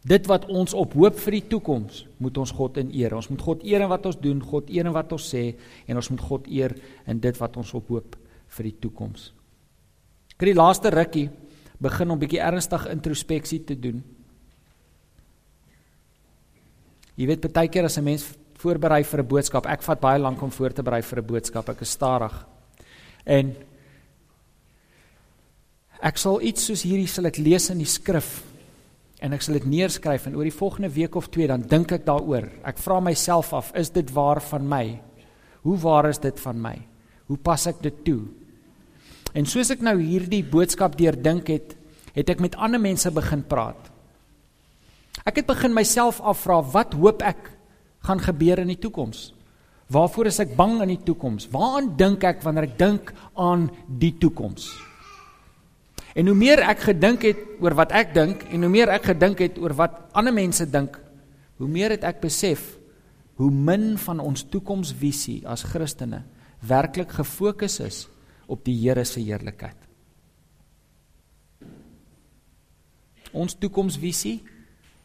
Dit 0.00 0.24
wat 0.30 0.46
ons 0.48 0.72
op 0.72 0.94
hoop 0.96 1.18
vir 1.20 1.36
die 1.36 1.46
toekoms, 1.52 2.04
moet 2.24 2.38
ons 2.40 2.52
God 2.56 2.78
in 2.80 2.88
eer. 2.96 3.12
Ons 3.18 3.28
moet 3.28 3.42
God 3.44 3.64
eer 3.68 3.84
in 3.84 3.90
wat 3.90 4.06
ons 4.08 4.16
doen, 4.16 4.38
God 4.40 4.70
eer 4.72 4.88
in 4.88 4.96
wat 4.96 5.12
ons 5.12 5.26
sê 5.28 5.42
en 5.86 6.00
ons 6.00 6.08
moet 6.14 6.22
God 6.24 6.48
eer 6.48 6.74
in 7.10 7.20
dit 7.20 7.40
wat 7.40 7.58
ons 7.60 7.74
op 7.76 7.90
hoop 7.92 8.16
vir 8.56 8.70
die 8.70 8.76
toekoms. 8.80 9.28
Ek 10.32 10.46
het 10.46 10.54
die 10.54 10.56
laaste 10.56 10.92
rukkie 10.94 11.26
begin 11.80 12.14
om 12.14 12.20
bietjie 12.20 12.40
ernstig 12.40 12.86
introspeksie 12.88 13.60
te 13.68 13.76
doen. 13.76 14.00
Jy 17.20 17.28
weet 17.28 17.50
baie 17.52 17.68
keer 17.68 17.84
as 17.84 17.98
'n 17.98 18.04
mens 18.04 18.24
voorberei 18.56 19.04
vir 19.04 19.20
'n 19.20 19.28
boodskap, 19.28 19.66
ek 19.66 19.82
vat 19.82 20.00
baie 20.00 20.18
lank 20.18 20.40
om 20.42 20.50
voor 20.50 20.72
te 20.72 20.82
berei 20.82 21.02
vir 21.02 21.18
'n 21.18 21.26
boodskap. 21.26 21.68
Ek 21.68 21.80
is 21.82 21.90
stadig. 21.90 22.46
En 23.26 23.54
ek 26.02 26.16
sal 26.16 26.40
iets 26.40 26.64
soos 26.64 26.82
hierdie 26.82 27.06
sal 27.06 27.26
ek 27.26 27.36
lees 27.36 27.70
in 27.70 27.78
die 27.78 27.86
skrif 27.86 28.49
en 29.20 29.36
ek 29.36 29.44
sal 29.44 29.58
dit 29.58 29.68
neerskryf 29.68 30.26
en 30.26 30.36
oor 30.38 30.48
die 30.48 30.54
volgende 30.54 30.90
week 30.92 31.16
of 31.18 31.28
twee 31.32 31.48
dan 31.50 31.66
dink 31.68 31.92
ek 31.92 32.06
daaroor. 32.06 32.48
Ek 32.64 32.80
vra 32.80 33.00
myself 33.04 33.52
af, 33.56 33.72
is 33.76 33.92
dit 33.92 34.08
waar 34.16 34.40
van 34.40 34.66
my? 34.68 34.84
Hoe 35.66 35.76
waar 35.80 36.08
is 36.08 36.20
dit 36.22 36.40
van 36.40 36.60
my? 36.60 36.76
Hoe 37.28 37.38
pas 37.38 37.66
ek 37.68 37.82
dit 37.84 38.04
toe? 38.06 38.22
En 39.36 39.46
soos 39.46 39.70
ek 39.70 39.84
nou 39.84 39.94
hierdie 40.00 40.42
boodskap 40.42 40.96
deurdink 40.98 41.52
het, 41.52 41.76
het 42.16 42.32
ek 42.32 42.40
met 42.42 42.56
ander 42.58 42.80
mense 42.82 43.12
begin 43.14 43.44
praat. 43.46 43.90
Ek 45.28 45.42
het 45.42 45.46
begin 45.46 45.76
myself 45.76 46.18
afvra, 46.24 46.58
wat 46.72 46.96
hoop 46.96 47.22
ek 47.22 47.52
gaan 48.08 48.22
gebeur 48.24 48.64
in 48.64 48.72
die 48.72 48.80
toekoms? 48.80 49.30
Waarvoor 49.90 50.30
is 50.30 50.40
ek 50.42 50.56
bang 50.56 50.78
in 50.84 50.94
die 50.94 51.02
toekoms? 51.04 51.48
Waaraan 51.52 51.92
dink 51.98 52.24
ek 52.24 52.44
wanneer 52.46 52.70
ek 52.70 52.78
dink 52.80 53.12
aan 53.36 53.68
die 54.00 54.14
toekoms? 54.22 54.70
En 56.14 56.26
hoe 56.26 56.34
meer 56.36 56.62
ek 56.66 56.88
gedink 56.90 57.22
het 57.22 57.40
oor 57.62 57.76
wat 57.78 57.92
ek 57.94 58.14
dink 58.14 58.42
en 58.50 58.66
hoe 58.66 58.72
meer 58.72 58.90
ek 58.90 59.12
gedink 59.12 59.42
het 59.44 59.58
oor 59.62 59.76
wat 59.78 60.00
ander 60.18 60.34
mense 60.34 60.66
dink, 60.66 60.98
hoe 61.60 61.68
meer 61.68 61.94
het 61.94 62.04
ek 62.08 62.22
besef 62.24 62.80
hoe 63.40 63.50
min 63.50 63.94
van 63.96 64.18
ons 64.20 64.42
toekomsvisie 64.52 65.40
as 65.48 65.64
Christene 65.64 66.24
werklik 66.68 67.14
gefokus 67.16 67.78
is 67.80 68.00
op 68.50 68.66
die 68.66 68.74
Here 68.82 69.04
se 69.08 69.22
heerlikheid. 69.24 69.78
Ons 73.32 73.56
toekomsvisie 73.56 74.42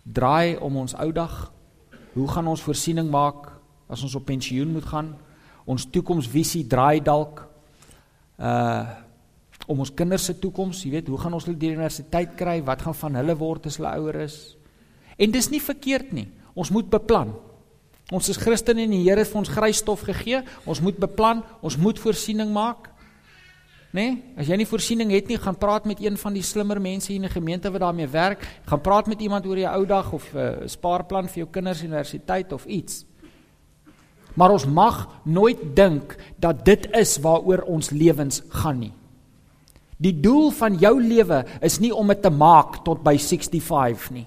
draai 0.04 0.58
om 0.58 0.82
ons 0.82 0.98
ou 1.00 1.08
dag. 1.16 1.36
Hoe 2.16 2.28
gaan 2.28 2.52
ons 2.52 2.64
voorsiening 2.66 3.08
maak 3.12 3.54
as 3.88 4.04
ons 4.04 4.18
op 4.20 4.26
pensioen 4.28 4.74
moet 4.74 4.88
gaan? 4.90 5.14
Ons 5.64 5.88
toekomsvisie 5.88 6.66
draai 6.68 7.00
dalk 7.00 7.46
uh 8.36 9.05
om 9.68 9.80
ons 9.80 9.94
kinders 9.94 10.26
se 10.30 10.36
toekoms, 10.40 10.84
jy 10.86 10.92
weet, 10.92 11.10
hoe 11.10 11.20
gaan 11.20 11.34
ons 11.34 11.46
hulle 11.48 11.58
die 11.58 11.72
universiteit 11.74 12.36
kry? 12.38 12.60
Wat 12.66 12.82
gaan 12.86 12.98
van 12.98 13.16
hulle 13.16 13.36
word 13.40 13.66
as 13.66 13.80
hulle 13.80 13.94
ouer 13.98 14.22
is? 14.26 14.58
En 15.18 15.32
dis 15.32 15.50
nie 15.50 15.62
verkeerd 15.64 16.12
nie. 16.14 16.28
Ons 16.56 16.72
moet 16.72 16.88
beplan. 16.90 17.34
Ons 18.14 18.30
is 18.30 18.38
Christene 18.38 18.84
en 18.86 18.94
die 18.94 19.02
Here 19.02 19.24
het 19.24 19.32
vir 19.32 19.42
ons 19.42 19.50
grys 19.50 19.82
stof 19.82 20.06
gegee. 20.06 20.44
Ons 20.70 20.82
moet 20.86 20.98
beplan, 21.02 21.42
ons 21.66 21.78
moet 21.82 22.00
voorsiening 22.00 22.52
maak. 22.54 22.92
Né? 23.96 24.04
Nee? 24.12 24.16
As 24.44 24.50
jy 24.52 24.58
nie 24.60 24.68
voorsiening 24.68 25.14
het 25.16 25.30
nie, 25.32 25.40
gaan 25.40 25.56
praat 25.56 25.88
met 25.88 26.02
een 26.04 26.18
van 26.20 26.36
die 26.36 26.44
slimmer 26.44 26.82
mense 26.84 27.14
in 27.14 27.24
'n 27.24 27.32
gemeente 27.32 27.72
wat 27.72 27.82
daarmee 27.82 28.08
werk. 28.08 28.46
Gaan 28.68 28.82
praat 28.82 29.08
met 29.08 29.22
iemand 29.22 29.46
oor 29.46 29.58
jou 29.58 29.72
ou 29.72 29.86
dag 29.86 30.12
of 30.12 30.34
'n 30.34 30.38
uh, 30.38 30.68
spaarplan 30.68 31.28
vir 31.28 31.38
jou 31.38 31.48
kinders 31.52 31.84
universiteit 31.84 32.52
of 32.52 32.66
iets. 32.66 33.06
Maar 34.34 34.52
ons 34.52 34.66
mag 34.66 35.08
nooit 35.24 35.76
dink 35.76 36.16
dat 36.38 36.66
dit 36.66 36.88
is 36.92 37.18
waaroor 37.18 37.62
ons 37.62 37.90
lewens 37.90 38.42
gaan 38.50 38.80
nie. 38.80 38.94
Die 39.98 40.14
doel 40.20 40.50
van 40.52 40.76
jou 40.80 40.98
lewe 41.00 41.44
is 41.64 41.80
nie 41.80 41.94
om 41.96 42.08
dit 42.12 42.22
te 42.22 42.32
maak 42.32 42.82
tot 42.84 43.04
by 43.04 43.16
65 43.18 44.10
nie. 44.12 44.26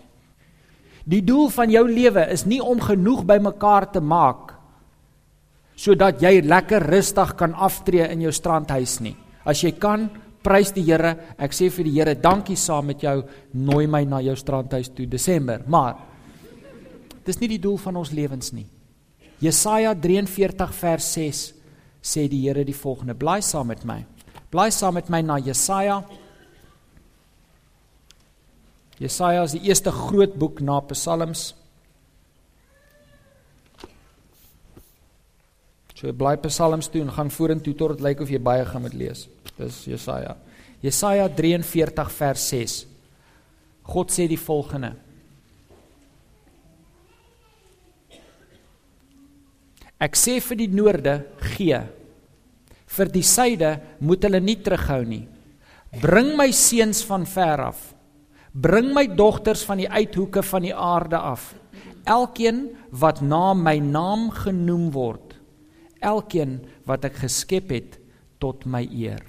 Die 1.09 1.23
doel 1.25 1.49
van 1.53 1.73
jou 1.73 1.85
lewe 1.89 2.25
is 2.33 2.45
nie 2.49 2.61
om 2.61 2.81
genoeg 2.81 3.25
bymekaar 3.29 3.89
te 3.93 4.01
maak 4.01 4.55
sodat 5.79 6.19
jy 6.19 6.41
lekker 6.43 6.89
rustig 6.91 7.37
kan 7.39 7.53
aftree 7.55 8.09
in 8.11 8.25
jou 8.25 8.33
strandhuis 8.35 8.97
nie. 8.99 9.15
As 9.47 9.61
jy 9.63 9.77
kan, 9.79 10.09
prys 10.43 10.73
die 10.75 10.83
Here. 10.83 11.13
Ek 11.39 11.55
sê 11.55 11.69
vir 11.71 11.87
die 11.87 11.95
Here, 11.95 12.17
dankie 12.19 12.57
saam 12.59 12.91
met 12.91 13.05
jou. 13.05 13.21
Nooi 13.55 13.87
my 13.87 14.03
na 14.09 14.19
jou 14.25 14.35
strandhuis 14.37 14.91
toe 14.91 15.07
Desember. 15.07 15.63
Maar 15.71 16.01
dis 17.25 17.39
nie 17.39 17.53
die 17.55 17.63
doel 17.63 17.79
van 17.79 18.01
ons 18.03 18.11
lewens 18.11 18.51
nie. 18.57 18.67
Jesaja 19.39 19.95
43 19.95 20.75
vers 20.75 21.13
6 21.15 21.45
sê 22.03 22.27
die 22.27 22.43
Here 22.49 22.67
die 22.67 22.75
volgende: 22.75 23.15
Blaai 23.15 23.41
saam 23.47 23.71
met 23.71 23.87
my. 23.87 24.03
Blaai 24.49 24.71
saam 24.73 24.97
met 24.97 25.11
my 25.13 25.21
na 25.21 25.37
Jesaja. 25.39 26.01
Jesaja 28.99 29.45
is 29.45 29.55
die 29.55 29.67
eerste 29.69 29.93
groot 29.93 30.35
boek 30.41 30.63
na 30.65 30.81
Psalms. 30.89 31.53
So 35.99 36.13
bly 36.15 36.37
Psalms 36.47 36.89
toe 36.89 37.03
en 37.05 37.13
gaan 37.13 37.31
vorentoe 37.31 37.75
tot 37.77 37.97
dit 37.97 38.07
lyk 38.07 38.23
of 38.25 38.33
jy 38.33 38.41
baie 38.41 38.65
gaan 38.65 38.87
moet 38.87 38.97
lees. 38.97 39.27
Dis 39.59 39.83
Jesaja. 39.91 40.37
Jesaja 40.81 41.29
43 41.29 42.11
vers 42.15 42.49
6. 42.55 42.79
God 43.89 44.15
sê 44.15 44.29
die 44.31 44.41
volgende: 44.41 44.95
Ek 49.99 50.15
sê 50.17 50.39
vir 50.45 50.61
die 50.61 50.71
noorde 50.71 51.15
gee. 51.57 51.81
Vir 52.89 53.13
die 53.13 53.25
suide 53.27 53.73
moet 54.01 54.25
hulle 54.25 54.41
nie 54.41 54.57
terughou 54.65 55.03
nie. 55.05 55.27
Bring 56.01 56.35
my 56.37 56.51
seuns 56.53 57.03
van 57.09 57.27
ver 57.29 57.69
af. 57.69 57.81
Bring 58.53 58.93
my 58.97 59.07
dogters 59.07 59.63
van 59.69 59.81
die 59.83 59.89
uithoeke 59.89 60.43
van 60.43 60.65
die 60.65 60.75
aarde 60.75 61.21
af. 61.21 61.53
Elkeen 62.09 62.71
wat 62.91 63.21
na 63.21 63.53
my 63.55 63.77
naam 63.85 64.31
genoem 64.33 64.89
word 64.95 65.39
elkeen 66.05 66.59
wat 66.87 67.07
ek 67.09 67.23
geskep 67.25 67.73
het 67.75 67.99
tot 68.43 68.67
my 68.67 68.85
eer 68.87 69.23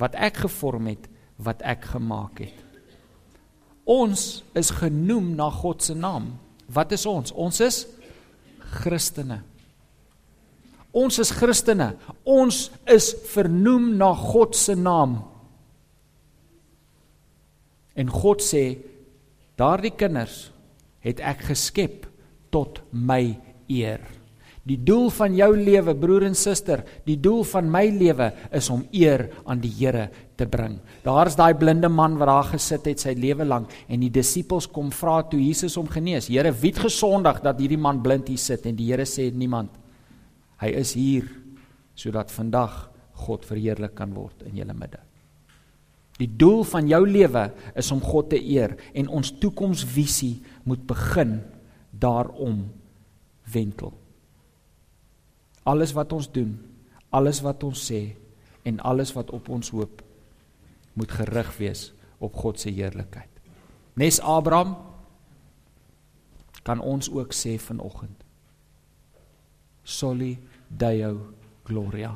wat 0.00 0.16
ek 0.16 0.42
gevorm 0.46 0.88
het 0.90 1.08
wat 1.42 1.62
ek 1.66 1.90
gemaak 1.94 2.44
het 2.44 2.58
ons 3.88 4.42
is 4.58 4.70
genoem 4.78 5.32
na 5.36 5.50
God 5.52 5.82
se 5.84 5.96
naam 5.96 6.32
wat 6.72 6.94
is 6.96 7.06
ons 7.08 7.34
ons 7.36 7.60
is 7.64 7.84
christene 8.80 9.42
ons 10.92 11.18
is 11.22 11.32
christene 11.34 11.92
ons 12.28 12.64
is 12.90 13.10
vernoem 13.32 13.92
na 13.98 14.12
God 14.14 14.56
se 14.58 14.76
naam 14.78 15.18
en 17.96 18.08
God 18.12 18.44
sê 18.44 18.64
daardie 19.60 19.94
kinders 19.96 20.50
het 21.04 21.20
ek 21.20 21.48
geskep 21.50 22.08
tot 22.52 22.82
my 22.92 23.24
eer 23.72 24.02
Die 24.62 24.78
doel 24.78 25.08
van 25.10 25.34
jou 25.34 25.48
lewe, 25.58 25.90
broer 25.98 26.28
en 26.28 26.36
suster, 26.38 26.84
die 27.02 27.16
doel 27.18 27.42
van 27.50 27.66
my 27.70 27.82
lewe 27.90 28.28
is 28.54 28.68
om 28.70 28.84
eer 28.94 29.24
aan 29.42 29.58
die 29.58 29.72
Here 29.74 30.04
te 30.38 30.46
bring. 30.46 30.76
Daar's 31.02 31.34
daai 31.38 31.56
blinde 31.58 31.90
man 31.90 32.14
wat 32.20 32.30
daar 32.30 32.50
gesit 32.52 32.86
het 32.86 33.02
sy 33.02 33.16
lewe 33.18 33.42
lank 33.48 33.72
en 33.88 34.04
die 34.04 34.12
disippels 34.14 34.68
kom 34.70 34.92
vra 34.94 35.18
toe 35.26 35.40
Jesus 35.42 35.74
hom 35.80 35.90
genees. 35.90 36.30
Here, 36.30 36.54
wie 36.54 36.70
het 36.70 36.84
gesondig 36.84 37.42
dat 37.42 37.58
hierdie 37.58 37.80
man 37.80 38.04
blind 38.04 38.30
hier 38.30 38.38
sit? 38.38 38.68
En 38.70 38.78
die 38.78 38.92
Here 38.92 39.06
sê 39.08 39.32
niemand. 39.34 39.81
Hy 40.62 40.70
is 40.78 40.94
hier 40.94 41.26
sodat 41.98 42.30
vandag 42.32 42.86
God 43.26 43.44
verheerlik 43.46 43.96
kan 43.98 44.14
word 44.14 44.44
in 44.46 44.56
julle 44.62 44.74
midde. 44.76 45.00
Die 46.20 46.28
doel 46.28 46.62
van 46.68 46.86
jou 46.86 47.02
lewe 47.08 47.48
is 47.78 47.90
om 47.94 48.02
God 48.04 48.30
te 48.30 48.38
eer 48.38 48.76
en 48.94 49.10
ons 49.10 49.32
toekomsvisie 49.42 50.36
moet 50.68 50.84
begin 50.86 51.40
daarom 51.90 52.64
wentel. 53.52 53.92
Alles 55.66 55.94
wat 55.94 56.12
ons 56.14 56.28
doen, 56.30 56.54
alles 57.10 57.42
wat 57.42 57.62
ons 57.66 57.82
sê 57.90 58.14
en 58.66 58.78
alles 58.86 59.12
wat 59.16 59.30
op 59.34 59.50
ons 59.52 59.72
hoop 59.74 60.02
moet 60.98 61.10
gerig 61.10 61.50
wees 61.58 61.90
op 62.22 62.36
God 62.38 62.60
se 62.60 62.70
heerlikheid. 62.70 63.30
Nes 63.98 64.20
Abraham 64.20 64.76
kan 66.62 66.80
ons 66.80 67.10
ook 67.10 67.34
sê 67.34 67.56
vanoggend. 67.58 68.14
Soli 69.82 70.36
Deo 70.78 71.32
Gloria. 71.64 72.12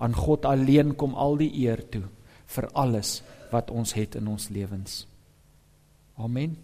Aan 0.00 0.16
God 0.16 0.44
alleen 0.48 0.94
kom 0.96 1.14
al 1.14 1.36
die 1.40 1.52
eer 1.64 1.82
toe 1.90 2.04
vir 2.50 2.66
alles 2.72 3.20
wat 3.50 3.70
ons 3.70 3.92
het 3.94 4.16
in 4.18 4.28
ons 4.28 4.48
lewens. 4.50 5.04
Amen. 6.18 6.56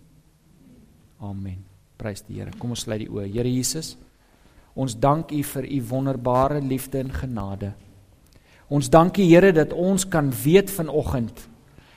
Amen. 1.21 1.63
Prys 1.97 2.25
die 2.27 2.41
Here. 2.41 2.53
Kom 2.59 2.75
ons 2.75 2.85
sluit 2.85 3.05
die 3.05 3.11
oë. 3.13 3.29
Here 3.33 3.51
Jesus 3.51 3.97
Ons 4.77 4.93
dank 5.01 5.33
U 5.33 5.41
vir 5.41 5.67
U 5.73 5.81
wonderbare 5.89 6.61
liefde 6.61 7.01
en 7.01 7.13
genade. 7.13 7.73
Ons 8.69 8.91
dank 8.93 9.17
U 9.17 9.25
Here 9.25 9.53
dat 9.57 9.73
ons 9.73 10.05
kan 10.05 10.29
weet 10.45 10.71
vanoggend 10.71 11.47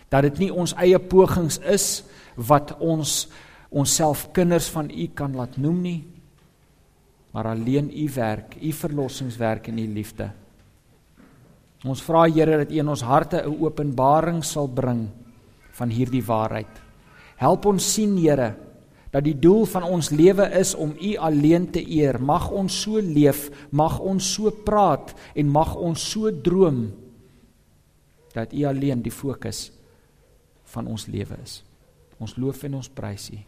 dat 0.09 0.25
dit 0.25 0.39
nie 0.41 0.49
ons 0.49 0.71
eie 0.81 0.97
pogings 0.97 1.59
is 1.69 2.01
wat 2.33 2.71
ons 2.81 3.27
onsself 3.69 4.23
kinders 4.33 4.65
van 4.73 4.87
U 4.89 5.05
kan 5.13 5.35
laat 5.37 5.59
noem 5.61 5.83
nie, 5.83 5.99
maar 7.31 7.51
alleen 7.51 7.91
U 7.93 8.09
werk, 8.13 8.57
U 8.61 8.71
verlossingswerk 8.71 9.67
en 9.67 9.77
U 9.77 9.87
liefde. 9.93 10.31
Ons 11.87 12.01
vra 12.03 12.25
Here 12.27 12.57
dat 12.63 12.71
U 12.71 12.79
in 12.79 12.89
ons 12.89 13.01
harte 13.01 13.41
'n 13.43 13.61
openbaring 13.61 14.43
sal 14.43 14.67
bring 14.67 15.07
van 15.71 15.89
hierdie 15.89 16.23
waarheid. 16.23 16.81
Help 17.37 17.65
ons 17.65 17.93
sien 17.93 18.17
Here 18.17 18.55
dat 19.11 19.23
die 19.23 19.39
doel 19.39 19.65
van 19.65 19.83
ons 19.83 20.09
lewe 20.09 20.45
is 20.59 20.75
om 20.75 20.93
U 20.93 21.15
alleen 21.17 21.71
te 21.71 21.81
eer. 21.81 22.19
Mag 22.21 22.49
ons 22.51 22.81
so 22.81 23.01
leef, 23.01 23.49
mag 23.71 23.99
ons 23.99 24.33
so 24.33 24.51
praat 24.51 25.15
en 25.35 25.49
mag 25.49 25.75
ons 25.75 26.11
so 26.11 26.31
droom 26.31 26.91
dat 28.33 28.53
U 28.53 28.65
alleen 28.65 29.01
die 29.01 29.13
fokus 29.13 29.71
van 30.63 30.87
ons 30.87 31.07
lewe 31.07 31.37
is. 31.43 31.63
Ons 32.19 32.35
loof 32.37 32.63
en 32.63 32.73
ons 32.73 32.89
prys 32.89 33.31
U. 33.33 33.39